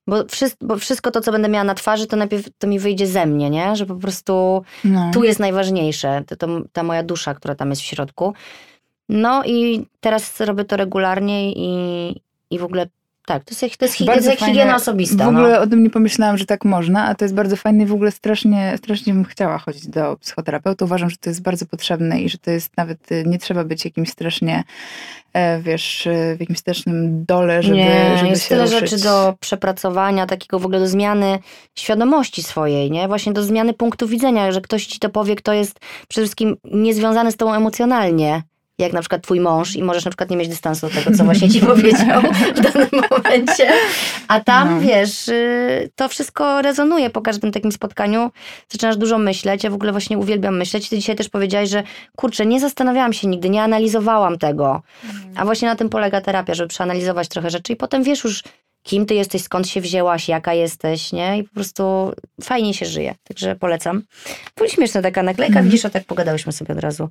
[0.06, 3.06] bo wszystko, bo wszystko to, co będę miała na twarzy, to najpierw to mi wyjdzie
[3.06, 3.76] ze mnie, nie?
[3.76, 5.10] Że po prostu no.
[5.14, 8.34] tu jest najważniejsze, to, to, ta moja dusza, która tam jest w środku.
[9.08, 12.86] No i teraz robię to regularnie i, i w ogóle
[13.30, 15.24] tak, to jest, to jest, to jest higiena osobista.
[15.24, 15.60] W ogóle no.
[15.60, 18.10] o tym nie pomyślałam, że tak można, a to jest bardzo fajne i w ogóle
[18.10, 20.84] strasznie, strasznie bym chciała chodzić do psychoterapeuty.
[20.84, 23.84] Uważam, że to jest bardzo potrzebne i że to jest nawet, y, nie trzeba być
[23.84, 24.64] jakimś strasznie,
[25.32, 28.80] e, wiesz, y, w jakimś strasznym dole, żeby, nie, żeby jest się tyle ruszyć.
[28.80, 31.38] rzeczy do przepracowania, takiego w ogóle do zmiany
[31.78, 33.08] świadomości swojej, nie?
[33.08, 37.32] Właśnie do zmiany punktu widzenia, że ktoś ci to powie, kto jest przede wszystkim niezwiązany
[37.32, 38.42] z tobą emocjonalnie
[38.82, 41.24] jak na przykład twój mąż i możesz na przykład nie mieć dystansu do tego, co
[41.24, 42.22] właśnie ci powiedział
[42.54, 43.72] w danym momencie.
[44.28, 44.80] A tam, no.
[44.80, 48.30] wiesz, y, to wszystko rezonuje po każdym takim spotkaniu.
[48.68, 49.64] Zaczynasz dużo myśleć.
[49.64, 50.88] Ja w ogóle właśnie uwielbiam myśleć.
[50.88, 51.82] Ty dzisiaj też powiedziałaś, że
[52.16, 54.82] kurczę, nie zastanawiałam się nigdy, nie analizowałam tego.
[55.04, 55.34] Mhm.
[55.36, 58.42] A właśnie na tym polega terapia, żeby przeanalizować trochę rzeczy i potem wiesz już,
[58.82, 61.38] kim ty jesteś, skąd się wzięłaś, jaka jesteś, nie?
[61.38, 62.12] I po prostu
[62.42, 63.14] fajnie się żyje.
[63.24, 64.02] Także polecam.
[64.56, 65.64] Była śmieszna taka naklejka, mm.
[65.64, 67.08] widzisz, a tak pogadałyśmy sobie od razu.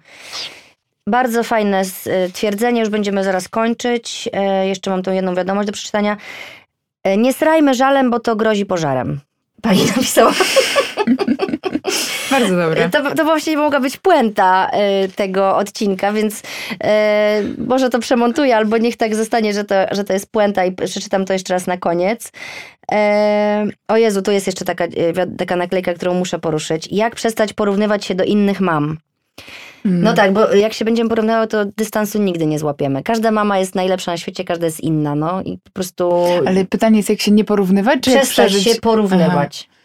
[1.09, 1.83] Bardzo fajne
[2.29, 4.29] stwierdzenie, już będziemy zaraz kończyć.
[4.33, 6.17] E, jeszcze mam tą jedną wiadomość do przeczytania.
[7.03, 9.19] E, nie srajmy żalem, bo to grozi pożarem.
[9.61, 10.33] Pani napisała.
[12.31, 12.89] Bardzo dobre.
[12.89, 14.71] To, to właśnie mogła być puenta
[15.05, 16.75] y, tego odcinka, więc y,
[17.67, 21.25] może to przemontuję, albo niech tak zostanie, że to, że to jest puenta i przeczytam
[21.25, 22.27] to jeszcze raz na koniec.
[22.27, 22.95] Y,
[23.87, 24.87] o Jezu, tu jest jeszcze taka,
[25.37, 26.87] taka naklejka, którą muszę poruszyć.
[26.91, 28.97] Jak przestać porównywać się do innych mam?
[29.85, 30.01] Mm.
[30.01, 33.03] No tak, bo jak się będziemy porównywały, to dystansu nigdy nie złapiemy.
[33.03, 36.25] Każda mama jest najlepsza na świecie, każda jest inna, no i po prostu...
[36.47, 39.67] Ale pytanie jest, jak się nie porównywać, czy Przestać się porównywać.
[39.69, 39.78] Aha.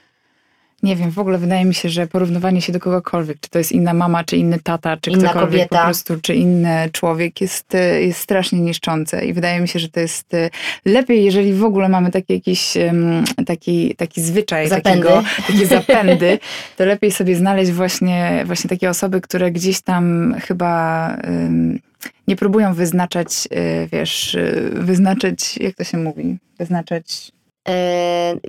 [0.85, 3.73] Nie wiem, w ogóle wydaje mi się, że porównywanie się do kogokolwiek, czy to jest
[3.73, 5.79] inna mama, czy inny tata, czy inna ktokolwiek kobieta.
[5.79, 10.01] po prostu, czy inny człowiek jest, jest strasznie niszczące i wydaje mi się, że to
[10.01, 10.51] jest e,
[10.85, 12.75] lepiej, jeżeli w ogóle mamy taki jakiś
[13.47, 15.09] taki, taki zwyczaj, zapędy.
[15.09, 16.39] Takiego, takie zapędy,
[16.77, 21.09] to lepiej sobie znaleźć właśnie, właśnie takie osoby, które gdzieś tam chyba...
[21.25, 21.79] Um,
[22.29, 27.34] nie próbują wyznaczać, y, wiesz, y, wyznaczać, jak to się mówi, wyznaczać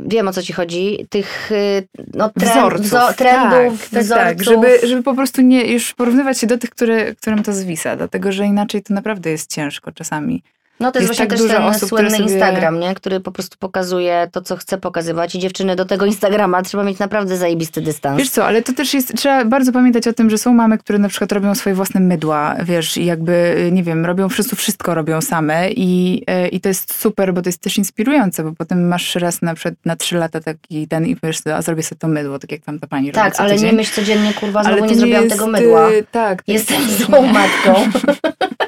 [0.05, 1.81] wiem o co ci chodzi, tych e,
[2.13, 4.25] no, trend, wzorców, wzo- trendów, tak, tak, wzorców.
[4.25, 7.95] tak, żeby, żeby po prostu nie już porównywać się do tych, które, którym to zwisa,
[7.95, 10.43] dlatego że inaczej to naprawdę jest ciężko czasami.
[10.79, 12.95] No to jest, Jest właśnie tak też ten osób, słynny sobie- Instagram, nie?
[12.95, 16.99] który po prostu pokazuje to, co chce pokazywać i dziewczyny do tego Instagrama trzeba mieć
[16.99, 18.17] naprawdę zajebisty dystans.
[18.19, 20.99] Wiesz co, ale to też jest, trzeba bardzo pamiętać o tym, że są mamy, które
[20.99, 25.21] na przykład robią swoje własne mydła, wiesz, i jakby, nie wiem, robią wszystko, wszystko robią
[25.21, 29.15] same i, e, i to jest super, bo to jest też inspirujące, bo potem masz
[29.15, 32.39] raz na przykład na trzy lata taki ten i sobie, a zrobię sobie to mydło,
[32.39, 33.69] tak jak tam ta pani robi tak, ale tydzień.
[33.69, 35.89] nie myśl codziennie, kurwa, znowu to nie zrobiłam jest, tego mydła.
[35.91, 36.43] y, Tak.
[36.47, 37.73] Jestem jest- złą matką.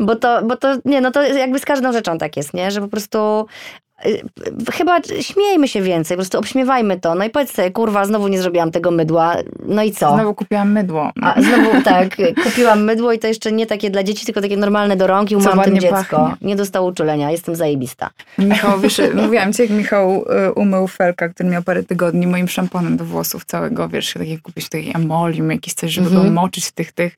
[0.00, 2.70] Bo to, bo to, nie, no to jakby z każdą rzeczą tak jest, nie?
[2.70, 3.46] Że po prostu
[4.72, 7.14] chyba śmiejmy się więcej, po prostu obśmiewajmy to.
[7.14, 10.14] No i powiedz sobie, kurwa, znowu nie zrobiłam tego mydła, no i co?
[10.14, 11.10] Znowu kupiłam mydło.
[11.22, 14.96] A znowu tak, kupiłam mydło i to jeszcze nie takie dla dzieci, tylko takie normalne
[14.96, 15.96] do rąk i umyłam tym dziecko.
[16.16, 16.36] pachnie.
[16.48, 18.10] Nie dostało uczulenia, jestem zajebista.
[18.38, 22.96] Michał, wiesz, mówiłam ci, jak Michał y, umył felka, który miał parę tygodni, moim szamponem
[22.96, 26.26] do włosów całego, wiesz, takie kupić taki emolium, jakieś coś, żeby Mhm.
[26.26, 27.16] go moczyć w tych, tych.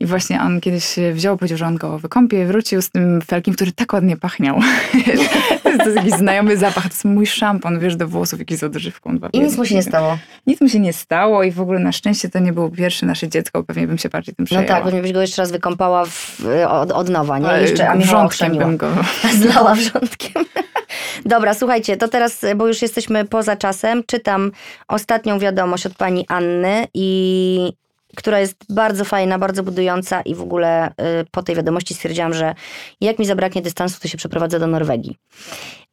[0.00, 3.72] I właśnie on kiedyś wziął, powiedział, że on go wykąpie, wrócił z tym felkiem, który
[3.72, 4.60] tak ładnie pachniał.
[5.84, 9.16] to jest jakiś znajomy zapach, to jest mój szampon, wiesz, do włosów, jakiś z odżywką.
[9.16, 10.18] Dwa I nic mu się nie stało.
[10.46, 13.28] Nic mu się nie stało i w ogóle na szczęście to nie było pierwsze nasze
[13.28, 14.68] dziecko, pewnie bym się bardziej tym No przejęła.
[14.68, 17.48] tak, pewnie byś go jeszcze raz wykąpała w, od, od nowa, nie?
[17.60, 18.28] Jeszcze, a Michała
[18.58, 18.90] bym go...
[19.42, 20.44] Zlała wrzątkiem.
[21.24, 24.50] Dobra, słuchajcie, to teraz, bo już jesteśmy poza czasem, czytam
[24.88, 27.72] ostatnią wiadomość od pani Anny i
[28.16, 30.92] która jest bardzo fajna, bardzo budująca i w ogóle y,
[31.30, 32.54] po tej wiadomości stwierdziłam, że
[33.00, 35.16] jak mi zabraknie dystansu, to się przeprowadzę do Norwegii.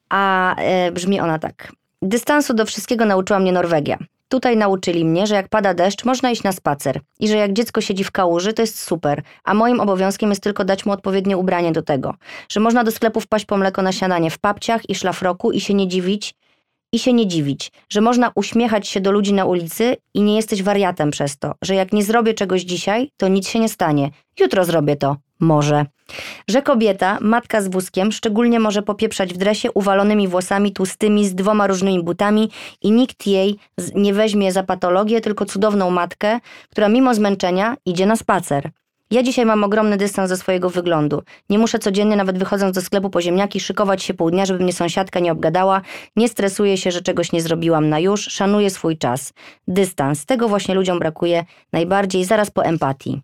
[0.10, 0.56] A
[0.88, 1.72] y, brzmi ona tak.
[2.02, 3.98] Dystansu do wszystkiego nauczyła mnie Norwegia.
[4.28, 7.82] Tutaj nauczyli mnie, że jak pada deszcz, można iść na spacer i że jak dziecko
[7.82, 11.72] siedzi w kałuży, to jest super, a moim obowiązkiem jest tylko dać mu odpowiednie ubranie
[11.72, 12.14] do tego.
[12.50, 15.74] Że można do sklepu wpaść po mleko na śniadanie w papciach i szlafroku i się
[15.74, 16.36] nie dziwić,
[16.92, 20.64] i się nie dziwić, że można uśmiechać się do ludzi na ulicy i nie jesteś
[20.64, 24.10] wariatem przez to, że jak nie zrobię czegoś dzisiaj, to nic się nie stanie.
[24.40, 25.18] Jutro zrobię to.
[25.40, 25.86] Może.
[26.48, 31.68] Że kobieta, matka z wózkiem, szczególnie może popieprzać w dresie uwalonymi włosami tłustymi z dwoma
[31.68, 32.50] różnymi butami
[32.82, 33.58] i nikt jej
[33.96, 36.40] nie weźmie za patologię, tylko cudowną matkę,
[36.70, 38.72] która mimo zmęczenia idzie na spacer.
[39.12, 41.24] Ja dzisiaj mam ogromny dystans do swojego wyglądu.
[41.50, 44.74] Nie muszę codziennie, nawet wychodząc do sklepu po ziemniaki, szykować się pół dnia, żeby mnie
[44.74, 45.82] sąsiadka nie obgadała.
[46.16, 48.22] Nie stresuję się, że czegoś nie zrobiłam na już.
[48.22, 49.34] Szanuję swój czas.
[49.68, 50.26] Dystans.
[50.26, 53.22] Tego właśnie ludziom brakuje najbardziej, zaraz po empatii.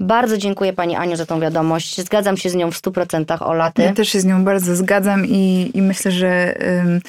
[0.00, 2.00] Bardzo dziękuję Pani Aniu za tą wiadomość.
[2.00, 3.82] Zgadzam się z nią w 100% Ola, ty.
[3.82, 7.00] Ja też się z nią bardzo zgadzam i, i myślę, że, ym,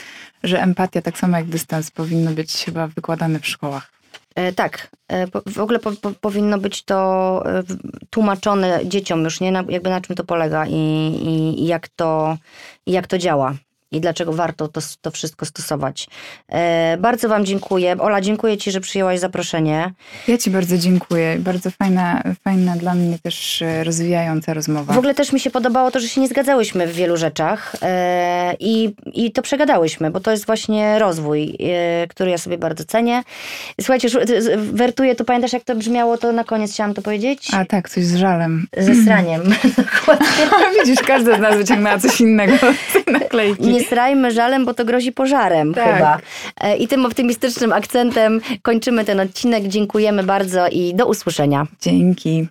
[0.44, 3.91] że empatia, tak samo jak dystans, powinno być chyba wykładane w szkołach.
[4.36, 7.64] E, tak, e, w ogóle po, po, powinno być to e,
[8.10, 9.52] tłumaczone dzieciom już, nie?
[9.52, 12.38] Na, jakby na czym to polega i, i, i jak, to,
[12.86, 13.53] i jak to działa.
[13.96, 16.08] I dlaczego warto to, to wszystko stosować.
[16.50, 17.96] E, bardzo Wam dziękuję.
[18.00, 19.94] Ola, dziękuję Ci, że przyjęłaś zaproszenie.
[20.28, 21.38] Ja Ci bardzo dziękuję.
[21.40, 24.94] Bardzo fajna, fajna dla mnie też e, rozwijająca rozmowa.
[24.94, 28.56] W ogóle też mi się podobało to, że się nie zgadzałyśmy w wielu rzeczach e,
[28.60, 33.24] i, i to przegadałyśmy, bo to jest właśnie rozwój, e, który ja sobie bardzo cenię.
[33.82, 34.10] Słuchajcie,
[34.58, 37.48] wertuję, to pamiętasz jak to brzmiało, to na koniec chciałam to powiedzieć?
[37.54, 38.68] A tak, coś z żalem.
[38.78, 39.42] Ze sraniem.
[39.78, 40.28] Dokładnie.
[40.80, 42.54] Widzisz, każda z nas wyciągnęła coś innego
[42.94, 43.68] z naklejki.
[43.68, 45.94] Nie srajmy żalem, bo to grozi pożarem Tak.
[45.95, 46.20] chyba.
[46.62, 49.68] E, I tym optymistycznym akcentem kończymy ten odcinek.
[49.68, 51.68] Dziękujemy bardzo i do usłyszenia.
[51.82, 52.48] Dzięki.